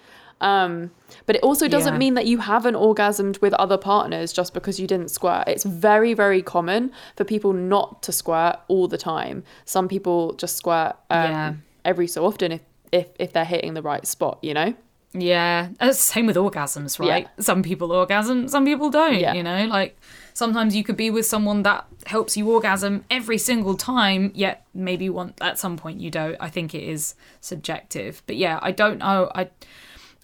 Um, 0.41 0.91
but 1.25 1.35
it 1.35 1.43
also 1.43 1.67
doesn't 1.67 1.93
Yeah. 1.95 1.99
mean 1.99 2.13
that 2.13 2.25
you 2.25 2.37
haven't 2.37 2.75
orgasmed 2.75 3.41
with 3.41 3.53
other 3.55 3.77
partners 3.77 4.31
just 4.31 4.53
because 4.53 4.79
you 4.79 4.87
didn't 4.87 5.09
squirt. 5.11 5.47
It's 5.47 5.65
very, 5.65 6.13
very 6.13 6.41
common 6.41 6.91
for 7.17 7.23
people 7.25 7.51
not 7.51 8.01
to 8.03 8.11
squirt 8.13 8.57
all 8.69 8.87
the 8.87 8.97
time. 8.97 9.43
Some 9.65 9.87
people 9.89 10.33
just 10.33 10.55
squirt 10.55 10.95
um, 11.09 11.31
Yeah. 11.31 11.53
every 11.83 12.07
so 12.07 12.25
often 12.25 12.51
if, 12.53 12.61
if 12.91 13.07
if 13.19 13.33
they're 13.33 13.43
hitting 13.45 13.73
the 13.73 13.81
right 13.81 14.05
spot, 14.07 14.37
you 14.41 14.53
know? 14.53 14.73
Yeah, 15.13 15.69
uh, 15.79 15.91
same 15.91 16.27
with 16.27 16.35
orgasms, 16.35 16.99
right? 16.99 17.23
Yeah. 17.23 17.43
Some 17.43 17.63
people 17.63 17.91
orgasm, 17.91 18.47
some 18.47 18.65
people 18.65 18.89
don't. 18.89 19.19
Yeah. 19.19 19.33
You 19.33 19.41
know, 19.41 19.65
like 19.65 19.97
sometimes 20.33 20.75
you 20.75 20.83
could 20.83 20.97
be 20.97 21.09
with 21.09 21.25
someone 21.25 21.63
that 21.63 21.85
helps 22.05 22.37
you 22.37 22.49
orgasm 22.51 23.03
every 23.09 23.37
single 23.37 23.75
time, 23.75 24.31
yet 24.35 24.65
maybe 24.73 25.09
one 25.09 25.33
at 25.41 25.57
some 25.57 25.77
point 25.77 25.99
you 25.99 26.11
don't. 26.11 26.37
I 26.39 26.49
think 26.49 26.75
it 26.75 26.83
is 26.83 27.15
subjective, 27.41 28.21
but 28.27 28.35
yeah, 28.35 28.59
I 28.61 28.71
don't 28.71 28.99
know. 28.99 29.31
I 29.33 29.49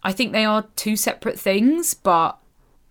I 0.04 0.12
think 0.12 0.34
they 0.34 0.46
are 0.46 0.68
two 0.76 0.96
separate 0.96 1.40
things, 1.40 1.96
but 1.96 2.38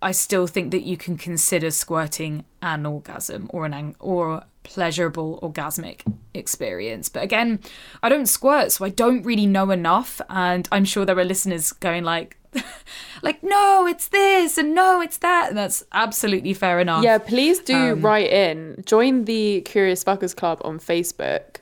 I 0.01 0.11
still 0.11 0.47
think 0.47 0.71
that 0.71 0.83
you 0.83 0.97
can 0.97 1.17
consider 1.17 1.71
squirting 1.71 2.43
an 2.61 2.85
orgasm 2.85 3.49
or 3.53 3.65
an 3.65 3.95
or 3.99 4.43
pleasurable 4.65 5.39
orgasmic 5.41 6.01
experience. 6.33 7.07
But 7.07 7.23
again, 7.23 7.59
I 8.03 8.09
don't 8.09 8.25
squirt, 8.25 8.73
so 8.73 8.83
I 8.83 8.89
don't 8.89 9.23
really 9.23 9.45
know 9.47 9.71
enough. 9.71 10.19
And 10.29 10.67
I'm 10.73 10.83
sure 10.83 11.05
there 11.05 11.17
are 11.17 11.23
listeners 11.23 11.71
going 11.71 12.03
like, 12.03 12.35
like 13.21 13.41
no, 13.43 13.85
it's 13.87 14.07
this, 14.09 14.57
and 14.57 14.75
no, 14.75 14.99
it's 15.01 15.17
that. 15.17 15.49
And 15.49 15.57
that's 15.57 15.83
absolutely 15.93 16.53
fair 16.53 16.79
enough. 16.79 17.03
Yeah, 17.03 17.17
please 17.19 17.59
do 17.59 17.93
Um, 17.93 18.01
write 18.01 18.29
in. 18.31 18.83
Join 18.85 19.25
the 19.25 19.61
Curious 19.61 20.03
Fuckers 20.03 20.35
Club 20.35 20.59
on 20.65 20.79
Facebook 20.79 21.57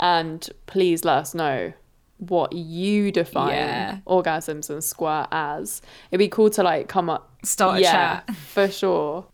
and 0.00 0.48
please 0.66 1.04
let 1.04 1.18
us 1.18 1.34
know 1.34 1.72
what 2.18 2.52
you 2.52 3.10
define 3.12 3.52
Yeah. 3.54 3.98
orgasms 4.06 4.70
and 4.70 4.82
squirt 4.82 5.28
as. 5.30 5.82
It'd 6.10 6.18
be 6.18 6.28
cool 6.28 6.50
to 6.50 6.62
like 6.62 6.88
come 6.88 7.10
up 7.10 7.30
Start 7.44 7.78
a 7.78 7.82
yeah, 7.82 7.92
chat. 7.92 8.36
for 8.36 8.68
sure. 8.68 9.26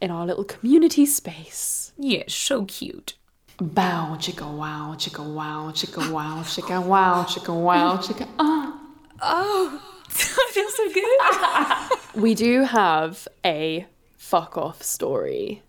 In 0.00 0.10
our 0.10 0.26
little 0.26 0.44
community 0.44 1.06
space. 1.06 1.75
Yeah, 1.98 2.24
so 2.28 2.64
cute. 2.64 3.14
Bow, 3.58 4.16
chicka 4.20 4.46
wow, 4.54 4.94
chicka 4.98 5.24
wow, 5.32 5.70
chicka 5.72 6.10
wow, 6.10 6.42
chicka 6.42 6.84
wow, 6.84 7.24
chicka 7.24 7.54
wow, 7.58 7.96
chicka. 7.96 8.28
Ah. 8.38 8.78
Oh, 9.22 9.82
I 10.08 10.50
feel 10.52 10.70
so 10.70 10.92
good. 10.92 11.98
We 12.22 12.34
do 12.34 12.62
have 12.64 13.28
a 13.44 13.86
fuck 14.16 14.56
off 14.56 14.82
story. 14.82 15.62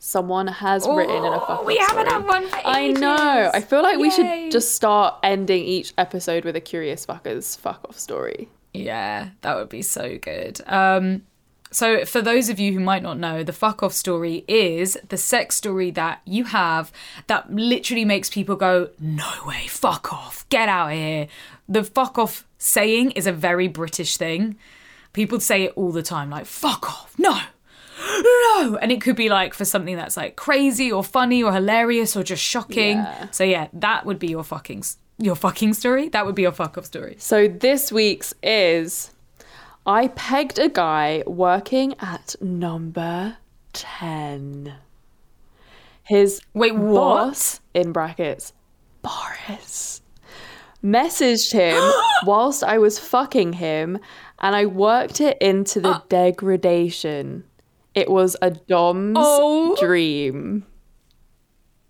Someone 0.00 0.48
has 0.48 0.86
written 0.88 1.16
in 1.24 1.32
a 1.32 1.38
fuck 1.40 1.50
off 1.50 1.60
Oh, 1.60 1.64
we 1.64 1.76
haven't 1.76 2.08
story. 2.08 2.22
had 2.22 2.26
one 2.26 2.48
for 2.48 2.60
I 2.64 2.88
know. 2.88 3.50
I 3.54 3.60
feel 3.60 3.82
like 3.82 3.98
we 3.98 4.10
should 4.10 4.50
just 4.50 4.74
start 4.74 5.14
ending 5.22 5.64
each 5.64 5.94
episode 5.96 6.44
with 6.44 6.56
a 6.56 6.60
curious 6.60 7.06
fuckers 7.06 7.56
fuck 7.58 7.84
off 7.88 7.98
story. 7.98 8.48
Yeah, 8.74 9.28
that 9.42 9.56
would 9.56 9.68
be 9.68 9.82
so 9.82 10.18
good. 10.18 10.60
Um, 10.66 11.22
so, 11.74 12.04
for 12.04 12.22
those 12.22 12.48
of 12.48 12.60
you 12.60 12.72
who 12.72 12.78
might 12.78 13.02
not 13.02 13.18
know, 13.18 13.42
the 13.42 13.52
fuck 13.52 13.82
off 13.82 13.92
story 13.92 14.44
is 14.46 14.96
the 15.08 15.16
sex 15.16 15.56
story 15.56 15.90
that 15.90 16.20
you 16.24 16.44
have 16.44 16.92
that 17.26 17.52
literally 17.52 18.04
makes 18.04 18.30
people 18.30 18.54
go, 18.54 18.90
No 19.00 19.32
way, 19.44 19.66
fuck 19.66 20.12
off, 20.12 20.48
get 20.50 20.68
out 20.68 20.92
of 20.92 20.98
here. 20.98 21.26
The 21.68 21.82
fuck 21.82 22.16
off 22.16 22.46
saying 22.58 23.10
is 23.12 23.26
a 23.26 23.32
very 23.32 23.66
British 23.66 24.16
thing. 24.16 24.56
People 25.12 25.40
say 25.40 25.64
it 25.64 25.72
all 25.74 25.90
the 25.90 26.02
time, 26.02 26.30
like, 26.30 26.46
fuck 26.46 26.88
off, 26.88 27.18
no, 27.18 27.40
no. 27.98 28.78
And 28.80 28.92
it 28.92 29.00
could 29.00 29.16
be 29.16 29.28
like 29.28 29.52
for 29.52 29.64
something 29.64 29.96
that's 29.96 30.16
like 30.16 30.36
crazy 30.36 30.92
or 30.92 31.02
funny 31.02 31.42
or 31.42 31.52
hilarious 31.52 32.16
or 32.16 32.22
just 32.22 32.42
shocking. 32.42 32.98
Yeah. 32.98 33.30
So, 33.32 33.42
yeah, 33.42 33.66
that 33.72 34.06
would 34.06 34.20
be 34.20 34.28
your 34.28 34.44
fucking. 34.44 34.84
Your 35.18 35.36
fucking 35.36 35.74
story? 35.74 36.08
That 36.08 36.26
would 36.26 36.34
be 36.34 36.42
your 36.42 36.52
fuck 36.52 36.78
off 36.78 36.86
story. 36.86 37.16
So 37.18 37.46
this 37.46 37.92
week's 37.92 38.34
is 38.42 39.10
I 39.86 40.08
pegged 40.08 40.58
a 40.58 40.68
guy 40.68 41.22
working 41.26 41.94
at 42.00 42.34
number 42.40 43.36
10. 43.74 44.74
His 46.02 46.40
Wait, 46.54 46.74
what? 46.74 46.94
boss, 46.94 47.60
in 47.74 47.92
brackets, 47.92 48.52
Boris, 49.02 50.00
messaged 50.82 51.52
him 51.52 51.82
whilst 52.24 52.62
I 52.62 52.78
was 52.78 52.98
fucking 52.98 53.54
him 53.54 53.98
and 54.38 54.54
I 54.56 54.66
worked 54.66 55.20
it 55.20 55.38
into 55.40 55.80
the 55.80 55.90
uh. 55.96 56.00
degradation. 56.08 57.44
It 57.94 58.10
was 58.10 58.36
a 58.42 58.50
Dom's 58.50 59.16
Oh. 59.20 59.76
dream. 59.78 60.66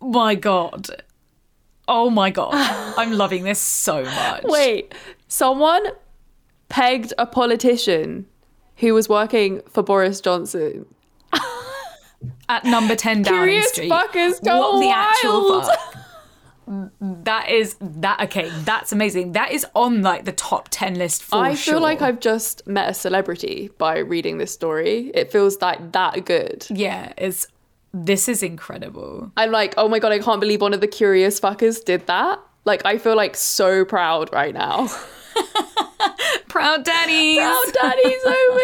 my 0.01 0.35
god. 0.35 0.89
Oh 1.89 2.11
my 2.11 2.31
god. 2.31 2.51
I'm 2.99 3.13
loving 3.13 3.45
this 3.45 3.59
so 3.61 4.05
much. 4.05 4.43
Wait, 4.45 4.95
someone 5.29 5.83
pegged 6.75 7.15
a 7.19 7.25
politician 7.25 8.27
who 8.79 8.93
was 8.95 9.09
working 9.09 9.63
for 9.71 9.81
Boris 9.81 10.21
Johnson. 10.21 10.85
At 12.49 12.65
number 12.65 12.97
10 12.97 13.23
Downing 13.23 13.63
Street. 13.63 13.91
Curious 13.91 14.41
fuckers 14.41 14.45
go 14.45 14.73
what 14.73 14.81
the 14.81 14.91
actual 14.91 15.63
fuck? 15.63 16.95
That 17.01 17.49
is 17.49 17.77
that 17.81 18.21
okay, 18.23 18.51
that's 18.65 18.91
amazing. 18.91 19.33
That 19.33 19.53
is 19.53 19.65
on 19.77 20.03
like 20.03 20.25
the 20.25 20.33
top 20.33 20.69
10 20.71 20.97
list 20.97 21.23
for 21.23 21.37
sure. 21.37 21.45
I 21.45 21.55
sure. 21.55 21.75
feel 21.75 21.83
like 21.83 22.03
I've 22.03 22.19
just 22.19 22.67
met 22.67 22.91
a 22.91 22.95
celebrity 22.95 23.71
by 23.79 23.99
reading 23.99 24.39
this 24.39 24.53
story. 24.53 25.13
It 25.15 25.31
feels 25.31 25.61
like 25.61 25.93
that 25.93 26.25
good. 26.25 26.67
Yeah, 26.71 27.13
it's 27.17 27.47
this 27.93 28.29
is 28.29 28.43
incredible. 28.43 29.31
I'm 29.37 29.53
like, 29.53 29.75
oh 29.77 29.89
my 29.89 30.01
god, 30.01 30.11
I 30.11 30.19
can't 30.19 30.41
believe 30.41 30.61
one 30.61 30.75
of 30.75 30.81
the 30.81 30.89
curious 30.89 31.39
fuckers 31.39 31.85
did 31.85 32.09
that. 32.09 32.41
Like, 32.65 32.85
I 32.85 32.99
feel 32.99 33.15
like 33.15 33.37
so 33.37 33.85
proud 33.85 34.33
right 34.33 34.55
now. 34.55 34.89
Proud 36.49 36.85
daddies. 36.85 37.39
Proud 37.39 37.73
daddies 37.73 38.25
over 38.25 38.61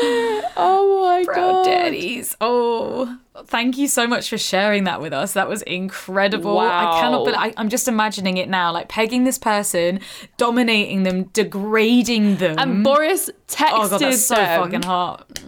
here. 0.00 0.42
Oh 0.54 1.02
my 1.02 1.24
Proud 1.24 1.34
god. 1.34 1.64
Proud 1.64 1.64
daddies. 1.64 2.36
Oh, 2.40 3.18
thank 3.46 3.78
you 3.78 3.88
so 3.88 4.06
much 4.06 4.28
for 4.28 4.36
sharing 4.36 4.84
that 4.84 5.00
with 5.00 5.12
us. 5.12 5.32
That 5.32 5.48
was 5.48 5.62
incredible. 5.62 6.56
Wow. 6.56 6.92
I 6.92 7.00
cannot 7.00 7.24
believe 7.24 7.38
I, 7.38 7.54
I'm 7.56 7.68
just 7.68 7.88
imagining 7.88 8.36
it 8.36 8.48
now, 8.48 8.70
like 8.72 8.88
pegging 8.88 9.24
this 9.24 9.38
person, 9.38 10.00
dominating 10.36 11.04
them, 11.04 11.24
degrading 11.32 12.36
them. 12.36 12.58
And 12.58 12.84
Boris 12.84 13.30
texted 13.48 13.70
oh 13.72 13.88
god, 13.88 14.00
that's 14.00 14.26
so 14.26 14.34
them. 14.34 14.62
fucking 14.62 14.82
hot. 14.82 15.40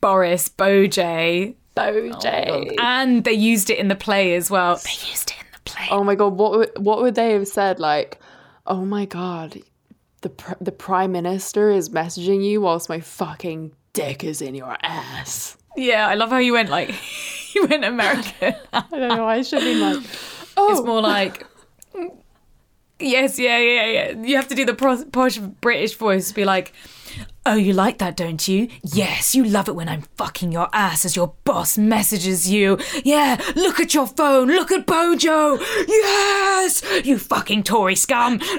Boris, 0.00 0.48
Boj, 0.48 1.54
Boj. 1.76 2.22
Oh, 2.22 2.74
and 2.78 3.24
they 3.24 3.32
used 3.32 3.70
it 3.70 3.78
in 3.78 3.88
the 3.88 3.94
play 3.94 4.34
as 4.34 4.50
well. 4.50 4.76
They 4.76 5.08
used 5.08 5.30
it 5.30 5.36
in 5.40 5.46
the 5.52 5.60
play. 5.64 5.86
Oh 5.90 6.04
my 6.04 6.14
god, 6.14 6.34
what 6.34 6.52
would, 6.52 6.70
what 6.76 7.00
would 7.00 7.14
they 7.14 7.32
have 7.32 7.48
said? 7.48 7.78
Like, 7.80 8.20
oh 8.66 8.84
my 8.84 9.04
god, 9.04 9.60
the 10.22 10.30
pr- 10.30 10.54
the 10.60 10.72
prime 10.72 11.12
minister 11.12 11.70
is 11.70 11.88
messaging 11.90 12.44
you 12.44 12.60
whilst 12.60 12.88
my 12.88 13.00
fucking 13.00 13.72
dick 13.92 14.24
is 14.24 14.40
in 14.40 14.54
your 14.54 14.76
ass. 14.82 15.56
Yeah, 15.76 16.06
I 16.08 16.14
love 16.14 16.30
how 16.30 16.38
you 16.38 16.52
went 16.52 16.68
like 16.70 16.94
you 17.54 17.66
went 17.66 17.84
American. 17.84 18.54
I 18.72 18.84
don't 18.90 19.16
know. 19.16 19.26
I 19.26 19.42
should 19.42 19.60
be 19.60 19.74
like, 19.74 20.02
oh, 20.56 20.72
It's 20.72 20.86
more 20.86 21.00
like, 21.00 21.46
yes, 22.98 23.38
yeah, 23.38 23.58
yeah, 23.58 23.86
yeah. 23.86 24.22
You 24.22 24.36
have 24.36 24.48
to 24.48 24.54
do 24.54 24.64
the 24.64 24.74
posh 24.74 25.38
British 25.38 25.94
voice. 25.96 26.32
Be 26.32 26.44
like, 26.44 26.72
oh, 27.46 27.56
you 27.56 27.72
like 27.72 27.98
that, 27.98 28.16
don't 28.16 28.46
you? 28.48 28.68
Yes, 28.82 29.34
you 29.34 29.44
love 29.44 29.68
it 29.68 29.74
when 29.74 29.88
I'm 29.88 30.02
fucking 30.16 30.52
your 30.52 30.68
ass 30.72 31.04
as 31.04 31.16
your 31.16 31.34
boss 31.44 31.76
messages 31.76 32.50
you. 32.50 32.78
Yeah, 33.04 33.40
look 33.54 33.80
at 33.80 33.94
your 33.94 34.06
phone. 34.06 34.48
Look 34.48 34.72
at 34.72 34.86
Bojo. 34.86 35.58
Yes, 35.86 36.82
you 37.04 37.18
fucking 37.18 37.64
Tory 37.64 37.96
scum. 37.96 38.40
oh, 38.52 38.58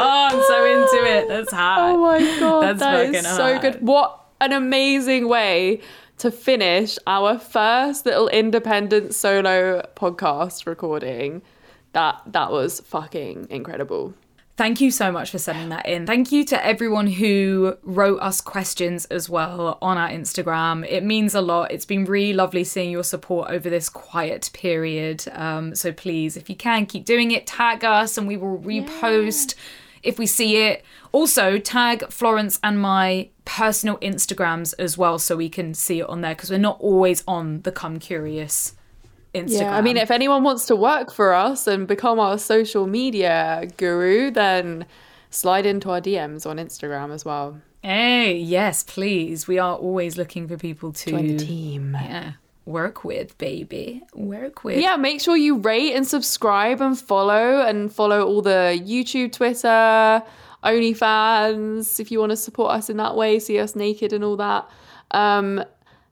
I'm 0.00 0.42
so 0.42 0.64
into 0.64 1.06
it. 1.06 1.28
That's 1.28 1.52
hot. 1.52 1.78
oh 1.80 1.98
my 1.98 2.18
god, 2.40 2.62
That's 2.62 2.80
that 2.80 3.14
is 3.14 3.22
so 3.26 3.52
hot. 3.54 3.62
good. 3.62 3.82
What 3.82 4.20
an 4.40 4.52
amazing 4.52 5.28
way 5.28 5.80
to 6.18 6.30
finish 6.30 6.98
our 7.06 7.38
first 7.38 8.06
little 8.06 8.28
independent 8.28 9.14
solo 9.14 9.86
podcast 9.96 10.66
recording. 10.66 11.42
That 11.92 12.20
that 12.26 12.50
was 12.50 12.80
fucking 12.80 13.48
incredible. 13.50 14.14
Thank 14.56 14.80
you 14.80 14.92
so 14.92 15.10
much 15.10 15.32
for 15.32 15.38
sending 15.38 15.70
that 15.70 15.84
in. 15.86 16.06
Thank 16.06 16.30
you 16.30 16.44
to 16.44 16.64
everyone 16.64 17.08
who 17.08 17.76
wrote 17.82 18.20
us 18.20 18.40
questions 18.40 19.04
as 19.06 19.28
well 19.28 19.78
on 19.82 19.98
our 19.98 20.08
Instagram. 20.08 20.86
It 20.88 21.02
means 21.02 21.34
a 21.34 21.40
lot. 21.40 21.72
It's 21.72 21.84
been 21.84 22.04
really 22.04 22.32
lovely 22.32 22.62
seeing 22.62 22.92
your 22.92 23.02
support 23.02 23.50
over 23.50 23.68
this 23.68 23.88
quiet 23.88 24.50
period. 24.52 25.24
Um, 25.32 25.74
so 25.74 25.92
please, 25.92 26.36
if 26.36 26.48
you 26.48 26.54
can, 26.54 26.86
keep 26.86 27.04
doing 27.04 27.32
it. 27.32 27.48
Tag 27.48 27.84
us 27.84 28.16
and 28.16 28.28
we 28.28 28.36
will 28.36 28.60
repost 28.60 29.56
if 30.04 30.20
we 30.20 30.26
see 30.26 30.58
it. 30.58 30.84
Also, 31.10 31.58
tag 31.58 32.08
Florence 32.10 32.60
and 32.62 32.80
my 32.80 33.30
personal 33.44 33.96
Instagrams 33.98 34.72
as 34.78 34.96
well 34.96 35.18
so 35.18 35.34
we 35.36 35.48
can 35.48 35.74
see 35.74 35.98
it 35.98 36.08
on 36.08 36.20
there 36.20 36.34
because 36.34 36.50
we're 36.50 36.58
not 36.58 36.78
always 36.80 37.24
on 37.26 37.62
the 37.62 37.72
Come 37.72 37.98
Curious 37.98 38.74
Instagram. 39.34 39.60
Yeah, 39.60 39.76
I 39.76 39.80
mean, 39.82 39.96
if 39.96 40.10
anyone 40.10 40.42
wants 40.42 40.66
to 40.66 40.76
work 40.76 41.12
for 41.12 41.34
us 41.34 41.66
and 41.66 41.86
become 41.86 42.18
our 42.18 42.38
social 42.38 42.86
media 42.86 43.68
guru, 43.76 44.30
then 44.30 44.86
slide 45.30 45.66
into 45.66 45.90
our 45.90 46.00
DMs 46.00 46.46
on 46.46 46.56
Instagram 46.58 47.12
as 47.12 47.24
well. 47.24 47.60
Hey, 47.82 48.36
yes, 48.36 48.82
please. 48.82 49.46
We 49.46 49.58
are 49.58 49.76
always 49.76 50.16
looking 50.16 50.48
for 50.48 50.56
people 50.56 50.92
to 50.92 51.10
join 51.10 51.26
the 51.26 51.44
team. 51.44 51.92
yeah, 52.00 52.32
work 52.64 53.04
with, 53.04 53.36
baby. 53.36 54.02
Work 54.14 54.64
with. 54.64 54.78
Yeah, 54.78 54.96
make 54.96 55.20
sure 55.20 55.36
you 55.36 55.58
rate 55.58 55.94
and 55.94 56.06
subscribe 56.06 56.80
and 56.80 56.98
follow 56.98 57.60
and 57.60 57.92
follow 57.92 58.24
all 58.26 58.40
the 58.40 58.80
YouTube, 58.82 59.32
Twitter, 59.32 60.22
OnlyFans 60.64 62.00
if 62.00 62.10
you 62.10 62.18
want 62.18 62.30
to 62.30 62.36
support 62.36 62.72
us 62.72 62.88
in 62.88 62.96
that 62.96 63.16
way, 63.16 63.38
see 63.38 63.58
us 63.58 63.76
naked 63.76 64.12
and 64.12 64.24
all 64.24 64.36
that. 64.36 64.68
Um, 65.10 65.62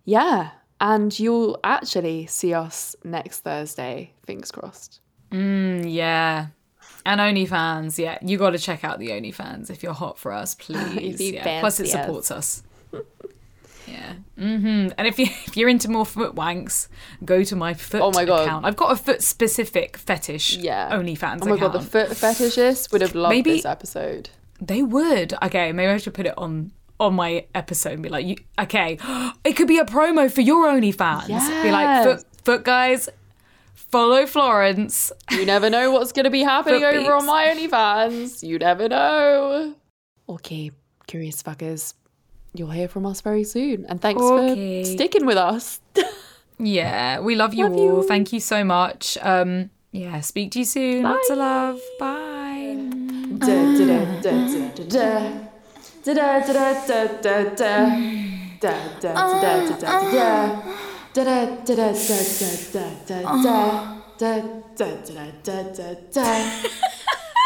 yeah, 0.04 0.50
and 0.82 1.18
you'll 1.18 1.58
actually 1.64 2.26
see 2.26 2.52
us 2.52 2.94
next 3.04 3.40
Thursday. 3.40 4.12
Fingers 4.26 4.50
crossed. 4.50 5.00
Yeah. 5.30 6.48
And 7.06 7.20
OnlyFans, 7.20 7.98
yeah. 7.98 8.18
You 8.20 8.36
got 8.38 8.50
to 8.50 8.58
check 8.58 8.84
out 8.84 8.98
the 8.98 9.08
OnlyFans 9.08 9.70
if 9.70 9.82
you're 9.82 9.94
hot 9.94 10.18
for 10.18 10.30
us, 10.32 10.54
please. 10.58 11.20
yeah. 11.20 11.60
Plus, 11.60 11.80
it 11.80 11.88
supports 11.88 12.30
us. 12.30 12.62
Yeah. 13.86 14.12
hmm 14.38 14.88
And 14.96 15.06
if 15.06 15.18
you 15.18 15.26
if 15.46 15.56
you're 15.56 15.68
into 15.68 15.90
more 15.90 16.06
foot 16.06 16.34
wanks, 16.34 16.88
go 17.24 17.42
to 17.42 17.56
my 17.56 17.74
foot 17.74 18.00
Oh 18.00 18.12
my 18.12 18.24
God. 18.24 18.42
account. 18.46 18.64
I've 18.64 18.76
got 18.76 18.92
a 18.92 18.96
foot 18.96 19.22
specific 19.22 19.96
fetish. 19.96 20.56
Yeah. 20.56 20.90
OnlyFans 20.92 21.40
Oh 21.42 21.46
my 21.48 21.56
account. 21.56 21.72
god, 21.72 21.82
the 21.82 21.86
foot 21.86 22.08
fetishists 22.10 22.92
would 22.92 23.00
have 23.00 23.14
loved 23.14 23.34
Maybe- 23.34 23.52
this 23.54 23.64
episode. 23.64 24.30
They 24.60 24.82
would. 24.82 25.34
Okay, 25.42 25.72
maybe 25.72 25.90
I 25.90 25.96
should 25.96 26.14
put 26.14 26.26
it 26.26 26.34
on 26.38 26.70
on 27.02 27.14
my 27.14 27.46
episode 27.54 27.92
and 27.94 28.02
be 28.02 28.08
like, 28.08 28.26
you, 28.26 28.36
okay, 28.58 28.98
it 29.44 29.52
could 29.54 29.68
be 29.68 29.78
a 29.78 29.84
promo 29.84 30.30
for 30.32 30.40
your 30.40 30.66
OnlyFans. 30.68 31.26
Be 31.62 31.70
like, 31.70 31.84
Yes. 31.86 32.04
foot, 32.04 32.24
foot 32.44 32.64
guys, 32.64 33.08
follow 33.74 34.26
Florence. 34.26 35.12
You 35.30 35.44
never 35.46 35.68
know 35.70 35.90
what's 35.92 36.12
going 36.12 36.24
to 36.24 36.30
be 36.30 36.42
happening 36.42 36.80
Foot 36.80 36.94
over 36.96 37.12
on 37.14 37.22
beeps. 37.22 37.26
my 37.26 37.44
OnlyFans. 37.48 38.42
You 38.42 38.58
never 38.58 38.88
know. 38.88 39.74
Okay, 40.28 40.70
curious 41.06 41.42
fuckers. 41.42 41.94
You'll 42.54 42.70
hear 42.70 42.88
from 42.88 43.06
us 43.06 43.20
very 43.22 43.44
soon. 43.44 43.86
And 43.88 44.00
thanks 44.00 44.22
Okay. 44.22 44.82
for 44.84 44.90
sticking 44.90 45.26
with 45.26 45.36
us. 45.38 45.80
Yeah, 46.58 47.18
we 47.18 47.34
love 47.34 47.54
you 47.54 47.64
Love 47.64 47.72
all. 47.72 48.02
you. 48.02 48.06
Thank 48.06 48.32
you 48.32 48.38
so 48.38 48.62
much. 48.62 49.18
Um, 49.20 49.70
yeah, 49.90 50.20
speak 50.20 50.52
to 50.52 50.60
you 50.60 50.64
soon. 50.64 51.02
Lots 51.02 51.28
of 51.28 51.38
love. 51.38 51.80
Bye. 51.98 52.78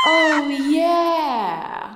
Oh 0.09 0.49
yeah! 0.49 1.96